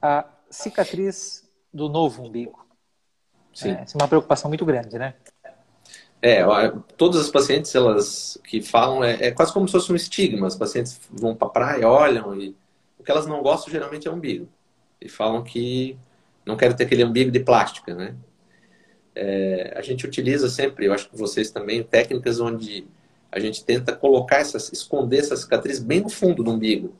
à 0.00 0.24
cicatriz 0.50 1.48
do 1.72 1.88
novo 1.88 2.22
umbigo. 2.22 2.66
Sim. 3.54 3.70
É, 3.70 3.82
é 3.82 3.96
uma 3.96 4.08
preocupação 4.08 4.48
muito 4.48 4.64
grande, 4.64 4.98
né? 4.98 5.14
É, 6.20 6.42
todas 6.96 7.20
as 7.20 7.30
pacientes 7.30 7.72
elas 7.74 8.36
que 8.42 8.60
falam 8.60 9.04
é, 9.04 9.28
é 9.28 9.30
quase 9.30 9.52
como 9.52 9.68
se 9.68 9.72
fosse 9.72 9.92
um 9.92 9.96
estigma. 9.96 10.46
As 10.46 10.56
pacientes 10.56 11.00
vão 11.10 11.34
para 11.34 11.48
a 11.48 11.50
praia, 11.50 11.88
olham 11.88 12.34
e 12.34 12.56
o 12.98 13.04
que 13.04 13.10
elas 13.10 13.26
não 13.26 13.42
gostam 13.42 13.72
geralmente 13.72 14.08
é 14.08 14.10
o 14.10 14.14
umbigo 14.14 14.48
e 15.00 15.08
falam 15.08 15.42
que 15.42 15.96
não 16.44 16.56
querem 16.56 16.76
ter 16.76 16.84
aquele 16.84 17.04
umbigo 17.04 17.30
de 17.30 17.40
plástica, 17.40 17.94
né? 17.94 18.14
É, 19.20 19.74
a 19.74 19.82
gente 19.82 20.06
utiliza 20.06 20.48
sempre, 20.48 20.86
eu 20.86 20.92
acho 20.92 21.10
que 21.10 21.18
vocês 21.18 21.50
também, 21.50 21.82
técnicas 21.82 22.38
onde 22.38 22.86
a 23.32 23.40
gente 23.40 23.64
tenta 23.64 23.92
colocar 23.92 24.36
essas, 24.36 24.72
esconder 24.72 25.18
essa 25.18 25.36
cicatriz 25.36 25.80
bem 25.80 26.00
no 26.00 26.08
fundo 26.08 26.44
do 26.44 26.52
umbigo. 26.52 26.94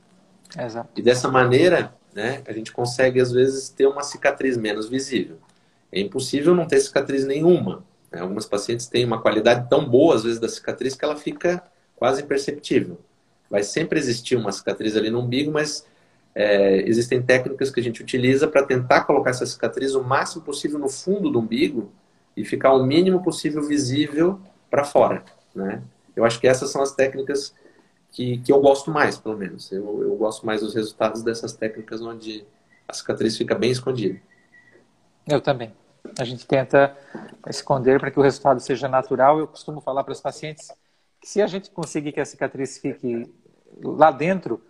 Exato. 0.58 0.88
E 0.96 1.00
dessa 1.00 1.28
maneira, 1.28 1.94
né, 2.12 2.42
a 2.44 2.52
gente 2.52 2.72
consegue 2.72 3.20
às 3.20 3.30
vezes 3.30 3.68
ter 3.68 3.86
uma 3.86 4.02
cicatriz 4.02 4.56
menos 4.56 4.88
visível. 4.88 5.38
É 5.92 6.00
impossível 6.00 6.56
não 6.56 6.66
ter 6.66 6.80
cicatriz 6.80 7.24
nenhuma. 7.24 7.84
Né? 8.10 8.20
Algumas 8.20 8.46
pacientes 8.46 8.88
têm 8.88 9.04
uma 9.04 9.22
qualidade 9.22 9.70
tão 9.70 9.88
boa, 9.88 10.16
às 10.16 10.24
vezes, 10.24 10.40
da 10.40 10.48
cicatriz 10.48 10.96
que 10.96 11.04
ela 11.04 11.14
fica 11.14 11.62
quase 11.94 12.22
imperceptível. 12.22 12.98
Vai 13.48 13.62
sempre 13.62 13.96
existir 13.96 14.34
uma 14.34 14.50
cicatriz 14.50 14.96
ali 14.96 15.08
no 15.08 15.20
umbigo, 15.20 15.52
mas 15.52 15.86
é, 16.34 16.82
existem 16.82 17.22
técnicas 17.22 17.70
que 17.70 17.78
a 17.78 17.82
gente 17.82 18.02
utiliza 18.02 18.48
para 18.48 18.64
tentar 18.64 19.02
colocar 19.02 19.30
essa 19.30 19.46
cicatriz 19.46 19.94
o 19.94 20.02
máximo 20.02 20.42
possível 20.42 20.80
no 20.80 20.88
fundo 20.88 21.30
do 21.30 21.38
umbigo 21.38 21.92
e 22.38 22.44
ficar 22.44 22.72
o 22.72 22.84
mínimo 22.84 23.22
possível 23.22 23.62
visível 23.62 24.40
para 24.70 24.84
fora. 24.84 25.24
Né? 25.54 25.82
Eu 26.14 26.24
acho 26.24 26.38
que 26.40 26.46
essas 26.46 26.70
são 26.70 26.80
as 26.80 26.94
técnicas 26.94 27.52
que, 28.12 28.38
que 28.38 28.52
eu 28.52 28.60
gosto 28.60 28.90
mais, 28.92 29.18
pelo 29.18 29.36
menos. 29.36 29.72
Eu, 29.72 30.02
eu 30.02 30.16
gosto 30.16 30.46
mais 30.46 30.60
dos 30.60 30.74
resultados 30.74 31.22
dessas 31.22 31.52
técnicas 31.52 32.00
onde 32.00 32.46
a 32.86 32.92
cicatriz 32.92 33.36
fica 33.36 33.56
bem 33.56 33.72
escondida. 33.72 34.20
Eu 35.26 35.40
também. 35.40 35.74
A 36.16 36.24
gente 36.24 36.46
tenta 36.46 36.96
esconder 37.48 37.98
para 37.98 38.10
que 38.10 38.18
o 38.18 38.22
resultado 38.22 38.60
seja 38.60 38.88
natural. 38.88 39.40
Eu 39.40 39.48
costumo 39.48 39.80
falar 39.80 40.04
para 40.04 40.12
os 40.12 40.20
pacientes 40.20 40.70
que 41.20 41.28
se 41.28 41.42
a 41.42 41.46
gente 41.48 41.70
conseguir 41.70 42.12
que 42.12 42.20
a 42.20 42.24
cicatriz 42.24 42.78
fique 42.78 43.28
lá 43.82 44.12
dentro, 44.12 44.62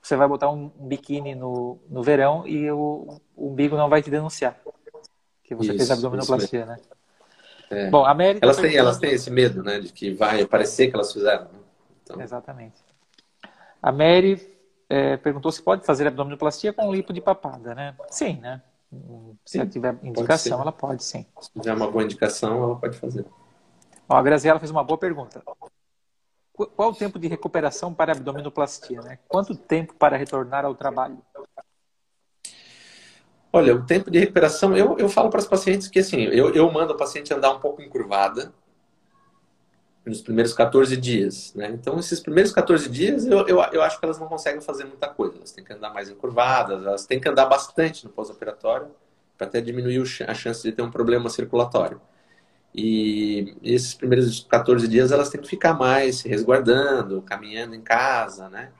você 0.00 0.16
vai 0.16 0.26
botar 0.26 0.50
um 0.50 0.68
biquíni 0.68 1.34
no, 1.34 1.78
no 1.88 2.02
verão 2.02 2.46
e 2.46 2.70
o, 2.70 3.20
o 3.36 3.50
umbigo 3.50 3.76
não 3.76 3.90
vai 3.90 4.02
te 4.02 4.10
denunciar 4.10 4.58
que 5.44 5.54
você 5.54 5.68
isso, 5.68 5.78
fez 5.78 5.90
abdominoplastia, 5.90 6.66
né? 6.66 6.76
É. 7.74 7.90
Bom, 7.90 8.04
a 8.04 8.14
Mary 8.14 8.38
elas, 8.40 8.56
têm, 8.56 8.76
elas 8.76 8.98
têm 8.98 9.12
esse 9.12 9.30
medo, 9.30 9.62
né, 9.62 9.80
de 9.80 9.92
que 9.92 10.12
vai 10.12 10.46
parecer 10.46 10.88
que 10.88 10.94
elas 10.94 11.12
fizeram. 11.12 11.44
Né? 11.44 11.58
Então... 12.02 12.20
Exatamente. 12.20 12.82
A 13.82 13.92
Mary 13.92 14.40
é, 14.88 15.16
perguntou 15.16 15.50
se 15.52 15.62
pode 15.62 15.84
fazer 15.84 16.06
abdominoplastia 16.06 16.72
com 16.72 16.92
lipo 16.92 17.12
de 17.12 17.20
papada, 17.20 17.74
né? 17.74 17.94
Sim, 18.10 18.38
né? 18.40 18.62
Se 19.44 19.58
ela 19.58 19.68
tiver 19.68 19.96
indicação, 20.02 20.60
ela 20.60 20.72
pode 20.72 21.02
sim. 21.02 21.26
Se 21.40 21.50
tiver 21.52 21.74
uma 21.74 21.90
boa 21.90 22.04
indicação, 22.04 22.62
ela 22.62 22.76
pode 22.76 22.96
fazer. 22.96 23.26
Ó, 24.08 24.16
a 24.16 24.22
Graziela 24.22 24.58
fez 24.58 24.70
uma 24.70 24.84
boa 24.84 24.98
pergunta. 24.98 25.42
Qual 26.52 26.90
o 26.90 26.94
tempo 26.94 27.18
de 27.18 27.26
recuperação 27.26 27.92
para 27.92 28.12
abdominoplastia? 28.12 29.00
Né? 29.02 29.18
Quanto 29.26 29.56
tempo 29.56 29.94
para 29.94 30.16
retornar 30.16 30.64
ao 30.64 30.74
trabalho? 30.74 31.18
Olha, 33.54 33.72
o 33.72 33.86
tempo 33.86 34.10
de 34.10 34.18
recuperação, 34.18 34.76
eu, 34.76 34.98
eu 34.98 35.08
falo 35.08 35.30
para 35.30 35.38
os 35.38 35.46
pacientes 35.46 35.86
que 35.86 36.00
assim, 36.00 36.22
eu, 36.22 36.52
eu 36.52 36.68
mando 36.72 36.92
a 36.92 36.96
paciente 36.96 37.32
andar 37.32 37.52
um 37.52 37.60
pouco 37.60 37.80
encurvada 37.80 38.52
nos 40.04 40.20
primeiros 40.20 40.52
14 40.52 40.96
dias. 40.96 41.54
Né? 41.54 41.68
Então, 41.68 41.96
esses 42.00 42.18
primeiros 42.18 42.50
14 42.50 42.88
dias, 42.88 43.24
eu, 43.24 43.46
eu, 43.46 43.60
eu 43.70 43.80
acho 43.80 44.00
que 44.00 44.04
elas 44.04 44.18
não 44.18 44.26
conseguem 44.26 44.60
fazer 44.60 44.86
muita 44.86 45.06
coisa. 45.06 45.36
Elas 45.36 45.52
têm 45.52 45.62
que 45.62 45.72
andar 45.72 45.94
mais 45.94 46.10
encurvadas, 46.10 46.84
elas 46.84 47.06
têm 47.06 47.20
que 47.20 47.28
andar 47.28 47.46
bastante 47.46 48.04
no 48.04 48.10
pós-operatório 48.10 48.88
para 49.38 49.46
até 49.46 49.60
diminuir 49.60 50.02
a 50.26 50.34
chance 50.34 50.60
de 50.60 50.72
ter 50.72 50.82
um 50.82 50.90
problema 50.90 51.30
circulatório. 51.30 52.00
E 52.74 53.56
esses 53.62 53.94
primeiros 53.94 54.44
14 54.50 54.88
dias 54.88 55.12
elas 55.12 55.28
têm 55.28 55.40
que 55.40 55.48
ficar 55.48 55.74
mais 55.74 56.16
se 56.16 56.28
resguardando, 56.28 57.22
caminhando 57.22 57.76
em 57.76 57.82
casa, 57.82 58.48
né? 58.48 58.72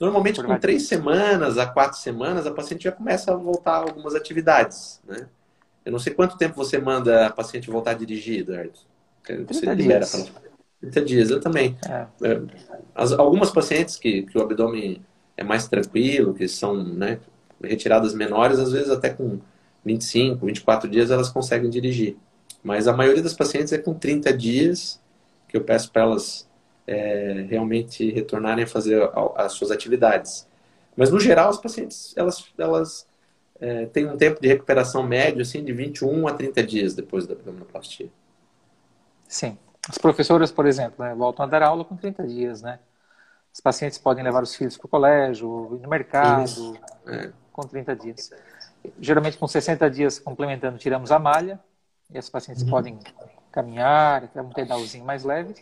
Normalmente, 0.00 0.42
com 0.42 0.58
três 0.58 0.88
semanas 0.88 1.58
a 1.58 1.66
quatro 1.66 1.98
semanas, 1.98 2.46
a 2.46 2.50
paciente 2.50 2.84
já 2.84 2.92
começa 2.92 3.32
a 3.32 3.36
voltar 3.36 3.72
a 3.72 3.82
algumas 3.82 4.14
atividades, 4.14 4.98
né? 5.06 5.28
Eu 5.84 5.92
não 5.92 5.98
sei 5.98 6.14
quanto 6.14 6.38
tempo 6.38 6.56
você 6.56 6.78
manda 6.78 7.26
a 7.26 7.30
paciente 7.30 7.70
voltar 7.70 7.92
a 7.92 7.94
dirigir, 7.94 8.40
Eduardo. 8.40 8.72
Você 9.46 9.66
libera 9.74 10.06
para 10.06 10.24
30 10.80 11.02
dias, 11.02 11.30
eu 11.30 11.40
também. 11.40 11.76
É. 11.86 12.06
é. 12.22 12.40
As, 12.94 13.12
algumas 13.12 13.50
pacientes 13.50 13.96
que, 13.96 14.22
que 14.22 14.38
o 14.38 14.42
abdômen 14.42 15.02
é 15.36 15.44
mais 15.44 15.68
tranquilo, 15.68 16.34
que 16.34 16.48
são 16.48 16.82
né, 16.82 17.18
retiradas 17.62 18.14
menores, 18.14 18.58
às 18.58 18.72
vezes 18.72 18.90
até 18.90 19.10
com 19.10 19.38
25, 19.84 20.46
24 20.46 20.88
dias 20.88 21.10
elas 21.10 21.28
conseguem 21.28 21.68
dirigir. 21.68 22.16
Mas 22.62 22.88
a 22.88 22.92
maioria 22.92 23.22
das 23.22 23.34
pacientes 23.34 23.72
é 23.72 23.78
com 23.78 23.94
30 23.94 24.32
dias 24.32 25.00
que 25.48 25.56
eu 25.56 25.62
peço 25.62 25.90
para 25.90 26.02
elas 26.02 26.48
é, 26.90 27.46
realmente 27.48 28.10
retornarem 28.10 28.64
a 28.64 28.66
fazer 28.66 29.08
as 29.36 29.52
suas 29.52 29.70
atividades. 29.70 30.46
Mas, 30.96 31.08
no 31.10 31.20
geral, 31.20 31.48
as 31.48 31.58
pacientes 31.58 32.12
elas, 32.16 32.44
elas 32.58 33.06
é, 33.60 33.86
têm 33.86 34.06
um 34.06 34.16
tempo 34.16 34.40
de 34.40 34.48
recuperação 34.48 35.04
médio 35.04 35.42
assim, 35.42 35.64
de 35.64 35.72
21 35.72 36.26
a 36.26 36.34
30 36.34 36.62
dias 36.64 36.94
depois 36.94 37.28
da 37.28 37.34
abdominoplastia. 37.34 38.08
Sim. 39.28 39.56
As 39.88 39.98
professoras, 39.98 40.50
por 40.50 40.66
exemplo, 40.66 41.04
né, 41.04 41.14
voltam 41.14 41.44
a 41.44 41.48
dar 41.48 41.62
aula 41.62 41.84
com 41.84 41.96
30 41.96 42.26
dias, 42.26 42.60
né? 42.60 42.80
Os 43.54 43.60
pacientes 43.60 43.96
podem 43.96 44.24
levar 44.24 44.42
os 44.42 44.54
filhos 44.54 44.76
para 44.76 44.86
o 44.86 44.88
colégio, 44.88 45.76
ir 45.76 45.82
no 45.82 45.88
mercado, 45.88 46.76
é. 47.06 47.30
com 47.52 47.62
30 47.62 47.96
dias. 47.96 48.30
Geralmente, 49.00 49.38
com 49.38 49.46
60 49.46 49.88
dias 49.90 50.18
complementando, 50.18 50.76
tiramos 50.76 51.10
a 51.10 51.18
malha, 51.18 51.58
e 52.12 52.18
as 52.18 52.28
pacientes 52.28 52.64
uhum. 52.64 52.70
podem 52.70 52.98
caminhar, 53.50 54.28
ter 54.28 54.40
um 54.40 54.50
pedalzinho 54.50 55.04
mais 55.04 55.24
leve 55.24 55.54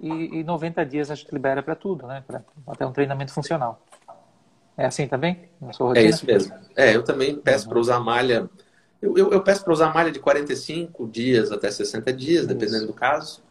e, 0.00 0.40
e 0.40 0.44
90 0.44 0.84
dias 0.84 1.10
a 1.10 1.14
gente 1.14 1.32
libera 1.32 1.62
para 1.62 1.74
tudo, 1.74 2.06
né? 2.06 2.24
Até 2.66 2.86
um 2.86 2.92
treinamento 2.92 3.32
funcional. 3.32 3.84
É 4.76 4.86
assim 4.86 5.06
também? 5.06 5.48
É 5.94 6.02
isso 6.02 6.24
mesmo. 6.26 6.54
É, 6.74 6.96
eu 6.96 7.02
também 7.02 7.36
peço 7.36 7.64
uhum. 7.64 7.70
para 7.70 7.78
usar 7.78 8.00
malha. 8.00 8.48
Eu, 9.00 9.16
eu, 9.16 9.30
eu 9.32 9.42
peço 9.42 9.62
para 9.64 9.72
usar 9.72 9.92
malha 9.92 10.10
de 10.10 10.18
45 10.18 11.06
dias 11.08 11.52
até 11.52 11.70
60 11.70 12.12
dias, 12.12 12.46
dependendo 12.46 12.84
isso. 12.84 12.86
do 12.86 12.92
caso. 12.92 13.42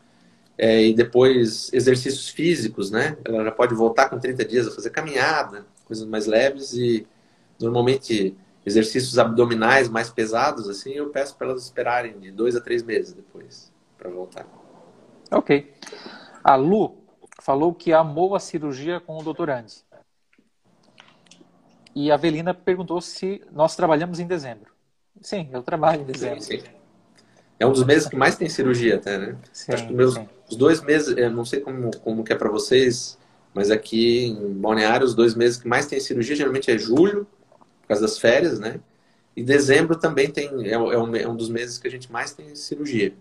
É, 0.58 0.84
e 0.84 0.94
depois 0.94 1.72
exercícios 1.74 2.30
físicos, 2.30 2.92
né? 2.92 3.18
Ela 3.26 3.46
já 3.46 3.52
pode 3.52 3.74
voltar 3.74 4.10
com 4.10 4.20
30 4.20 4.46
dias 4.46 4.68
a 4.68 4.72
fazer 4.72 4.90
caminhada, 4.90 5.66
coisas 5.86 6.06
mais 6.06 6.26
leves 6.26 6.74
e 6.74 7.08
normalmente 7.60 8.36
exercícios 8.66 9.18
abdominais 9.18 9.90
mais 9.90 10.10
pesados, 10.10 10.70
assim, 10.70 10.92
eu 10.92 11.10
peço 11.10 11.36
para 11.36 11.48
elas 11.48 11.64
esperarem 11.64 12.20
de 12.20 12.32
dois 12.32 12.56
a 12.56 12.62
três 12.62 12.84
meses 12.84 13.14
depois 13.14 13.72
para 13.98 14.10
voltar. 14.10 14.46
Ok. 15.32 15.74
A 16.44 16.56
Lu 16.56 16.98
falou 17.42 17.74
que 17.74 17.94
amou 17.94 18.36
a 18.36 18.40
cirurgia 18.40 19.00
com 19.00 19.18
o 19.18 19.24
doutor 19.24 19.50
Andy. 19.50 19.84
E 21.94 22.10
a 22.10 22.14
Avelina 22.14 22.54
perguntou 22.54 23.02
se 23.02 23.42
nós 23.52 23.76
trabalhamos 23.76 24.20
em 24.20 24.28
dezembro. 24.28 24.72
Sim, 25.22 25.50
eu 25.52 25.62
trabalho 25.62 26.02
em 26.02 26.06
dezembro. 26.06 26.42
Sim, 26.42 26.60
sim. 26.60 26.64
É 27.60 27.66
um 27.66 27.72
dos 27.72 27.84
meses 27.84 28.08
que 28.08 28.16
mais 28.16 28.36
tem 28.36 28.50
cirurgia 28.50 28.96
até, 28.96 29.18
né? 29.20 29.38
Sim, 29.54 29.74
Acho 29.74 29.88
que 29.88 29.94
meus, 29.94 30.16
Os 30.50 30.56
dois 30.56 30.82
meses, 30.82 31.16
eu 31.16 31.30
não 31.30 31.46
sei 31.46 31.60
como, 31.60 31.96
como 31.98 32.24
que 32.24 32.34
é 32.34 32.36
para 32.36 32.50
vocês, 32.50 33.20
mas 33.54 33.70
aqui 33.70 34.26
em 34.26 34.54
Balneário, 34.54 35.06
os 35.06 35.14
dois 35.14 35.36
meses 35.36 35.58
que 35.58 35.68
mais 35.68 35.86
tem 35.86 36.00
cirurgia 36.00 36.36
geralmente 36.36 36.72
é 36.72 36.78
julho, 36.78 37.28
por 37.82 37.88
causa 37.90 38.02
das 38.02 38.18
férias, 38.18 38.60
né? 38.60 38.80
E 39.36 39.44
dezembro 39.44 39.96
também 39.96 40.32
tem, 40.32 40.50
é, 40.66 40.72
é, 40.72 40.78
um, 40.78 41.16
é 41.16 41.28
um 41.28 41.36
dos 41.36 41.50
meses 41.50 41.78
que 41.78 41.88
a 41.88 41.92
gente 41.92 42.12
mais 42.12 42.34
tem 42.34 42.56
cirurgia. 42.56 43.14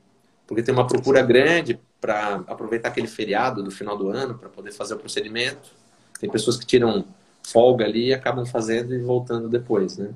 Porque 0.51 0.65
tem 0.65 0.75
uma 0.75 0.85
procura 0.85 1.23
grande 1.23 1.79
para 2.01 2.43
aproveitar 2.49 2.89
aquele 2.89 3.07
feriado 3.07 3.63
do 3.63 3.71
final 3.71 3.97
do 3.97 4.09
ano 4.09 4.37
para 4.37 4.49
poder 4.49 4.73
fazer 4.73 4.95
o 4.95 4.99
procedimento. 4.99 5.71
Tem 6.19 6.29
pessoas 6.29 6.57
que 6.57 6.67
tiram 6.67 7.05
folga 7.47 7.85
ali 7.85 8.09
e 8.09 8.13
acabam 8.13 8.45
fazendo 8.45 8.93
e 8.93 8.99
voltando 8.99 9.49
depois, 9.49 9.97
né? 9.97 10.11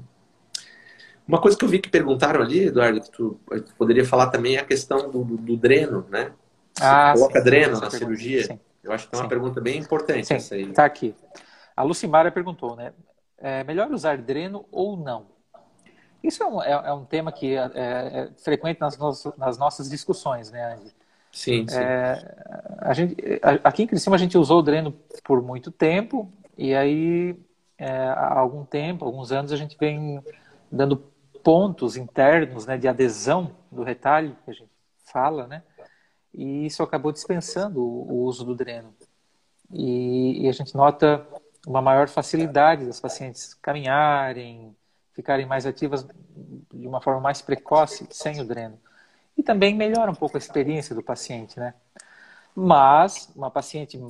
Uma 1.26 1.40
coisa 1.40 1.56
que 1.56 1.64
eu 1.64 1.68
vi 1.68 1.78
que 1.78 1.88
perguntaram 1.88 2.42
ali, 2.42 2.66
Eduardo, 2.66 3.00
que 3.00 3.12
tu, 3.12 3.38
tu 3.48 3.74
poderia 3.78 4.04
falar 4.04 4.26
também 4.26 4.56
é 4.56 4.58
a 4.58 4.64
questão 4.64 5.08
do, 5.08 5.22
do, 5.22 5.36
do 5.36 5.56
dreno, 5.56 6.04
né? 6.10 6.32
Você 6.74 6.84
ah, 6.84 7.12
coloca 7.14 7.38
sim, 7.38 7.44
dreno 7.44 7.76
sim, 7.76 7.82
na 7.82 7.90
cirurgia? 7.90 8.42
Sim. 8.42 8.60
Eu 8.82 8.90
acho 8.90 9.08
que 9.08 9.14
é 9.14 9.18
uma 9.20 9.28
pergunta 9.28 9.60
bem 9.60 9.78
importante 9.78 10.32
essa 10.32 10.56
aí. 10.56 10.66
Tá 10.72 10.84
aqui. 10.84 11.14
A 11.76 11.84
Lucimara 11.84 12.32
perguntou, 12.32 12.74
né? 12.74 12.92
É 13.38 13.62
melhor 13.62 13.88
usar 13.92 14.18
dreno 14.18 14.66
ou 14.72 14.96
não? 14.96 15.26
Isso 16.24 16.42
é 16.42 16.46
um, 16.46 16.62
é, 16.62 16.70
é 16.70 16.92
um 16.92 17.04
tema 17.04 17.30
que 17.30 17.54
é, 17.54 17.70
é, 17.74 18.28
frequente 18.42 18.80
nas, 18.80 18.98
nas, 19.36 19.58
nossas 19.58 19.90
discussões, 19.90 20.50
né, 20.50 20.74
Andy? 20.74 20.94
Sim, 21.30 21.66
sim. 21.68 21.78
É, 21.78 22.76
a 22.78 22.94
gente, 22.94 23.16
aqui 23.62 23.82
em 23.82 23.86
Criciúma 23.86 24.16
a 24.16 24.18
gente 24.18 24.38
usou 24.38 24.60
o 24.60 24.62
dreno 24.62 24.92
por 25.22 25.42
muito 25.42 25.70
tempo 25.70 26.32
e 26.56 26.74
aí 26.74 27.36
é, 27.76 27.90
há 27.90 28.38
algum 28.38 28.64
tempo, 28.64 29.04
alguns 29.04 29.32
anos, 29.32 29.52
a 29.52 29.56
gente 29.56 29.76
vem 29.78 30.22
dando 30.70 30.96
pontos 31.42 31.96
internos 31.96 32.64
né, 32.66 32.78
de 32.78 32.88
adesão 32.88 33.50
do 33.70 33.82
retalho, 33.82 34.36
que 34.44 34.50
a 34.50 34.54
gente 34.54 34.70
fala, 35.04 35.46
né? 35.46 35.62
E 36.32 36.66
isso 36.66 36.82
acabou 36.82 37.12
dispensando 37.12 37.80
o, 37.80 38.10
o 38.10 38.22
uso 38.24 38.44
do 38.44 38.54
dreno. 38.54 38.94
E, 39.70 40.44
e, 40.44 40.48
a 40.48 40.52
gente 40.52 40.74
nota 40.74 41.26
uma 41.66 41.82
maior 41.82 42.08
facilidade 42.08 42.86
das 42.86 43.00
pacientes 43.00 43.54
caminharem, 43.54 44.74
ficarem 45.14 45.46
mais 45.46 45.64
ativas 45.64 46.06
de 46.72 46.86
uma 46.86 47.00
forma 47.00 47.20
mais 47.20 47.40
precoce 47.40 48.06
sem 48.10 48.40
o 48.40 48.44
dreno. 48.44 48.78
E 49.36 49.42
também 49.42 49.74
melhora 49.74 50.10
um 50.10 50.14
pouco 50.14 50.36
a 50.36 50.38
experiência 50.38 50.94
do 50.94 51.02
paciente, 51.02 51.58
né? 51.58 51.74
Mas 52.54 53.30
uma 53.34 53.50
paciente 53.50 54.00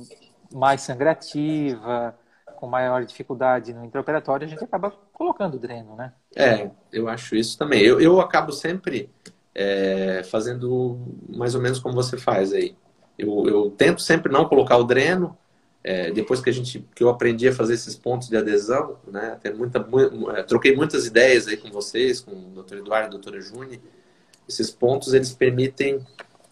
mais 0.53 0.81
sangrativa, 0.81 2.15
com 2.57 2.67
maior 2.67 3.03
dificuldade 3.03 3.73
no 3.73 3.85
intraoperatório, 3.85 4.45
a 4.45 4.49
gente 4.49 4.63
acaba 4.63 4.91
colocando 5.13 5.57
dreno, 5.57 5.95
né? 5.95 6.13
É, 6.35 6.69
eu 6.91 7.07
acho 7.07 7.35
isso 7.35 7.57
também. 7.57 7.81
Eu, 7.81 7.99
eu 7.99 8.19
acabo 8.19 8.51
sempre 8.51 9.09
é, 9.53 10.21
fazendo 10.23 10.99
mais 11.29 11.55
ou 11.55 11.61
menos 11.61 11.79
como 11.79 11.95
você 11.95 12.17
faz 12.17 12.53
aí. 12.53 12.75
Eu, 13.17 13.47
eu 13.47 13.71
tento 13.71 14.01
sempre 14.01 14.31
não 14.31 14.45
colocar 14.45 14.77
o 14.77 14.83
dreno, 14.83 15.37
é, 15.87 16.09
depois 16.09 16.41
que 16.41 16.49
a 16.49 16.53
gente 16.53 16.83
que 16.95 17.03
eu 17.03 17.09
aprendi 17.09 17.47
a 17.47 17.53
fazer 17.53 17.75
esses 17.75 17.95
pontos 17.95 18.27
de 18.27 18.35
adesão, 18.35 18.97
né? 19.07 19.33
Até 19.33 19.53
muita, 19.53 19.87
é, 20.35 20.41
troquei 20.41 20.75
muitas 20.75 21.05
ideias 21.05 21.47
aí 21.47 21.57
com 21.57 21.69
vocês, 21.69 22.19
com 22.19 22.31
o 22.31 22.63
Dr. 22.63 22.77
Eduardo 22.77 23.11
doutora 23.11 23.39
Juni. 23.39 23.79
Esses 24.49 24.71
pontos 24.71 25.13
eles 25.13 25.31
permitem 25.31 26.03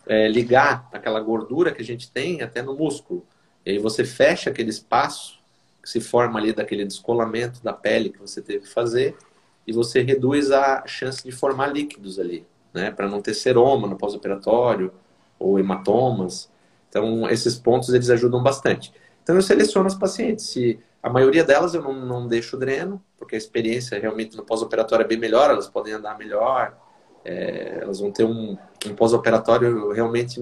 é, 0.06 0.28
ligar 0.28 0.88
aquela 0.94 1.20
gordura 1.20 1.72
que 1.72 1.82
a 1.82 1.86
gente 1.86 2.12
tem 2.12 2.44
até 2.44 2.62
no 2.62 2.76
músculo. 2.76 3.26
E 3.66 3.72
aí 3.72 3.80
você 3.80 4.06
fecha 4.06 4.52
aquele 4.52 4.70
espaço 4.70 5.40
que 5.82 5.90
se 5.90 6.00
forma 6.00 6.40
ali 6.40 6.54
daquele 6.54 6.86
descolamento 6.86 7.64
da 7.64 7.74
pele 7.74 8.12
que 8.12 8.20
você 8.20 8.40
teve 8.40 8.66
que 8.66 8.70
fazer 8.70 9.18
e 9.66 9.74
você 9.74 10.04
reduz 10.04 10.52
a 10.52 10.86
chance 10.86 11.24
de 11.24 11.32
formar 11.32 11.74
líquidos 11.74 12.20
ali, 12.20 12.46
né? 12.72 12.92
Para 12.92 13.10
não 13.10 13.20
ter 13.20 13.34
seroma 13.34 13.88
no 13.88 13.98
pós-operatório 13.98 14.94
ou 15.40 15.58
hematomas. 15.58 16.52
Então, 16.88 17.28
esses 17.28 17.56
pontos 17.56 17.90
eles 17.90 18.12
ajudam 18.12 18.44
bastante. 18.44 18.94
Então, 19.24 19.36
eu 19.36 19.42
seleciono 19.42 19.88
as 19.88 19.96
pacientes. 19.96 20.46
Se 20.50 20.80
a 21.02 21.10
maioria 21.10 21.44
delas 21.44 21.74
eu 21.74 21.82
não, 21.82 21.94
não 21.94 22.28
deixo 22.28 22.58
dreno, 22.58 23.02
porque 23.18 23.36
a 23.36 23.38
experiência 23.38 24.00
realmente 24.00 24.38
no 24.38 24.44
pós-operatório 24.44 25.04
é 25.04 25.08
bem 25.08 25.18
melhor, 25.18 25.50
elas 25.50 25.68
podem 25.68 25.94
andar 25.94 26.18
melhor, 26.18 26.78
é, 27.26 27.80
elas 27.82 28.00
vão 28.00 28.12
ter 28.12 28.26
um, 28.26 28.58
um 28.86 28.96
pós-operatório 28.96 29.92
realmente 29.92 30.42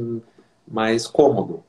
mais 0.68 1.06
cômodo 1.06 1.64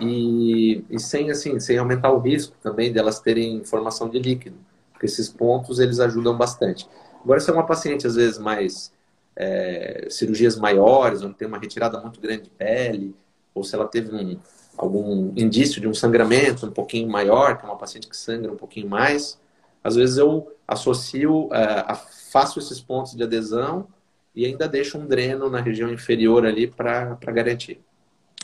e, 0.00 0.84
e 0.90 0.98
sem 0.98 1.30
assim 1.30 1.58
sem 1.60 1.78
aumentar 1.78 2.10
o 2.12 2.18
risco 2.18 2.56
também 2.62 2.92
delas 2.92 3.20
terem 3.20 3.64
formação 3.64 4.08
de 4.08 4.18
líquido 4.18 4.56
porque 4.92 5.06
esses 5.06 5.28
pontos 5.28 5.78
eles 5.78 6.00
ajudam 6.00 6.36
bastante 6.36 6.88
agora 7.22 7.40
se 7.40 7.50
é 7.50 7.52
uma 7.52 7.66
paciente 7.66 8.06
às 8.06 8.14
vezes 8.14 8.38
mais 8.38 8.92
é, 9.34 10.06
cirurgias 10.10 10.56
maiores 10.56 11.22
onde 11.22 11.34
tem 11.34 11.48
uma 11.48 11.58
retirada 11.58 12.00
muito 12.00 12.20
grande 12.20 12.44
de 12.44 12.50
pele 12.50 13.14
ou 13.54 13.64
se 13.64 13.74
ela 13.74 13.86
teve 13.86 14.14
um, 14.14 14.38
algum 14.76 15.32
indício 15.36 15.80
de 15.80 15.88
um 15.88 15.94
sangramento 15.94 16.66
um 16.66 16.72
pouquinho 16.72 17.08
maior 17.08 17.58
que 17.58 17.64
é 17.64 17.68
uma 17.68 17.76
paciente 17.76 18.08
que 18.08 18.16
sangra 18.16 18.52
um 18.52 18.56
pouquinho 18.56 18.88
mais 18.88 19.38
às 19.82 19.94
vezes 19.96 20.16
eu 20.16 20.52
associo 20.66 21.48
é, 21.52 21.94
faço 22.30 22.58
esses 22.58 22.80
pontos 22.80 23.14
de 23.14 23.22
adesão 23.22 23.86
e 24.34 24.44
ainda 24.44 24.68
deixo 24.68 24.98
um 24.98 25.06
dreno 25.06 25.48
na 25.48 25.60
região 25.60 25.90
inferior 25.90 26.44
ali 26.44 26.66
para 26.66 27.16
garantir 27.26 27.80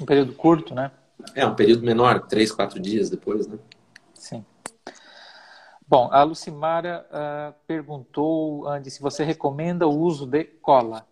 um 0.01 0.07
período 0.07 0.33
curto 0.33 0.75
né 0.75 0.91
é, 1.35 1.47
um 1.47 1.55
período 1.55 1.85
menor, 1.85 2.27
três, 2.27 2.51
quatro 2.51 2.81
dias 2.81 3.09
depois, 3.09 3.47
né? 3.47 3.59
Sim. 4.15 4.45
Bom, 5.87 6.09
a 6.11 6.23
Lucimara 6.23 7.07
uh, 7.11 7.55
perguntou, 7.67 8.67
Andy, 8.67 8.91
se 8.91 9.01
você 9.01 9.25
recomenda 9.25 9.87
o 9.87 9.99
uso 9.99 10.27
de 10.27 10.45
cola. 10.45 11.07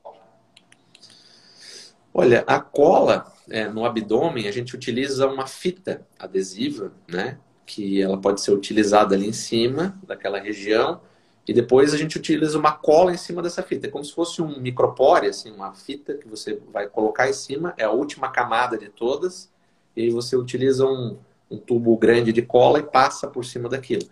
Olha, 2.12 2.45
a 2.47 2.61
cola 2.61 3.31
é, 3.51 3.69
no 3.69 3.85
abdômen, 3.85 4.49
a 4.49 4.53
gente 4.53 4.75
utiliza 4.75 5.27
uma 5.27 5.47
fita 5.47 6.07
adesiva, 6.19 6.93
né? 7.09 7.39
Que 7.67 8.01
ela 8.01 8.19
pode 8.19 8.41
ser 8.41 8.53
utilizada 8.53 9.15
ali 9.15 9.29
em 9.29 9.33
cima 9.33 9.99
daquela 10.07 10.41
região 10.41 11.01
e 11.47 11.53
depois 11.53 11.93
a 11.93 11.97
gente 11.97 12.17
utiliza 12.17 12.57
uma 12.57 12.73
cola 12.73 13.13
em 13.13 13.17
cima 13.17 13.43
dessa 13.43 13.63
fita. 13.63 13.87
É 13.87 13.91
como 13.91 14.05
se 14.05 14.13
fosse 14.13 14.41
um 14.41 14.61
micropore, 14.61 15.27
assim, 15.27 15.51
uma 15.51 15.73
fita 15.73 16.15
que 16.15 16.29
você 16.29 16.61
vai 16.73 16.87
colocar 16.87 17.29
em 17.29 17.33
cima, 17.33 17.75
é 17.77 17.85
a 17.85 17.91
última 17.91 18.29
camada 18.29 18.79
de 18.79 18.89
todas 18.89 19.51
e 19.97 20.11
você 20.11 20.37
utiliza 20.37 20.87
um, 20.87 21.19
um 21.51 21.59
tubo 21.59 21.97
grande 21.97 22.33
de 22.33 22.43
cola 22.43 22.79
e 22.79 22.83
passa 22.83 23.27
por 23.27 23.45
cima 23.45 23.69
daquilo. 23.69 24.07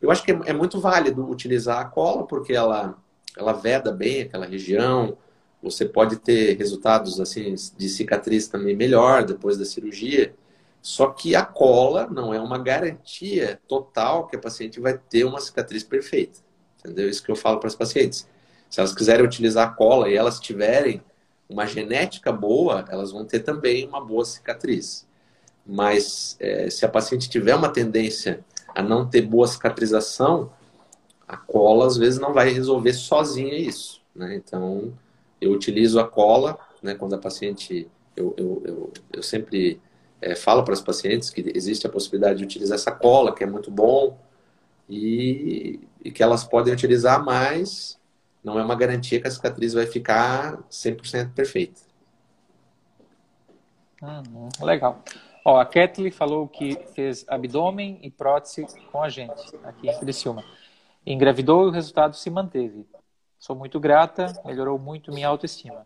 Eu 0.00 0.10
acho 0.10 0.22
que 0.22 0.32
é, 0.32 0.40
é 0.46 0.52
muito 0.52 0.80
válido 0.80 1.26
utilizar 1.26 1.80
a 1.80 1.84
cola 1.86 2.26
porque 2.26 2.52
ela, 2.52 2.98
ela 3.38 3.52
veda 3.52 3.90
bem 3.90 4.22
aquela 4.22 4.44
região. 4.44 5.16
Você 5.62 5.84
pode 5.84 6.16
ter 6.16 6.56
resultados 6.56 7.20
assim 7.20 7.54
de 7.76 7.88
cicatriz 7.88 8.48
também 8.48 8.74
melhor 8.74 9.24
depois 9.24 9.56
da 9.56 9.64
cirurgia. 9.64 10.34
Só 10.80 11.06
que 11.06 11.36
a 11.36 11.44
cola 11.44 12.08
não 12.10 12.34
é 12.34 12.40
uma 12.40 12.58
garantia 12.58 13.60
total 13.68 14.26
que 14.26 14.34
a 14.34 14.38
paciente 14.38 14.80
vai 14.80 14.98
ter 14.98 15.24
uma 15.24 15.40
cicatriz 15.40 15.84
perfeita. 15.84 16.40
Entendeu? 16.80 17.08
Isso 17.08 17.22
que 17.22 17.30
eu 17.30 17.36
falo 17.36 17.58
para 17.58 17.68
as 17.68 17.76
pacientes. 17.76 18.26
Se 18.68 18.80
elas 18.80 18.92
quiserem 18.92 19.24
utilizar 19.24 19.68
a 19.68 19.72
cola 19.72 20.08
e 20.08 20.16
elas 20.16 20.40
tiverem 20.40 21.00
uma 21.48 21.66
genética 21.66 22.32
boa, 22.32 22.84
elas 22.88 23.12
vão 23.12 23.24
ter 23.24 23.40
também 23.40 23.86
uma 23.86 24.04
boa 24.04 24.24
cicatriz. 24.24 25.06
Mas 25.64 26.36
é, 26.40 26.68
se 26.68 26.84
a 26.84 26.88
paciente 26.88 27.30
tiver 27.30 27.54
uma 27.54 27.68
tendência 27.68 28.44
a 28.74 28.82
não 28.82 29.08
ter 29.08 29.22
boa 29.22 29.46
cicatrização, 29.46 30.50
a 31.28 31.36
cola 31.36 31.86
às 31.86 31.96
vezes 31.96 32.18
não 32.18 32.32
vai 32.32 32.50
resolver 32.50 32.92
sozinha 32.94 33.54
isso. 33.54 34.02
Né? 34.14 34.34
Então, 34.34 34.92
eu 35.42 35.50
utilizo 35.50 35.98
a 35.98 36.06
cola, 36.06 36.56
né, 36.80 36.94
quando 36.94 37.14
a 37.14 37.18
paciente. 37.18 37.90
Eu, 38.16 38.34
eu, 38.36 38.62
eu, 38.64 38.92
eu 39.12 39.22
sempre 39.22 39.80
é, 40.20 40.34
falo 40.36 40.62
para 40.62 40.74
as 40.74 40.80
pacientes 40.80 41.30
que 41.30 41.50
existe 41.54 41.86
a 41.86 41.90
possibilidade 41.90 42.38
de 42.38 42.44
utilizar 42.44 42.76
essa 42.76 42.92
cola, 42.92 43.34
que 43.34 43.42
é 43.42 43.46
muito 43.46 43.70
bom, 43.70 44.18
e, 44.88 45.80
e 46.04 46.10
que 46.12 46.22
elas 46.22 46.44
podem 46.44 46.72
utilizar, 46.72 47.24
mas 47.24 47.98
não 48.44 48.58
é 48.58 48.64
uma 48.64 48.76
garantia 48.76 49.20
que 49.20 49.26
a 49.26 49.30
cicatriz 49.30 49.72
vai 49.72 49.86
ficar 49.86 50.58
100% 50.70 51.32
perfeita. 51.32 51.80
Uhum, 54.00 54.48
legal. 54.60 55.02
Ó, 55.44 55.58
a 55.58 55.64
Kathleen 55.64 56.12
falou 56.12 56.46
que 56.46 56.76
fez 56.94 57.24
abdômen 57.26 57.98
e 58.02 58.10
prótese 58.10 58.64
com 58.92 59.02
a 59.02 59.08
gente, 59.08 59.56
aqui 59.64 59.88
em 59.88 59.98
Criciúma. 59.98 60.44
Engravidou 61.04 61.66
e 61.66 61.68
o 61.68 61.72
resultado 61.72 62.14
se 62.14 62.30
manteve. 62.30 62.86
Sou 63.42 63.56
muito 63.56 63.80
grata, 63.80 64.32
melhorou 64.44 64.78
muito 64.78 65.10
minha 65.10 65.26
autoestima. 65.26 65.84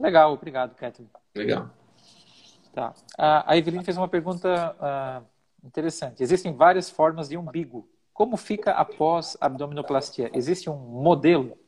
Legal, 0.00 0.32
obrigado, 0.32 0.74
Kathleen. 0.74 1.10
Legal. 1.34 1.68
Tá. 2.72 2.94
A 3.18 3.54
Evelyn 3.58 3.84
fez 3.84 3.98
uma 3.98 4.08
pergunta 4.08 4.74
uh, 4.80 5.26
interessante. 5.62 6.22
Existem 6.22 6.56
várias 6.56 6.88
formas 6.88 7.28
de 7.28 7.36
umbigo. 7.36 7.86
Como 8.14 8.38
fica 8.38 8.70
após 8.70 9.36
abdominoplastia? 9.38 10.30
Existe 10.32 10.70
um 10.70 10.78
modelo? 10.78 11.58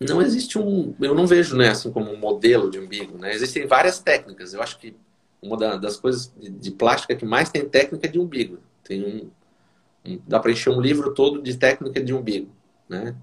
Não 0.00 0.22
existe 0.22 0.58
um. 0.58 0.94
Eu 0.98 1.14
não 1.14 1.26
vejo 1.26 1.54
né, 1.54 1.68
assim 1.68 1.92
como 1.92 2.10
um 2.10 2.16
modelo 2.16 2.70
de 2.70 2.78
umbigo. 2.78 3.18
Né? 3.18 3.30
Existem 3.34 3.66
várias 3.66 3.98
técnicas. 3.98 4.54
Eu 4.54 4.62
acho 4.62 4.78
que 4.78 4.96
uma 5.42 5.58
das 5.78 5.98
coisas 5.98 6.32
de 6.38 6.70
plástica 6.70 7.14
que 7.14 7.26
mais 7.26 7.50
tem 7.50 7.68
técnica 7.68 8.08
de 8.08 8.18
umbigo. 8.18 8.58
Tem 8.82 9.04
um 9.04 10.18
dá 10.26 10.40
para 10.40 10.50
encher 10.50 10.70
um 10.70 10.80
livro 10.80 11.12
todo 11.12 11.42
de 11.42 11.58
técnica 11.58 12.02
de 12.02 12.14
umbigo, 12.14 12.50
né? 12.88 13.14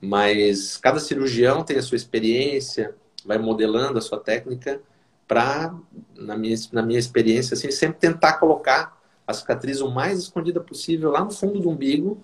Mas 0.00 0.76
cada 0.76 0.98
cirurgião 0.98 1.62
tem 1.62 1.76
a 1.76 1.82
sua 1.82 1.96
experiência, 1.96 2.94
vai 3.24 3.38
modelando 3.38 3.98
a 3.98 4.00
sua 4.00 4.18
técnica 4.18 4.80
para, 5.28 5.74
na 6.16 6.36
minha, 6.36 6.56
na 6.72 6.82
minha 6.82 6.98
experiência, 6.98 7.54
assim, 7.54 7.70
sempre 7.70 7.98
tentar 7.98 8.34
colocar 8.34 8.98
a 9.26 9.32
cicatriz 9.32 9.80
o 9.80 9.90
mais 9.90 10.18
escondida 10.18 10.60
possível 10.60 11.10
lá 11.10 11.24
no 11.24 11.30
fundo 11.30 11.60
do 11.60 11.70
umbigo 11.70 12.20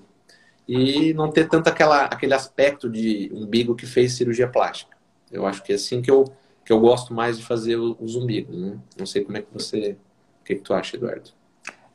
e 0.67 1.15
não 1.15 1.31
ter 1.31 1.49
tanto 1.49 1.69
aquela, 1.69 2.07
aquele 2.07 2.35
aspecto 2.35 2.91
de 2.91 3.31
umbigo 3.33 3.77
que 3.77 3.87
fez 3.87 4.15
cirurgia 4.15 4.49
plástica. 4.49 4.97
Eu 5.31 5.47
acho 5.47 5.63
que 5.63 5.73
é 5.73 5.77
assim 5.77 6.03
que 6.03 6.11
eu, 6.11 6.25
que 6.65 6.73
eu 6.73 6.81
gosto 6.81 7.15
mais 7.15 7.39
de 7.39 7.45
fazer 7.45 7.77
os 7.77 8.17
umbigos. 8.17 8.57
Né? 8.57 8.77
Não 8.99 9.07
sei 9.07 9.25
como 9.25 9.37
é 9.37 9.43
que 9.43 9.53
você. 9.53 9.97
O 10.41 10.45
que, 10.45 10.57
que 10.57 10.63
tu 10.63 10.75
acha, 10.75 10.97
Eduardo? 10.97 11.31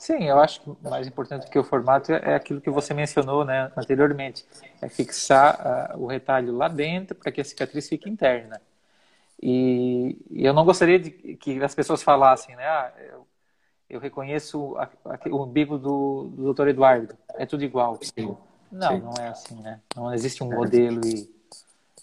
Sim, 0.01 0.23
eu 0.23 0.39
acho 0.39 0.61
que 0.61 0.89
mais 0.89 1.05
importante 1.05 1.47
que 1.47 1.59
o 1.59 1.63
formato 1.63 2.11
é 2.11 2.33
aquilo 2.33 2.59
que 2.59 2.71
você 2.71 2.91
mencionou 2.91 3.45
né, 3.45 3.71
anteriormente. 3.77 4.43
É 4.81 4.89
fixar 4.89 5.93
uh, 5.95 6.01
o 6.01 6.07
retalho 6.07 6.57
lá 6.57 6.67
dentro 6.67 7.15
para 7.15 7.31
que 7.31 7.39
a 7.39 7.43
cicatriz 7.43 7.87
fique 7.87 8.09
interna. 8.09 8.59
E, 9.39 10.17
e, 10.31 10.43
eu 10.43 10.53
não 10.55 10.65
gostaria 10.65 10.97
de 10.97 11.11
que 11.11 11.61
as 11.63 11.75
pessoas 11.75 12.01
falassem, 12.01 12.55
né? 12.55 12.65
Ah, 12.65 12.91
eu, 13.11 13.27
eu 13.91 13.99
reconheço 13.99 14.75
a, 14.75 14.89
a, 15.05 15.29
o 15.29 15.43
umbigo 15.43 15.77
do, 15.77 16.31
do 16.35 16.51
Dr. 16.51 16.69
Eduardo. 16.69 17.15
É 17.35 17.45
tudo 17.45 17.63
igual. 17.63 17.99
Sim. 18.01 18.35
Não, 18.71 18.89
Sim. 18.89 19.01
não 19.01 19.13
é 19.23 19.27
assim, 19.27 19.61
né? 19.61 19.79
Não 19.95 20.11
existe 20.11 20.43
um 20.43 20.51
é. 20.51 20.55
modelo 20.55 21.01
e. 21.05 21.29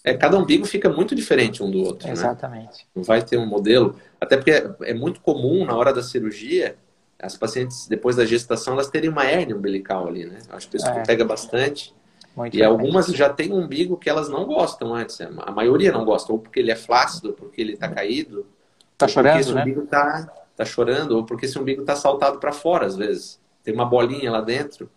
É, 0.04 0.14
cada 0.14 0.38
umbigo 0.38 0.64
fica 0.66 0.88
muito 0.88 1.16
diferente 1.16 1.64
um 1.64 1.70
do 1.70 1.80
outro. 1.80 2.06
Né? 2.06 2.12
Exatamente. 2.12 2.84
Né? 2.84 2.90
Não 2.94 3.02
vai 3.02 3.24
ter 3.24 3.38
um 3.38 3.46
modelo. 3.46 3.98
Até 4.20 4.36
porque 4.36 4.52
é, 4.52 4.72
é 4.82 4.94
muito 4.94 5.20
comum 5.20 5.64
na 5.64 5.76
hora 5.76 5.92
da 5.92 6.00
cirurgia 6.00 6.78
as 7.20 7.36
pacientes, 7.36 7.86
depois 7.88 8.16
da 8.16 8.24
gestação, 8.24 8.74
elas 8.74 8.88
terem 8.88 9.10
uma 9.10 9.24
hérnia 9.24 9.56
umbilical 9.56 10.06
ali, 10.06 10.26
né? 10.26 10.38
Acho 10.50 10.68
que 10.68 10.76
isso 10.76 10.88
é. 10.88 11.02
pega 11.02 11.24
bastante. 11.24 11.94
Muito 12.36 12.56
e 12.56 12.62
algumas 12.62 13.06
já 13.06 13.28
têm 13.28 13.52
um 13.52 13.64
umbigo 13.64 13.96
que 13.96 14.08
elas 14.08 14.28
não 14.28 14.44
gostam 14.44 14.94
antes. 14.94 15.20
A 15.20 15.50
maioria 15.50 15.90
não 15.90 16.04
gosta, 16.04 16.32
ou 16.32 16.38
porque 16.38 16.60
ele 16.60 16.70
é 16.70 16.76
flácido, 16.76 17.32
porque 17.32 17.60
ele 17.60 17.72
está 17.72 17.88
caído. 17.88 18.46
Está 18.92 19.08
chorando, 19.08 19.32
porque 19.32 19.40
esse 19.40 19.54
né? 19.54 19.62
umbigo 19.62 19.82
está 19.82 20.32
tá 20.56 20.64
chorando, 20.64 21.16
ou 21.16 21.24
porque 21.24 21.46
esse 21.46 21.58
umbigo 21.58 21.80
está 21.80 21.96
saltado 21.96 22.38
para 22.38 22.52
fora, 22.52 22.86
às 22.86 22.96
vezes. 22.96 23.40
Tem 23.64 23.74
uma 23.74 23.84
bolinha 23.84 24.30
lá 24.30 24.40
dentro 24.40 24.88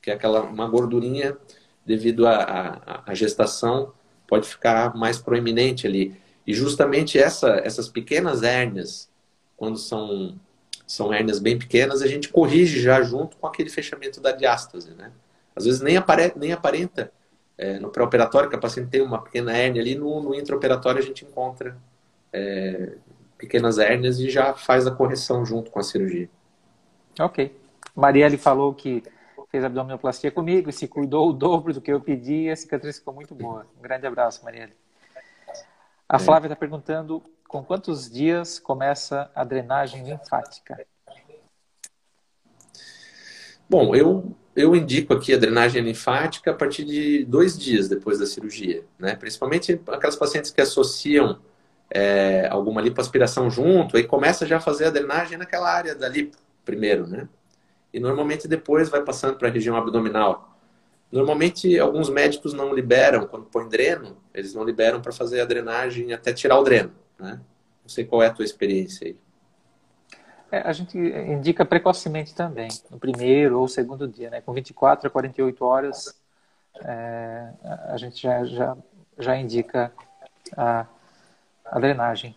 que 0.00 0.10
é 0.10 0.14
aquela 0.14 0.42
uma 0.42 0.66
gordurinha 0.66 1.36
devido 1.84 2.26
à 2.26 3.04
gestação 3.12 3.92
pode 4.26 4.48
ficar 4.48 4.94
mais 4.94 5.18
proeminente 5.18 5.86
ali. 5.86 6.14
E 6.46 6.54
justamente 6.54 7.18
essa, 7.18 7.60
essas 7.64 7.88
pequenas 7.88 8.42
hérnias, 8.42 9.10
quando 9.56 9.76
são, 9.76 10.38
são 10.90 11.14
hérnias 11.14 11.38
bem 11.38 11.56
pequenas, 11.56 12.02
a 12.02 12.06
gente 12.08 12.28
corrige 12.30 12.80
já 12.80 13.00
junto 13.00 13.36
com 13.36 13.46
aquele 13.46 13.70
fechamento 13.70 14.20
da 14.20 14.32
diástase, 14.32 14.92
né? 14.92 15.12
Às 15.54 15.64
vezes 15.64 15.80
nem, 15.80 15.96
apare, 15.96 16.32
nem 16.34 16.52
aparenta 16.52 17.12
é, 17.56 17.78
no 17.78 17.90
pré-operatório, 17.90 18.50
que 18.50 18.56
a 18.56 18.58
paciente 18.58 18.88
tem 18.90 19.00
uma 19.00 19.22
pequena 19.22 19.56
hérnia 19.56 19.80
ali, 19.80 19.94
no, 19.94 20.20
no 20.20 20.34
intraoperatório 20.34 20.98
a 20.98 21.02
gente 21.02 21.24
encontra 21.24 21.78
é, 22.32 22.94
pequenas 23.38 23.78
hérnias 23.78 24.18
e 24.18 24.28
já 24.28 24.52
faz 24.52 24.84
a 24.84 24.90
correção 24.90 25.46
junto 25.46 25.70
com 25.70 25.78
a 25.78 25.84
cirurgia. 25.84 26.28
Ok. 27.20 27.56
Marielle 27.94 28.36
falou 28.36 28.74
que 28.74 29.04
fez 29.48 29.62
abdominoplastia 29.62 30.32
comigo, 30.32 30.72
se 30.72 30.88
cuidou 30.88 31.30
o 31.30 31.32
dobro 31.32 31.72
do 31.72 31.80
que 31.80 31.92
eu 31.92 32.00
pedi 32.00 32.50
a 32.50 32.56
cicatriz 32.56 32.98
ficou 32.98 33.14
muito 33.14 33.32
boa. 33.32 33.64
Um 33.78 33.82
grande 33.82 34.08
abraço, 34.08 34.44
Marielle. 34.44 34.72
A 36.10 36.16
é. 36.16 36.18
Flávia 36.18 36.48
está 36.48 36.56
perguntando 36.56 37.22
com 37.46 37.62
quantos 37.62 38.10
dias 38.10 38.58
começa 38.58 39.30
a 39.32 39.44
drenagem 39.44 40.02
linfática? 40.02 40.84
Bom, 43.68 43.94
eu, 43.94 44.36
eu 44.56 44.74
indico 44.74 45.14
aqui 45.14 45.32
a 45.32 45.38
drenagem 45.38 45.80
linfática 45.80 46.50
a 46.50 46.54
partir 46.54 46.84
de 46.84 47.24
dois 47.24 47.56
dias 47.56 47.88
depois 47.88 48.18
da 48.18 48.26
cirurgia, 48.26 48.84
né? 48.98 49.14
Principalmente 49.14 49.80
aquelas 49.86 50.16
pacientes 50.16 50.50
que 50.50 50.60
associam 50.60 51.38
é, 51.88 52.48
alguma 52.50 52.80
lipoaspiração 52.80 53.48
junto, 53.48 53.96
aí 53.96 54.02
começa 54.02 54.44
já 54.44 54.56
a 54.56 54.60
fazer 54.60 54.86
a 54.86 54.90
drenagem 54.90 55.38
naquela 55.38 55.72
área 55.72 55.94
da 55.94 56.08
lipo 56.08 56.36
primeiro, 56.64 57.06
né? 57.06 57.28
e 57.92 57.98
normalmente 57.98 58.46
depois 58.46 58.88
vai 58.88 59.02
passando 59.02 59.36
para 59.36 59.48
a 59.48 59.50
região 59.50 59.76
abdominal. 59.76 60.49
Normalmente 61.10 61.78
alguns 61.78 62.08
médicos 62.08 62.52
não 62.52 62.72
liberam, 62.72 63.26
quando 63.26 63.46
põe 63.46 63.68
dreno, 63.68 64.16
eles 64.32 64.54
não 64.54 64.62
liberam 64.62 65.00
para 65.00 65.12
fazer 65.12 65.40
a 65.40 65.44
drenagem 65.44 66.12
até 66.12 66.32
tirar 66.32 66.58
o 66.58 66.62
dreno. 66.62 66.92
Né? 67.18 67.40
Não 67.82 67.88
sei 67.88 68.04
qual 68.04 68.22
é 68.22 68.26
a 68.26 68.32
tua 68.32 68.44
experiência 68.44 69.08
aí. 69.08 69.16
É, 70.52 70.58
a 70.60 70.72
gente 70.72 70.98
indica 70.98 71.64
precocemente 71.64 72.34
também, 72.34 72.68
no 72.90 72.98
primeiro 72.98 73.60
ou 73.60 73.68
segundo 73.68 74.06
dia, 74.06 74.30
né? 74.30 74.40
com 74.40 74.52
24 74.52 75.06
a 75.06 75.10
48 75.10 75.64
horas, 75.64 76.20
é, 76.82 77.50
a 77.88 77.96
gente 77.96 78.22
já, 78.22 78.44
já, 78.44 78.76
já 79.18 79.36
indica 79.36 79.92
a, 80.56 80.86
a 81.64 81.78
drenagem. 81.78 82.34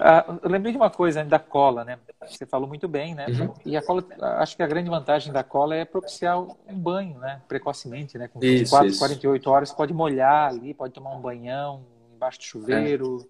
Ah, 0.00 0.24
eu 0.42 0.50
lembrei 0.50 0.72
de 0.72 0.78
uma 0.78 0.90
coisa 0.90 1.24
da 1.24 1.38
cola, 1.38 1.84
né? 1.84 1.98
Você 2.26 2.44
falou 2.44 2.68
muito 2.68 2.88
bem, 2.88 3.14
né? 3.14 3.26
Uhum. 3.28 3.54
E 3.64 3.76
a 3.76 3.82
cola, 3.82 4.04
acho 4.38 4.56
que 4.56 4.62
a 4.62 4.66
grande 4.66 4.90
vantagem 4.90 5.32
da 5.32 5.44
cola 5.44 5.74
é 5.74 5.84
propiciar 5.84 6.40
um 6.40 6.74
banho, 6.74 7.18
né? 7.18 7.40
Precocemente, 7.48 8.18
né? 8.18 8.28
Com 8.28 8.40
24, 8.40 8.88
isso, 8.88 8.98
48 8.98 9.50
horas, 9.50 9.72
pode 9.72 9.94
molhar 9.94 10.48
ali, 10.48 10.74
pode 10.74 10.92
tomar 10.92 11.10
um 11.10 11.20
banhão 11.20 11.84
embaixo 12.14 12.38
do 12.38 12.44
chuveiro. 12.44 13.28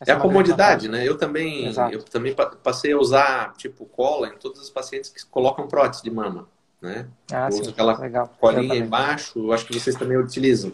É, 0.00 0.10
é 0.10 0.14
a 0.14 0.18
comodidade, 0.18 0.88
né? 0.88 1.06
Eu 1.06 1.16
também, 1.16 1.72
eu 1.92 2.02
também 2.02 2.34
passei 2.62 2.92
a 2.92 2.98
usar, 2.98 3.52
tipo, 3.54 3.84
cola 3.86 4.28
em 4.28 4.36
todas 4.36 4.60
as 4.60 4.70
pacientes 4.70 5.10
que 5.10 5.24
colocam 5.26 5.68
prótese 5.68 6.02
de 6.02 6.10
mama, 6.10 6.48
né? 6.80 7.06
Ah, 7.30 7.46
eu 7.46 7.52
sim. 7.52 7.60
uso 7.60 7.70
aquela 7.70 7.98
Legal. 7.98 8.28
colinha 8.40 8.76
embaixo, 8.76 9.52
acho 9.52 9.66
que 9.66 9.78
vocês 9.78 9.94
também 9.96 10.16
utilizam. 10.16 10.72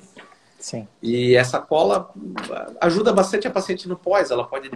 Sim. 0.58 0.88
E 1.02 1.34
essa 1.36 1.60
cola 1.60 2.12
ajuda 2.80 3.12
bastante 3.12 3.46
a 3.46 3.50
paciente 3.50 3.88
no 3.88 3.96
pós. 3.96 4.30
Ela 4.30 4.46
pode 4.46 4.70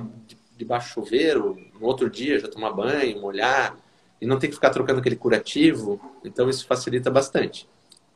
debaixo 0.57 0.89
do 0.89 1.05
chuveiro, 1.05 1.57
no 1.81 1.87
outro 1.87 2.11
dia 2.11 2.39
já 2.39 2.47
tomar 2.47 2.73
banho, 2.73 3.21
molhar, 3.21 3.77
e 4.21 4.27
não 4.27 4.39
ter 4.39 4.49
que 4.49 4.55
ficar 4.55 4.71
trocando 4.71 5.01
aquele 5.01 5.17
curativo. 5.17 6.01
Então 6.25 6.49
isso 6.49 6.67
facilita 6.67 7.11
bastante. 7.11 7.69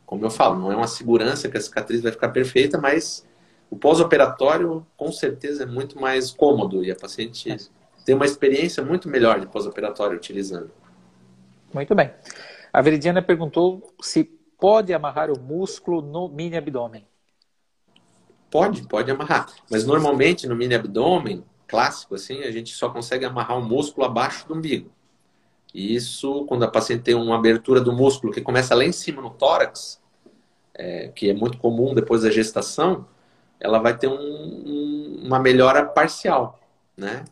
Como 0.05 0.25
eu 0.25 0.31
falo, 0.31 0.59
não 0.59 0.71
é 0.71 0.77
uma 0.77 0.87
segurança 0.87 1.49
que 1.49 1.57
a 1.57 1.61
cicatriz 1.61 2.03
vai 2.03 2.12
ficar 2.12 2.29
perfeita, 2.29 2.79
mas 2.79 3.27
o 3.71 3.77
pós-operatório 3.77 4.87
com 4.97 5.11
certeza 5.11 5.62
é 5.62 5.67
muito 5.67 5.99
mais 5.99 6.31
cômodo 6.31 6.85
e 6.85 6.91
a 6.91 6.97
paciente 6.97 7.51
é. 7.51 7.57
tem 8.05 8.15
uma 8.15 8.27
experiência 8.27 8.85
muito 8.85 9.09
melhor 9.09 9.41
de 9.41 9.47
pós-operatório 9.47 10.17
utilizando. 10.17 10.71
Muito 11.73 11.95
bem. 11.95 12.12
A 12.73 12.83
Veridiana 12.83 13.23
perguntou 13.23 13.95
se 14.03 14.25
pode 14.59 14.93
amarrar 14.93 15.31
o 15.31 15.41
músculo 15.41 16.03
no 16.03 16.29
mini 16.29 16.57
abdômen. 16.57 17.07
Pode, 18.55 18.83
pode 18.83 19.11
amarrar. 19.11 19.49
Mas 19.69 19.85
normalmente 19.85 20.47
no 20.47 20.55
mini 20.55 20.77
abdômen, 20.77 21.43
clássico, 21.67 22.15
assim, 22.15 22.45
a 22.45 22.53
gente 22.53 22.73
só 22.73 22.89
consegue 22.89 23.25
amarrar 23.25 23.59
o 23.59 23.65
músculo 23.65 24.07
abaixo 24.07 24.47
do 24.47 24.55
umbigo. 24.55 24.93
E 25.75 25.93
isso, 25.97 26.45
quando 26.45 26.63
a 26.63 26.69
paciente 26.69 27.03
tem 27.03 27.17
uma 27.17 27.35
abertura 27.35 27.81
do 27.81 27.93
músculo 27.93 28.33
que 28.33 28.41
começa 28.41 28.73
lá 28.77 28.85
em 28.85 28.93
cima 28.93 29.21
no 29.21 29.31
tórax, 29.31 30.01
é, 30.73 31.09
que 31.09 31.31
é 31.31 31.35
muito 31.35 31.59
comum 31.59 31.97
depois 31.97 32.23
da 32.23 32.31
gestação, 32.31 33.09
ela 33.59 33.81
vai 33.81 33.99
ter 33.99 34.07
um, 34.07 34.15
um, 34.15 35.23
uma 35.25 35.41
melhora 35.41 35.85
parcial, 35.85 36.61
né? 36.97 37.25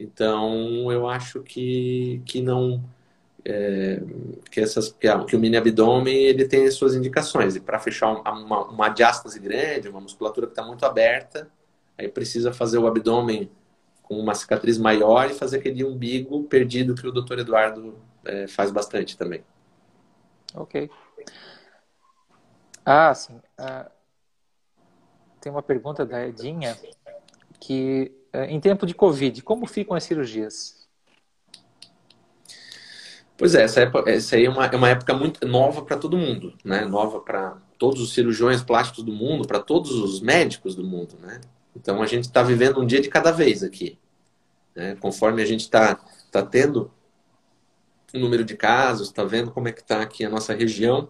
Então, 0.00 0.90
eu 0.90 1.08
acho 1.08 1.44
que, 1.44 2.22
que 2.26 2.42
não... 2.42 2.82
É, 3.44 4.02
que, 4.50 4.60
essas, 4.60 4.90
que, 4.92 5.08
a, 5.08 5.24
que, 5.24 5.34
o 5.34 5.38
mini 5.38 5.56
abdômen 5.56 6.14
ele 6.14 6.46
tem 6.46 6.66
as 6.66 6.74
suas 6.74 6.94
indicações. 6.94 7.56
E 7.56 7.60
para 7.60 7.78
fechar 7.78 8.12
uma, 8.12 8.64
uma 8.68 8.88
diástase 8.88 9.38
grande, 9.38 9.88
uma 9.88 10.00
musculatura 10.00 10.46
que 10.46 10.52
está 10.52 10.62
muito 10.62 10.84
aberta, 10.84 11.50
Aí 12.00 12.08
precisa 12.08 12.50
fazer 12.50 12.78
o 12.78 12.86
abdômen 12.86 13.50
com 14.02 14.18
uma 14.18 14.34
cicatriz 14.34 14.78
maior 14.78 15.30
e 15.30 15.34
fazer 15.34 15.58
aquele 15.58 15.84
umbigo 15.84 16.42
perdido 16.44 16.94
que 16.94 17.06
o 17.06 17.12
doutor 17.12 17.38
Eduardo 17.38 17.94
é, 18.24 18.46
faz 18.48 18.70
bastante 18.70 19.18
também. 19.18 19.44
Ok. 20.54 20.90
Ah, 22.86 23.14
sim. 23.14 23.38
Ah, 23.58 23.90
tem 25.42 25.52
uma 25.52 25.62
pergunta 25.62 26.06
da 26.06 26.26
Edinha 26.26 26.74
que, 27.60 28.10
eh, 28.32 28.46
em 28.46 28.58
tempo 28.58 28.86
de 28.86 28.94
Covid, 28.94 29.42
como 29.42 29.66
ficam 29.66 29.94
as 29.94 30.04
cirurgias? 30.04 30.79
Pois 33.40 33.54
é, 33.54 33.62
essa, 33.62 33.80
época, 33.80 34.10
essa 34.10 34.36
aí 34.36 34.44
é 34.44 34.50
uma, 34.50 34.66
é 34.66 34.76
uma 34.76 34.90
época 34.90 35.14
muito 35.14 35.48
nova 35.48 35.80
para 35.80 35.96
todo 35.96 36.14
mundo, 36.14 36.52
né? 36.62 36.84
Nova 36.84 37.20
para 37.20 37.56
todos 37.78 38.02
os 38.02 38.12
cirurgiões 38.12 38.62
plásticos 38.62 39.02
do 39.02 39.14
mundo, 39.14 39.48
para 39.48 39.58
todos 39.58 39.92
os 39.92 40.20
médicos 40.20 40.74
do 40.74 40.84
mundo, 40.84 41.16
né? 41.22 41.40
Então 41.74 42.02
a 42.02 42.06
gente 42.06 42.24
está 42.24 42.42
vivendo 42.42 42.78
um 42.78 42.86
dia 42.86 43.00
de 43.00 43.08
cada 43.08 43.30
vez 43.30 43.62
aqui. 43.62 43.98
Né? 44.76 44.94
Conforme 45.00 45.40
a 45.40 45.46
gente 45.46 45.60
está 45.60 45.98
tá 46.30 46.42
tendo 46.42 46.90
o 48.12 48.18
número 48.18 48.44
de 48.44 48.54
casos, 48.58 49.08
está 49.08 49.24
vendo 49.24 49.50
como 49.50 49.68
é 49.68 49.72
que 49.72 49.80
está 49.80 50.02
aqui 50.02 50.22
a 50.22 50.28
nossa 50.28 50.52
região, 50.52 51.08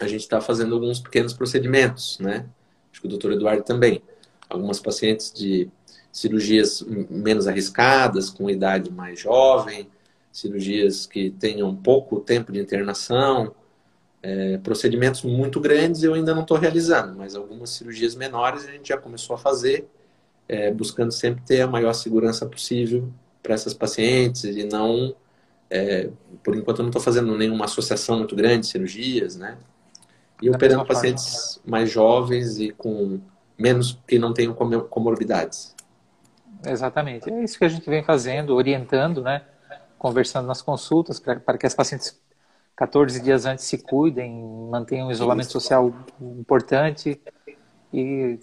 a 0.00 0.06
gente 0.06 0.20
está 0.20 0.40
fazendo 0.40 0.76
alguns 0.76 1.00
pequenos 1.00 1.32
procedimentos, 1.32 2.20
né? 2.20 2.46
Acho 2.92 3.00
que 3.00 3.08
o 3.08 3.10
doutor 3.10 3.32
Eduardo 3.32 3.64
também. 3.64 4.00
Algumas 4.48 4.78
pacientes 4.78 5.32
de 5.32 5.68
cirurgias 6.12 6.82
menos 7.10 7.48
arriscadas, 7.48 8.30
com 8.30 8.48
idade 8.48 8.92
mais 8.92 9.18
jovem, 9.18 9.90
cirurgias 10.32 11.06
que 11.06 11.30
tenham 11.30 11.74
pouco 11.74 12.20
tempo 12.20 12.52
de 12.52 12.60
internação, 12.60 13.54
é, 14.22 14.58
procedimentos 14.58 15.22
muito 15.22 15.58
grandes 15.60 16.02
eu 16.02 16.14
ainda 16.14 16.34
não 16.34 16.42
estou 16.42 16.56
realizando, 16.58 17.16
mas 17.16 17.34
algumas 17.34 17.70
cirurgias 17.70 18.14
menores 18.14 18.66
a 18.66 18.70
gente 18.70 18.88
já 18.88 18.98
começou 18.98 19.34
a 19.34 19.38
fazer. 19.38 19.88
é, 20.50 20.72
buscando 20.72 21.12
sempre 21.12 21.44
ter 21.44 21.60
a 21.60 21.66
maior 21.68 21.92
segurança 21.92 22.44
possível 22.44 23.08
para 23.40 23.54
essas 23.54 23.72
pacientes 23.72 24.42
e 24.42 24.64
não, 24.64 25.14
é, 25.70 26.10
por 26.42 26.56
enquanto 26.56 26.78
eu 26.78 26.82
não 26.82 26.90
estou 26.90 27.00
fazendo 27.00 27.38
nenhuma 27.38 27.66
associação 27.66 28.18
muito 28.18 28.34
grande 28.34 28.62
de 28.62 28.66
cirurgias, 28.66 29.36
né? 29.36 29.56
E 30.42 30.50
da 30.50 30.56
operando 30.56 30.84
pacientes 30.84 31.54
forma. 31.54 31.70
mais 31.70 31.88
jovens 31.88 32.58
e 32.58 32.70
com 32.72 33.20
menos 33.56 33.96
que 34.08 34.18
não 34.18 34.34
tenham 34.34 34.52
comorbidades. 34.52 35.72
Exatamente. 36.66 37.30
É 37.30 37.44
isso 37.44 37.56
que 37.56 37.64
a 37.64 37.68
gente 37.68 37.88
vem 37.88 38.02
fazendo, 38.02 38.56
orientando, 38.56 39.22
né? 39.22 39.42
Conversando 40.00 40.46
nas 40.46 40.62
consultas 40.62 41.20
para 41.20 41.58
que 41.58 41.66
as 41.66 41.74
pacientes 41.74 42.18
14 42.74 43.20
dias 43.20 43.44
antes 43.44 43.66
se 43.66 43.76
cuidem, 43.76 44.42
mantenham 44.70 45.08
um 45.08 45.10
isolamento 45.10 45.48
isso. 45.48 45.60
social 45.60 45.94
importante 46.18 47.20
e 47.92 48.38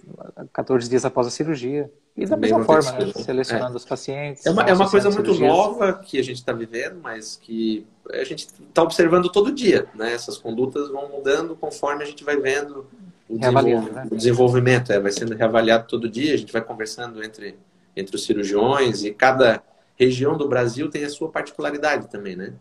14 0.53 0.88
dias 0.88 1.03
após 1.03 1.26
a 1.26 1.32
cirurgia. 1.32 1.91
E 2.16 2.24
da 2.28 2.38
mesma 2.38 2.64
forma, 2.64 2.91
né? 2.91 3.12
selecionando 3.16 3.74
é. 3.74 3.78
os 3.78 3.86
pacientes. 3.86 4.45
É 4.45 4.51
uma, 4.51 4.62
é 4.62 4.74
uma 4.74 4.88
coisa 4.88 5.10
muito 5.10 5.34
cirurgias. 5.34 5.51
nova 5.51 5.93
que 5.93 6.20
a 6.20 6.24
gente 6.24 6.38
está 6.38 6.53
vivendo, 6.53 6.99
mas 7.01 7.36
que 7.36 7.88
a 8.12 8.24
gente 8.24 8.47
está 8.70 8.84
observando 8.84 9.28
todo 9.32 9.51
dia. 9.51 9.88
Né? 9.95 10.14
Essas 10.14 10.38
condutas 10.38 10.89
vão 10.89 11.10
mudando 11.10 11.55
conforme 11.55 12.03
a 12.03 12.05
gente 12.05 12.24
vai 12.24 12.38
vendo 12.38 12.86
o, 13.28 13.39
desenvolvimento. 13.39 13.91
Né? 13.91 14.08
o 14.12 14.16
desenvolvimento. 14.16 14.91
É, 14.91 14.99
vai 14.99 15.12
sendo 15.12 15.36
reavaliado 15.36 15.88
todo 15.88 16.08
dia, 16.08 16.36
a 16.36 16.38
gente 16.38 16.53
vai 16.53 16.62
conversando 16.62 17.24
entre, 17.24 17.58
entre 17.95 18.16
os 18.16 18.24
cirurgiões 18.24 19.03
e 19.03 19.12
cada 19.12 19.64
região 19.98 20.38
do 20.38 20.48
Brasil 20.48 20.89
tem 20.89 21.04
a 21.04 21.10
sua 21.10 21.30
particularidade 21.30 22.08
também, 22.10 22.36
né? 22.36 22.54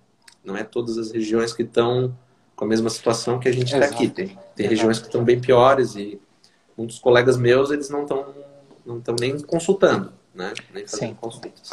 Não 0.44 0.56
é 0.56 0.64
todas 0.64 0.96
as 0.96 1.12
regiões 1.12 1.52
que 1.52 1.62
estão 1.62 2.16
com 2.54 2.64
a 2.64 2.68
mesma 2.68 2.88
situação 2.88 3.38
que 3.38 3.48
a 3.48 3.52
gente 3.52 3.74
está 3.74 3.84
aqui. 3.84 4.08
Tem, 4.08 4.38
tem 4.54 4.66
regiões 4.66 4.98
que 4.98 5.06
estão 5.06 5.22
bem 5.22 5.40
piores 5.40 5.94
e 5.94 6.20
muitos 6.76 6.98
colegas 6.98 7.36
meus, 7.36 7.70
eles 7.70 7.90
não 7.90 8.02
estão 8.02 8.34
não 8.84 8.98
estão 8.98 9.16
nem 9.18 9.38
consultando, 9.40 10.12
né? 10.34 10.54
Nem 10.72 10.86
fazendo 10.86 11.08
Sim. 11.10 11.14
consultas. 11.20 11.70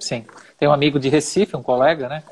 Sim. 0.00 0.24
Tem 0.58 0.66
um 0.66 0.72
amigo 0.72 0.98
de 0.98 1.08
Recife, 1.08 1.54
um 1.54 1.62
colega, 1.62 2.08
né? 2.08 2.24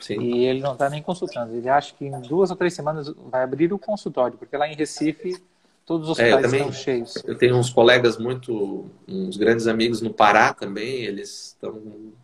Sim. 0.00 0.20
E 0.20 0.46
ele 0.46 0.60
não 0.60 0.72
está 0.72 0.88
nem 0.88 1.02
consultando. 1.02 1.54
Ele 1.54 1.68
acha 1.68 1.94
que 1.94 2.06
em 2.06 2.20
duas 2.20 2.50
ou 2.50 2.56
três 2.56 2.74
semanas 2.74 3.12
vai 3.30 3.42
abrir 3.42 3.72
o 3.72 3.78
consultório, 3.78 4.36
porque 4.36 4.56
lá 4.56 4.66
em 4.66 4.74
Recife 4.74 5.40
todos 5.86 6.08
os 6.08 6.12
hospitais 6.12 6.38
é, 6.38 6.42
também, 6.42 6.60
estão 6.60 6.72
cheios. 6.72 7.14
Eu 7.24 7.36
tenho 7.36 7.56
uns 7.56 7.70
colegas 7.70 8.18
muito, 8.18 8.90
uns 9.06 9.36
grandes 9.36 9.66
amigos 9.66 10.00
no 10.00 10.12
Pará 10.12 10.52
também, 10.52 11.04
eles 11.04 11.48
estão 11.48 11.80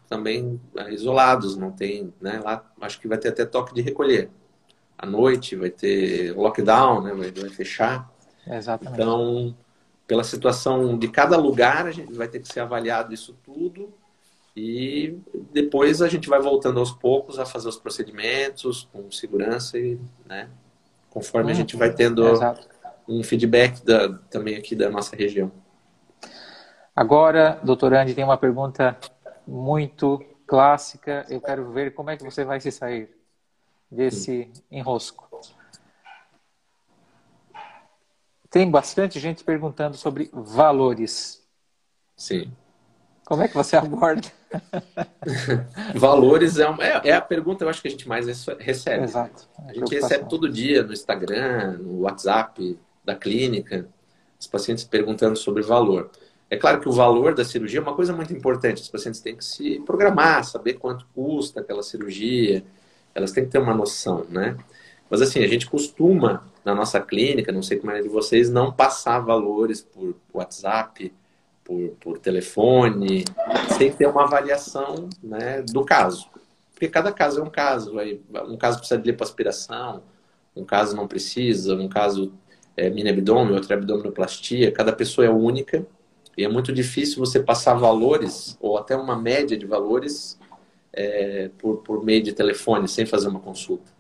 também 0.09 0.61
é, 0.77 0.93
isolados, 0.93 1.57
não 1.57 1.71
tem, 1.71 2.13
né? 2.21 2.41
Lá 2.43 2.65
acho 2.81 3.01
que 3.01 3.09
vai 3.09 3.19
ter 3.19 3.29
até 3.29 3.45
toque 3.45 3.75
de 3.75 3.81
recolher. 3.81 4.31
À 4.99 5.07
noite 5.07 5.57
vai 5.57 5.71
ter 5.71 6.37
lockdown, 6.37 7.03
né? 7.03 7.13
Vai, 7.15 7.31
vai 7.31 7.51
fechar. 7.51 8.11
Exatamente. 8.47 8.95
Então 8.95 9.55
pela 10.11 10.25
situação 10.25 10.99
de 10.99 11.07
cada 11.07 11.37
lugar, 11.37 11.87
a 11.87 11.93
gente 11.93 12.13
vai 12.15 12.27
ter 12.27 12.41
que 12.41 12.53
ser 12.53 12.59
avaliado 12.59 13.15
isso 13.15 13.33
tudo 13.45 13.95
e 14.57 15.17
depois 15.53 16.03
a 16.03 16.09
gente 16.09 16.29
vai 16.29 16.41
voltando 16.41 16.81
aos 16.81 16.91
poucos 16.91 17.39
a 17.39 17.47
fazer 17.47 17.69
os 17.69 17.77
procedimentos 17.77 18.89
com 18.93 19.09
segurança 19.13 19.79
e, 19.79 20.01
né, 20.27 20.51
conforme 21.11 21.51
hum, 21.51 21.55
a 21.55 21.57
gente 21.57 21.77
vai 21.77 21.95
tendo 21.95 22.27
exato. 22.27 22.69
Um 23.11 23.23
feedback 23.25 23.85
da, 23.85 24.09
também 24.31 24.57
aqui 24.57 24.77
da 24.77 24.89
nossa 24.89 25.17
região. 25.17 25.51
Agora, 26.95 27.59
doutor 27.65 27.93
Andy, 27.93 28.15
tem 28.15 28.23
uma 28.23 28.39
pergunta 28.39 28.97
muito 29.47 30.25
clássica. 30.47 31.27
Eu 31.29 31.41
quero 31.41 31.73
ver 31.73 31.93
como 31.93 32.11
é 32.11 32.17
que 32.17 32.23
você 32.23 32.45
vai 32.45 32.61
se 32.61 32.71
sair 32.71 33.11
desse 33.91 34.51
enrosco. 34.71 35.29
Tem 38.49 38.71
bastante 38.71 39.19
gente 39.19 39.43
perguntando 39.43 39.97
sobre 39.97 40.31
valores. 40.33 41.43
Sim. 42.17 42.53
Como 43.25 43.43
é 43.43 43.49
que 43.49 43.55
você 43.55 43.77
aborda? 43.77 44.29
valores 45.95 46.59
é, 46.59 46.69
uma, 46.69 46.85
é, 46.85 47.01
é, 47.05 47.13
a 47.13 47.21
pergunta, 47.21 47.65
eu 47.65 47.69
acho 47.69 47.81
que 47.81 47.87
a 47.87 47.91
gente 47.91 48.09
mais 48.09 48.27
recebe. 48.59 49.05
Exato. 49.05 49.49
É 49.67 49.71
a 49.71 49.75
gente 49.75 49.95
recebe 49.95 50.29
todo 50.29 50.51
dia 50.51 50.83
no 50.83 50.93
Instagram, 50.93 51.79
no 51.79 52.01
WhatsApp 52.01 52.77
da 53.05 53.15
clínica, 53.15 53.87
os 54.39 54.47
pacientes 54.47 54.85
perguntando 54.85 55.37
sobre 55.37 55.63
valor. 55.63 56.11
É 56.49 56.57
claro 56.57 56.81
que 56.81 56.89
o 56.89 56.93
valor 56.93 57.35
da 57.35 57.45
cirurgia 57.45 57.79
é 57.79 57.83
uma 57.83 57.95
coisa 57.95 58.13
muito 58.13 58.33
importante. 58.33 58.83
Os 58.83 58.89
pacientes 58.89 59.21
têm 59.21 59.37
que 59.37 59.45
se 59.45 59.81
programar, 59.87 60.45
saber 60.45 60.75
quanto 60.75 61.07
custa 61.15 61.61
aquela 61.61 61.83
cirurgia. 61.83 62.65
Elas 63.15 63.31
têm 63.31 63.45
que 63.45 63.51
ter 63.51 63.59
uma 63.59 63.75
noção, 63.75 64.27
né? 64.29 64.57
Mas 65.09 65.23
assim, 65.23 65.43
a 65.43 65.47
gente 65.47 65.69
costuma, 65.69 66.45
na 66.65 66.75
nossa 66.75 67.01
clínica, 67.01 67.53
não 67.53 67.63
sei 67.63 67.79
como 67.79 67.93
é 67.93 68.01
de 68.01 68.09
vocês, 68.09 68.51
não 68.51 68.73
passar 68.73 69.21
valores 69.21 69.81
por 69.81 70.17
WhatsApp, 70.33 71.13
por, 71.65 71.91
por 72.01 72.19
telefone, 72.19 73.25
sem 73.77 73.93
ter 73.93 74.07
uma 74.07 74.25
avaliação 74.25 75.09
né, 75.23 75.63
do 75.63 75.85
caso. 75.85 76.29
Porque 76.73 76.89
cada 76.89 77.13
caso 77.13 77.41
é 77.41 77.43
um 77.45 77.51
caso. 77.51 77.95
Um 78.49 78.57
caso 78.57 78.79
precisa 78.79 79.01
de 79.01 79.11
lipoaspiração, 79.11 80.03
um 80.57 80.65
caso 80.65 80.97
não 80.97 81.07
precisa, 81.07 81.75
um 81.75 81.89
caso 81.89 82.33
é 82.77 82.89
mini 82.89 83.11
abdômen, 83.11 83.55
outro 83.55 83.73
é 83.73 83.77
abdominoplastia. 83.77 84.73
Cada 84.73 84.93
pessoa 84.93 85.27
é 85.27 85.31
única 85.31 85.87
e 86.37 86.45
é 86.45 86.49
muito 86.49 86.73
difícil 86.73 87.19
você 87.19 87.41
passar 87.41 87.75
valores 87.75 88.57
ou 88.61 88.79
até 88.79 88.97
uma 88.97 89.17
média 89.17 89.57
de 89.57 89.67
valores 89.67 90.39
é, 90.93 91.51
por, 91.59 91.79
por 91.79 92.05
meio 92.05 92.23
de 92.23 92.33
telefone, 92.33 92.89
sem 92.89 93.07
fazer 93.07 93.29
uma 93.29 93.41
consulta. 93.41 93.93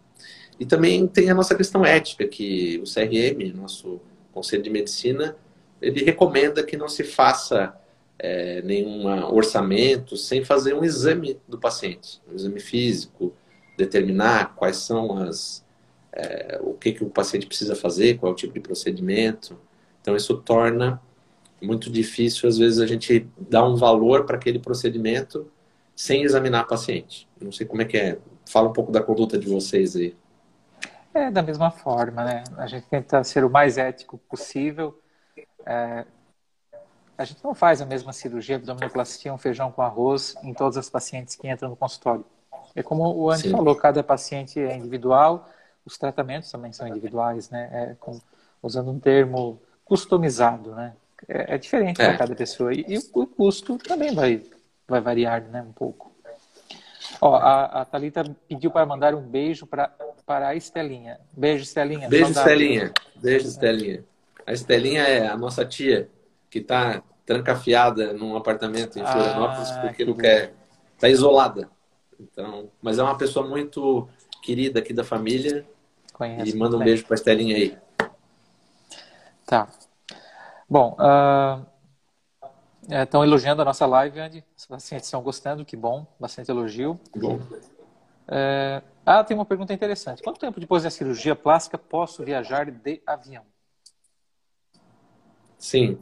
E 0.58 0.66
também 0.66 1.06
tem 1.06 1.30
a 1.30 1.34
nossa 1.34 1.54
questão 1.54 1.84
ética, 1.84 2.26
que 2.26 2.82
o 2.82 2.84
CRM, 2.84 3.54
nosso 3.54 4.00
Conselho 4.32 4.62
de 4.62 4.70
Medicina, 4.70 5.36
ele 5.80 6.04
recomenda 6.04 6.62
que 6.62 6.76
não 6.76 6.88
se 6.88 7.02
faça 7.02 7.74
é, 8.18 8.60
nenhum 8.62 9.06
orçamento 9.32 10.16
sem 10.16 10.44
fazer 10.44 10.74
um 10.74 10.84
exame 10.84 11.38
do 11.48 11.58
paciente, 11.58 12.20
um 12.30 12.34
exame 12.34 12.60
físico, 12.60 13.32
determinar 13.76 14.54
quais 14.54 14.76
são 14.76 15.16
as 15.16 15.64
é, 16.12 16.58
o 16.62 16.74
que, 16.74 16.92
que 16.92 17.04
o 17.04 17.10
paciente 17.10 17.46
precisa 17.46 17.74
fazer, 17.74 18.18
qual 18.18 18.30
é 18.30 18.32
o 18.32 18.36
tipo 18.36 18.52
de 18.52 18.60
procedimento. 18.60 19.58
Então 20.00 20.16
isso 20.16 20.36
torna 20.38 21.00
muito 21.62 21.90
difícil 21.90 22.48
às 22.48 22.58
vezes 22.58 22.80
a 22.80 22.86
gente 22.86 23.28
dar 23.38 23.66
um 23.66 23.76
valor 23.76 24.24
para 24.24 24.36
aquele 24.36 24.58
procedimento 24.58 25.50
sem 25.94 26.22
examinar 26.22 26.64
o 26.64 26.68
paciente. 26.68 27.28
Não 27.40 27.52
sei 27.52 27.66
como 27.66 27.82
é 27.82 27.84
que 27.84 27.96
é. 27.96 28.18
Fala 28.48 28.68
um 28.68 28.72
pouco 28.72 28.90
da 28.90 29.02
conduta 29.02 29.38
de 29.38 29.46
vocês 29.46 29.94
aí. 29.94 30.16
É 31.12 31.30
da 31.30 31.42
mesma 31.42 31.70
forma, 31.70 32.24
né? 32.24 32.44
A 32.56 32.66
gente 32.66 32.86
tenta 32.86 33.22
ser 33.22 33.44
o 33.44 33.50
mais 33.50 33.76
ético 33.76 34.16
possível. 34.16 34.98
É, 35.66 36.06
a 37.18 37.24
gente 37.24 37.44
não 37.44 37.54
faz 37.54 37.82
a 37.82 37.86
mesma 37.86 38.14
cirurgia 38.14 38.56
abdominoplastia, 38.56 39.32
um 39.32 39.36
feijão 39.36 39.70
com 39.70 39.82
arroz 39.82 40.34
em 40.42 40.54
todas 40.54 40.78
as 40.78 40.88
pacientes 40.88 41.36
que 41.36 41.46
entram 41.50 41.68
no 41.68 41.76
consultório. 41.76 42.24
É 42.74 42.82
como 42.82 43.14
o 43.14 43.30
Andy 43.30 43.42
Sim. 43.42 43.50
falou, 43.50 43.76
cada 43.76 44.02
paciente 44.02 44.58
é 44.58 44.74
individual, 44.74 45.46
os 45.90 45.98
tratamentos 45.98 46.50
também 46.50 46.72
são 46.72 46.86
individuais, 46.86 47.50
né? 47.50 47.68
É 47.72 47.96
com, 47.98 48.20
usando 48.62 48.90
um 48.90 49.00
termo 49.00 49.60
customizado, 49.84 50.72
né? 50.74 50.94
É, 51.28 51.54
é 51.54 51.58
diferente 51.58 52.00
é. 52.00 52.06
para 52.06 52.18
cada 52.18 52.34
pessoa 52.34 52.72
e, 52.72 52.84
e, 52.88 52.98
o 53.12 53.26
custo 53.26 53.76
também 53.76 54.14
vai 54.14 54.42
vai 54.86 55.00
variar, 55.00 55.42
né? 55.42 55.62
Um 55.62 55.72
pouco. 55.72 56.12
Ó, 57.20 57.34
a, 57.34 57.82
a 57.82 57.84
Thalita 57.84 58.24
pediu 58.48 58.70
para 58.70 58.86
mandar 58.86 59.14
um 59.14 59.20
beijo 59.20 59.66
para 59.66 59.92
para 60.24 60.48
a 60.48 60.54
Estelinha. 60.54 61.18
Beijo, 61.32 61.64
Estelinha. 61.64 62.08
Beijo, 62.08 62.30
Estelinha. 62.30 62.92
Beijo, 63.16 63.48
Estelinha. 63.48 64.04
A 64.46 64.52
Estelinha 64.52 65.02
é 65.02 65.26
a 65.26 65.36
nossa 65.36 65.64
tia 65.64 66.08
que 66.48 66.60
está 66.60 67.02
trancafiada 67.26 68.12
num 68.12 68.36
apartamento 68.36 68.96
em 68.96 69.04
Florianópolis 69.04 69.70
ah, 69.70 69.80
porque 69.80 70.04
que 70.04 70.04
não 70.04 70.16
quer. 70.16 70.54
Está 70.94 71.08
isolada. 71.08 71.68
Então, 72.20 72.70
mas 72.80 72.98
é 72.98 73.02
uma 73.02 73.16
pessoa 73.16 73.46
muito 73.46 74.08
querida 74.40 74.78
aqui 74.78 74.92
da 74.92 75.02
família. 75.02 75.66
Conheço, 76.20 76.54
e 76.54 76.58
manda 76.58 76.76
um 76.76 76.80
beijo 76.80 77.02
para 77.06 77.14
a 77.14 77.16
Estelinha 77.16 77.56
aí. 77.56 77.78
Tá. 79.46 79.66
Bom, 80.68 80.94
uh, 81.00 81.64
estão 83.02 83.24
elogiando 83.24 83.62
a 83.62 83.64
nossa 83.64 83.86
live, 83.86 84.20
Andy. 84.20 84.44
Os 84.54 84.66
pacientes 84.66 85.06
estão 85.06 85.22
gostando, 85.22 85.64
que 85.64 85.78
bom. 85.78 86.06
Bastante 86.20 86.50
elogio. 86.50 87.00
Bom. 87.16 87.40
É, 88.28 88.82
ah, 89.06 89.24
tem 89.24 89.34
uma 89.34 89.46
pergunta 89.46 89.72
interessante. 89.72 90.22
Quanto 90.22 90.38
tempo 90.38 90.60
depois 90.60 90.82
da 90.82 90.90
cirurgia 90.90 91.34
plástica 91.34 91.78
posso 91.78 92.22
viajar 92.22 92.70
de 92.70 93.00
avião? 93.06 93.46
Sim. 95.56 95.98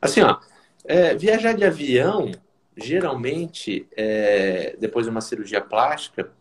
Assim, 0.00 0.22
ó, 0.22 0.40
é, 0.86 1.14
viajar 1.16 1.52
de 1.52 1.64
avião, 1.66 2.32
geralmente, 2.74 3.86
é, 3.94 4.74
depois 4.80 5.04
de 5.04 5.10
uma 5.10 5.20
cirurgia 5.20 5.60
plástica, 5.60 6.32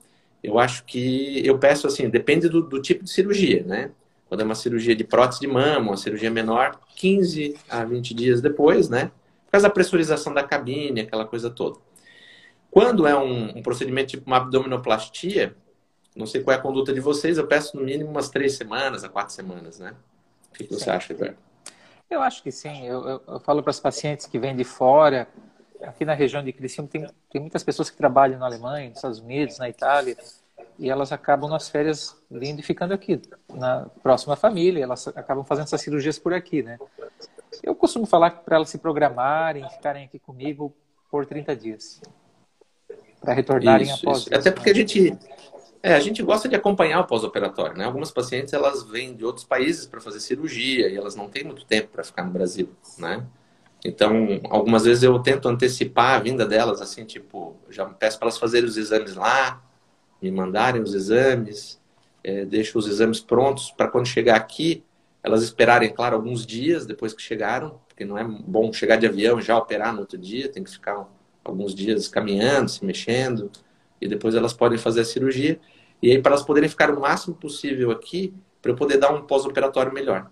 eu 0.44 0.60
acho 0.60 0.84
que 0.84 1.42
eu 1.46 1.58
peço 1.58 1.88
assim, 1.88 2.10
depende 2.10 2.50
do, 2.50 2.62
do, 2.62 2.82
tipo 2.82 3.04
de 3.04 3.10
cirurgia, 3.10 3.64
né? 3.64 3.92
Quando 4.28 4.42
é 4.42 4.44
uma 4.44 4.56
cirurgia 4.56 4.96
de 4.96 5.04
prótese 5.04 5.40
de 5.40 5.48
mama, 5.48 5.92
uma 5.92 5.98
cirurgia 5.98 6.30
menor, 6.30 6.80
15 6.96 7.56
a 7.70 7.86
20 7.86 8.14
dias 8.14 8.42
depois, 8.42 8.90
né? 8.90 9.12
Por 9.46 9.52
causa 9.52 9.68
da 9.68 9.74
pressurização 9.74 10.34
da 10.34 10.44
cabine, 10.44 11.02
aquela 11.02 11.26
coisa 11.26 11.50
toda. 11.50 11.80
Quando 12.70 13.08
é 13.08 13.16
um, 13.16 13.58
um 13.58 13.62
procedimento 13.62 14.10
tipo 14.10 14.28
uma 14.28 14.38
abdominoplastia, 14.38 15.56
não 16.16 16.26
sei 16.26 16.42
qual 16.42 16.56
é 16.56 16.60
a 16.60 16.62
conduta 16.62 16.92
de 16.92 17.00
vocês, 17.00 17.38
eu 17.38 17.48
peço 17.48 17.78
no 17.78 17.84
mínimo 17.84 18.10
umas 18.10 18.30
três 18.30 18.54
semanas 18.54 19.04
a 19.04 19.10
quatro 19.10 19.34
semanas, 19.34 19.80
né? 19.80 19.96
O 20.50 20.58
que, 20.58 20.66
que 20.66 20.74
você 20.74 20.90
acha, 20.90 21.14
Eduardo? 21.14 21.38
Eu 22.10 22.22
acho 22.22 22.44
que 22.44 22.52
sim. 22.52 22.86
Eu, 22.86 23.08
eu, 23.08 23.24
eu 23.28 23.40
falo 23.40 23.64
para 23.64 23.72
as 23.72 23.80
pacientes 23.80 24.26
que 24.26 24.38
vêm 24.38 24.56
de 24.56 24.64
fora, 24.64 25.28
aqui 25.84 26.06
na 26.06 26.14
região 26.14 26.44
de 26.44 26.52
Criciúma 26.52 26.90
tem, 26.90 27.08
tem 27.30 27.42
muitas 27.42 27.64
pessoas 27.64 27.90
que 27.90 27.98
trabalham 27.98 28.40
na 28.40 28.46
Alemanha, 28.46 28.90
nos 28.90 28.98
Estados 28.98 29.20
Unidos, 29.20 29.58
na 29.58 29.70
Itália, 29.70 30.18
e 30.78 30.90
elas 30.90 31.12
acabam 31.12 31.50
nas 31.50 31.70
férias 31.70 32.16
vindo 32.30 32.60
e 32.60 32.64
ficando 32.64 32.94
aqui, 32.94 33.22
na 33.54 33.88
próxima 34.02 34.36
família, 34.36 34.84
elas 34.84 35.08
acabam 35.10 35.44
fazendo 35.46 35.66
essas 35.66 35.82
cirurgias 35.82 36.18
por 36.18 36.34
aqui, 36.34 36.64
né? 36.64 36.80
Eu 37.62 37.76
costumo 37.76 38.06
falar 38.06 38.32
para 38.32 38.56
elas 38.56 38.70
se 38.70 38.78
programarem, 38.78 39.68
ficarem 39.70 40.06
aqui 40.06 40.18
comigo 40.20 40.76
por 41.12 41.26
30 41.26 41.56
dias, 41.56 42.02
para 43.22 43.34
retornarem 43.34 43.88
isso, 43.88 44.00
após 44.02 44.22
isso. 44.22 44.36
Até 44.36 44.52
porque 44.52 44.72
a 44.72 44.74
gente, 44.74 45.18
é, 45.82 45.94
a 45.94 46.00
gente 46.00 46.24
gosta 46.24 46.50
de 46.50 46.56
acompanhar 46.56 47.02
o 47.02 47.06
pós-operatório, 47.06 47.78
né? 47.78 47.86
Algumas 47.86 48.12
pacientes 48.12 48.54
elas 48.54 48.84
vêm 48.84 49.16
de 49.16 49.24
outros 49.24 49.46
países 49.46 49.86
para 49.86 50.02
fazer 50.02 50.20
cirurgia 50.20 50.90
e 50.90 50.98
elas 50.98 51.16
não 51.16 51.30
têm 51.30 51.44
muito 51.44 51.66
tempo 51.66 51.90
para 51.90 52.04
ficar 52.04 52.24
no 52.24 52.32
Brasil, 52.32 52.70
né? 52.98 53.24
Então, 53.86 54.40
algumas 54.50 54.86
vezes 54.86 55.04
eu 55.04 55.20
tento 55.20 55.48
antecipar 55.50 56.16
a 56.16 56.20
vinda 56.20 56.46
delas, 56.46 56.82
assim, 56.82 57.04
tipo, 57.04 57.58
já 57.70 57.86
peço 57.86 58.18
para 58.18 58.28
elas 58.28 58.38
fazerem 58.38 58.68
os 58.68 58.78
exames 58.78 59.16
lá, 59.16 59.62
me 60.22 60.32
mandarem 60.32 60.82
os 60.82 60.94
exames, 60.94 61.82
é, 62.24 62.46
deixo 62.46 62.80
os 62.80 62.88
exames 62.88 63.20
prontos 63.20 63.72
para 63.72 63.90
quando 63.90 64.08
chegar 64.08 64.38
aqui, 64.38 64.84
elas 65.22 65.44
esperarem, 65.44 65.94
claro, 65.94 66.16
alguns 66.16 66.46
dias 66.46 66.86
depois 66.86 67.14
que 67.14 67.22
chegaram, 67.22 67.80
porque 67.88 68.06
não 68.06 68.18
é 68.18 68.24
bom 68.24 68.72
chegar 68.72 68.96
de 68.96 69.06
avião 69.06 69.38
e 69.38 69.42
já 69.42 69.58
operar 69.58 69.94
no 69.94 70.00
outro 70.00 70.18
dia, 70.18 70.50
tem 70.50 70.64
que 70.64 70.72
ficar 70.72 71.06
alguns 71.44 71.76
dias 71.76 72.08
caminhando, 72.08 72.70
se 72.70 72.86
mexendo, 72.86 73.52
e 74.00 74.08
depois 74.08 74.34
elas 74.34 74.54
podem 74.54 74.78
fazer 74.78 75.02
a 75.02 75.06
cirurgia. 75.06 75.60
E 76.02 76.12
aí, 76.12 76.22
para 76.22 76.34
elas 76.34 76.44
poderem 76.44 76.70
ficar 76.70 76.90
o 76.90 77.00
máximo 77.00 77.36
possível 77.36 77.92
aqui, 77.92 78.34
para 78.62 78.72
eu 78.72 78.76
poder 78.76 78.98
dar 78.98 79.14
um 79.14 79.22
pós-operatório 79.22 79.94
melhor. 79.94 80.30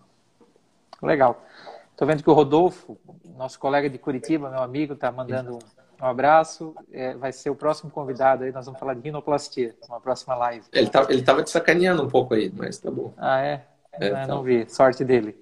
Legal. 1.02 1.46
Estou 1.92 2.08
vendo 2.08 2.24
que 2.24 2.30
o 2.30 2.34
Rodolfo, 2.34 2.98
nosso 3.42 3.60
colega 3.60 3.90
de 3.90 3.98
Curitiba, 3.98 4.52
meu 4.52 4.62
amigo, 4.62 4.94
está 4.94 5.12
mandando 5.12 5.58
um 6.00 6.06
abraço. 6.06 6.76
É, 6.92 7.16
vai 7.16 7.32
ser 7.32 7.50
o 7.50 7.56
próximo 7.56 7.90
convidado 7.90 8.44
aí. 8.44 8.52
Nós 8.52 8.66
vamos 8.66 8.80
falar 8.80 8.94
de 8.94 9.02
rinoplastia, 9.02 9.76
uma 9.90 10.00
próxima 10.00 10.36
live. 10.36 10.66
Ele 10.72 10.88
tá, 10.88 11.08
ele 11.10 11.22
estava 11.22 11.44
te 11.44 11.50
sacaneando 11.50 12.04
um 12.04 12.08
pouco 12.08 12.36
aí, 12.36 12.52
mas 12.56 12.78
tá 12.78 12.92
bom. 12.92 13.14
Ah, 13.18 13.42
é? 13.42 13.66
é 13.94 14.10
não, 14.10 14.16
tá. 14.16 14.28
não 14.28 14.44
vi. 14.44 14.70
Sorte 14.70 15.04
dele. 15.04 15.36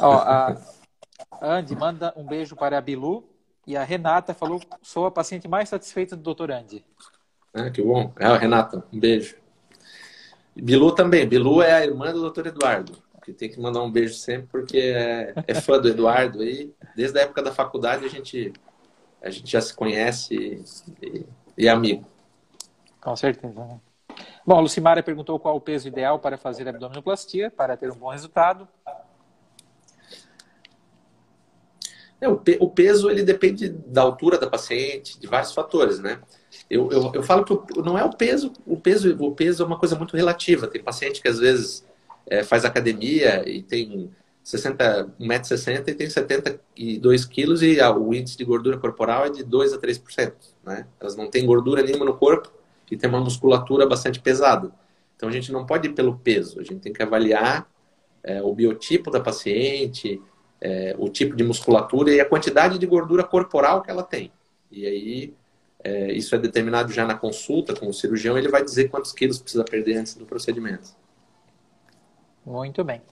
Ó, 0.00 0.14
a 0.14 0.56
Andy 1.40 1.76
manda 1.76 2.14
um 2.16 2.24
beijo 2.24 2.56
para 2.56 2.78
a 2.78 2.80
Bilu. 2.80 3.28
E 3.66 3.76
a 3.76 3.84
Renata 3.84 4.32
falou: 4.32 4.60
sou 4.80 5.04
a 5.04 5.10
paciente 5.10 5.46
mais 5.46 5.68
satisfeita 5.68 6.16
do 6.16 6.34
Dr. 6.34 6.50
Andy. 6.50 6.82
Ah, 7.52 7.68
que 7.68 7.82
bom. 7.82 8.12
É, 8.18 8.34
Renata, 8.38 8.84
um 8.90 8.98
beijo. 8.98 9.36
Bilu 10.54 10.94
também. 10.94 11.28
Bilu 11.28 11.60
é 11.60 11.72
a 11.72 11.84
irmã 11.84 12.10
do 12.10 12.30
Dr. 12.30 12.46
Eduardo, 12.46 13.02
que 13.26 13.32
tem 13.32 13.50
que 13.50 13.58
mandar 13.58 13.82
um 13.82 13.90
beijo 13.90 14.14
sempre, 14.14 14.46
porque 14.46 14.78
é, 14.78 15.34
é 15.48 15.54
fã 15.54 15.80
do 15.80 15.88
Eduardo 15.88 16.42
aí. 16.42 16.72
Desde 16.94 17.18
a 17.18 17.22
época 17.22 17.42
da 17.42 17.50
faculdade 17.50 18.04
a 18.04 18.08
gente, 18.08 18.52
a 19.20 19.28
gente 19.30 19.50
já 19.50 19.60
se 19.60 19.74
conhece 19.74 20.64
e, 21.02 21.26
e 21.58 21.66
é 21.66 21.70
amigo. 21.70 22.06
Com 23.00 23.16
certeza. 23.16 23.64
Né? 23.64 23.80
Bom, 24.46 24.56
a 24.56 24.60
Lucimara 24.60 25.02
perguntou 25.02 25.40
qual 25.40 25.56
o 25.56 25.60
peso 25.60 25.88
ideal 25.88 26.20
para 26.20 26.38
fazer 26.38 26.68
abdominoplastia, 26.68 27.50
para 27.50 27.76
ter 27.76 27.90
um 27.90 27.96
bom 27.96 28.10
resultado. 28.10 28.68
É, 32.20 32.28
o, 32.28 32.70
peso 32.70 33.10
ele 33.10 33.24
depende 33.24 33.68
da 33.68 34.02
altura 34.02 34.38
da 34.38 34.48
paciente, 34.48 35.18
de 35.18 35.26
vários 35.26 35.52
fatores, 35.52 35.98
né? 35.98 36.20
Eu, 36.70 36.90
eu, 36.92 37.12
eu 37.12 37.22
falo 37.24 37.44
que 37.44 37.80
não 37.82 37.98
é 37.98 38.04
o 38.04 38.10
peso, 38.10 38.52
o 38.64 38.76
peso, 38.76 39.16
o 39.20 39.34
peso 39.34 39.64
é 39.64 39.66
uma 39.66 39.78
coisa 39.78 39.96
muito 39.96 40.16
relativa. 40.16 40.68
Tem 40.68 40.82
paciente 40.82 41.20
que 41.20 41.28
às 41.28 41.38
vezes 41.40 41.84
é, 42.26 42.42
faz 42.42 42.64
academia 42.64 43.48
e 43.48 43.62
tem 43.62 44.10
60, 44.42 45.14
1,60m 45.20 45.88
e 45.88 45.94
tem 45.94 46.08
72 46.08 47.24
quilos 47.24 47.62
e 47.62 47.80
o 47.80 48.14
índice 48.14 48.36
de 48.36 48.44
gordura 48.44 48.78
corporal 48.78 49.26
é 49.26 49.30
de 49.30 49.42
2 49.42 49.72
a 49.72 49.78
3%. 49.78 50.32
Né? 50.64 50.86
Elas 51.00 51.16
não 51.16 51.28
têm 51.28 51.44
gordura 51.44 51.82
nenhuma 51.82 52.04
no 52.04 52.16
corpo 52.16 52.52
e 52.90 52.96
tem 52.96 53.10
uma 53.10 53.20
musculatura 53.20 53.86
bastante 53.86 54.20
pesada. 54.20 54.70
Então 55.16 55.28
a 55.28 55.32
gente 55.32 55.50
não 55.50 55.66
pode 55.66 55.88
ir 55.88 55.94
pelo 55.94 56.16
peso, 56.18 56.60
a 56.60 56.62
gente 56.62 56.80
tem 56.80 56.92
que 56.92 57.02
avaliar 57.02 57.68
é, 58.22 58.42
o 58.42 58.54
biotipo 58.54 59.10
da 59.10 59.20
paciente, 59.20 60.20
é, 60.60 60.94
o 60.98 61.08
tipo 61.08 61.34
de 61.34 61.42
musculatura 61.42 62.12
e 62.12 62.20
a 62.20 62.24
quantidade 62.24 62.78
de 62.78 62.86
gordura 62.86 63.24
corporal 63.24 63.82
que 63.82 63.90
ela 63.90 64.02
tem. 64.02 64.32
E 64.70 64.86
aí, 64.86 65.34
é, 65.82 66.12
isso 66.12 66.34
é 66.34 66.38
determinado 66.38 66.92
já 66.92 67.06
na 67.06 67.14
consulta 67.14 67.74
com 67.74 67.88
o 67.88 67.92
cirurgião, 67.92 68.36
ele 68.36 68.48
vai 68.48 68.62
dizer 68.62 68.88
quantos 68.88 69.12
quilos 69.12 69.38
precisa 69.38 69.64
perder 69.64 69.96
antes 69.96 70.14
do 70.14 70.26
procedimento. 70.26 70.90
Muito 72.46 72.82
bem. 72.84 73.02